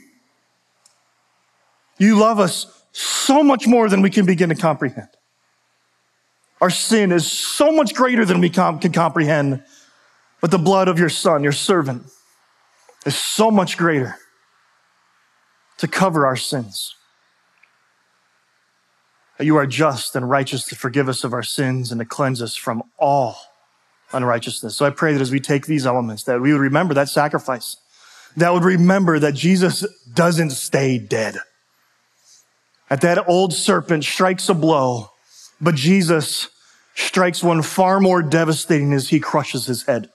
You 1.98 2.20
love 2.20 2.40
us 2.40 2.68
so 2.92 3.44
much 3.44 3.68
more 3.68 3.90
than 3.90 4.02
we 4.02 4.12
can 4.12 4.26
begin 4.26 4.50
to 4.50 4.56
comprehend. 4.56 5.10
Our 6.62 6.70
sin 6.70 7.12
is 7.12 7.30
so 7.32 7.72
much 7.72 7.94
greater 7.94 8.26
than 8.26 8.42
we 8.42 8.50
can 8.50 8.80
comprehend, 8.80 9.64
but 10.40 10.52
the 10.52 10.58
blood 10.58 10.88
of 10.88 11.00
your 11.00 11.10
son, 11.10 11.44
your 11.44 11.52
servant, 11.52 12.04
is 13.06 13.16
so 13.16 13.50
much 13.50 13.78
greater 13.78 14.16
to 15.78 15.88
cover 15.88 16.26
our 16.26 16.36
sins. 16.36 16.96
That 19.38 19.46
you 19.46 19.56
are 19.58 19.68
just 19.68 20.16
and 20.16 20.30
righteous 20.30 20.66
to 20.66 20.76
forgive 20.76 21.08
us 21.08 21.24
of 21.24 21.34
our 21.34 21.44
sins 21.44 21.92
and 21.92 22.00
to 22.00 22.06
cleanse 22.06 22.42
us 22.42 22.56
from 22.56 22.84
all 22.98 23.38
unrighteousness. 24.12 24.76
So 24.76 24.86
I 24.86 24.90
pray 24.90 25.14
that 25.14 25.22
as 25.22 25.32
we 25.32 25.40
take 25.40 25.66
these 25.66 25.86
elements, 25.86 26.24
that 26.24 26.42
we 26.42 26.52
would 26.52 26.62
remember 26.62 26.94
that 26.96 27.10
sacrifice, 27.10 27.78
that 28.36 28.54
would 28.54 28.64
remember 28.64 29.20
that 29.20 29.36
Jesus 29.36 29.86
doesn't 30.14 30.52
stay 30.52 30.98
dead. 30.98 31.38
That 32.90 33.02
that 33.02 33.28
old 33.28 33.54
serpent 33.54 34.04
strikes 34.06 34.50
a 34.50 34.54
blow, 34.54 35.12
but 35.60 35.76
Jesus 35.76 36.50
strikes 36.96 37.44
one 37.44 37.62
far 37.62 38.00
more 38.00 38.24
devastating 38.24 38.94
as 38.94 39.10
he 39.10 39.20
crushes 39.20 39.66
his 39.66 39.84
head. 39.84 40.10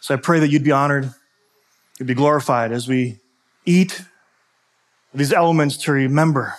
So 0.00 0.14
I 0.14 0.18
pray 0.18 0.40
that 0.40 0.48
you'd 0.48 0.64
be 0.64 0.72
honored, 0.72 1.12
you'd 1.98 2.06
be 2.06 2.14
glorified 2.14 2.72
as 2.72 2.88
we 2.88 3.18
eat 3.68 4.02
these 5.12 5.32
elements 5.32 5.76
to 5.76 5.92
remember 5.92 6.54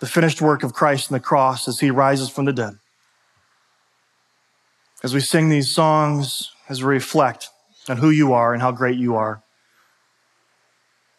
the 0.00 0.06
finished 0.06 0.42
work 0.42 0.62
of 0.62 0.72
Christ 0.72 1.10
on 1.10 1.16
the 1.16 1.20
cross 1.20 1.68
as 1.68 1.80
he 1.80 1.90
rises 1.90 2.28
from 2.28 2.44
the 2.44 2.52
dead. 2.52 2.74
As 5.02 5.14
we 5.14 5.20
sing 5.20 5.48
these 5.48 5.70
songs, 5.70 6.50
as 6.68 6.82
we 6.82 6.88
reflect 6.88 7.48
on 7.88 7.98
who 7.98 8.10
you 8.10 8.32
are 8.32 8.52
and 8.52 8.60
how 8.60 8.72
great 8.72 8.98
you 8.98 9.14
are. 9.14 9.42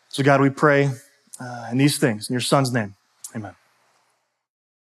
So, 0.09 0.23
God, 0.23 0.41
we 0.41 0.49
pray 0.49 0.91
uh, 1.39 1.69
in 1.71 1.77
these 1.77 1.97
things, 1.97 2.29
in 2.29 2.33
your 2.33 2.41
Son's 2.41 2.71
name. 2.73 2.95
Amen. 3.35 3.55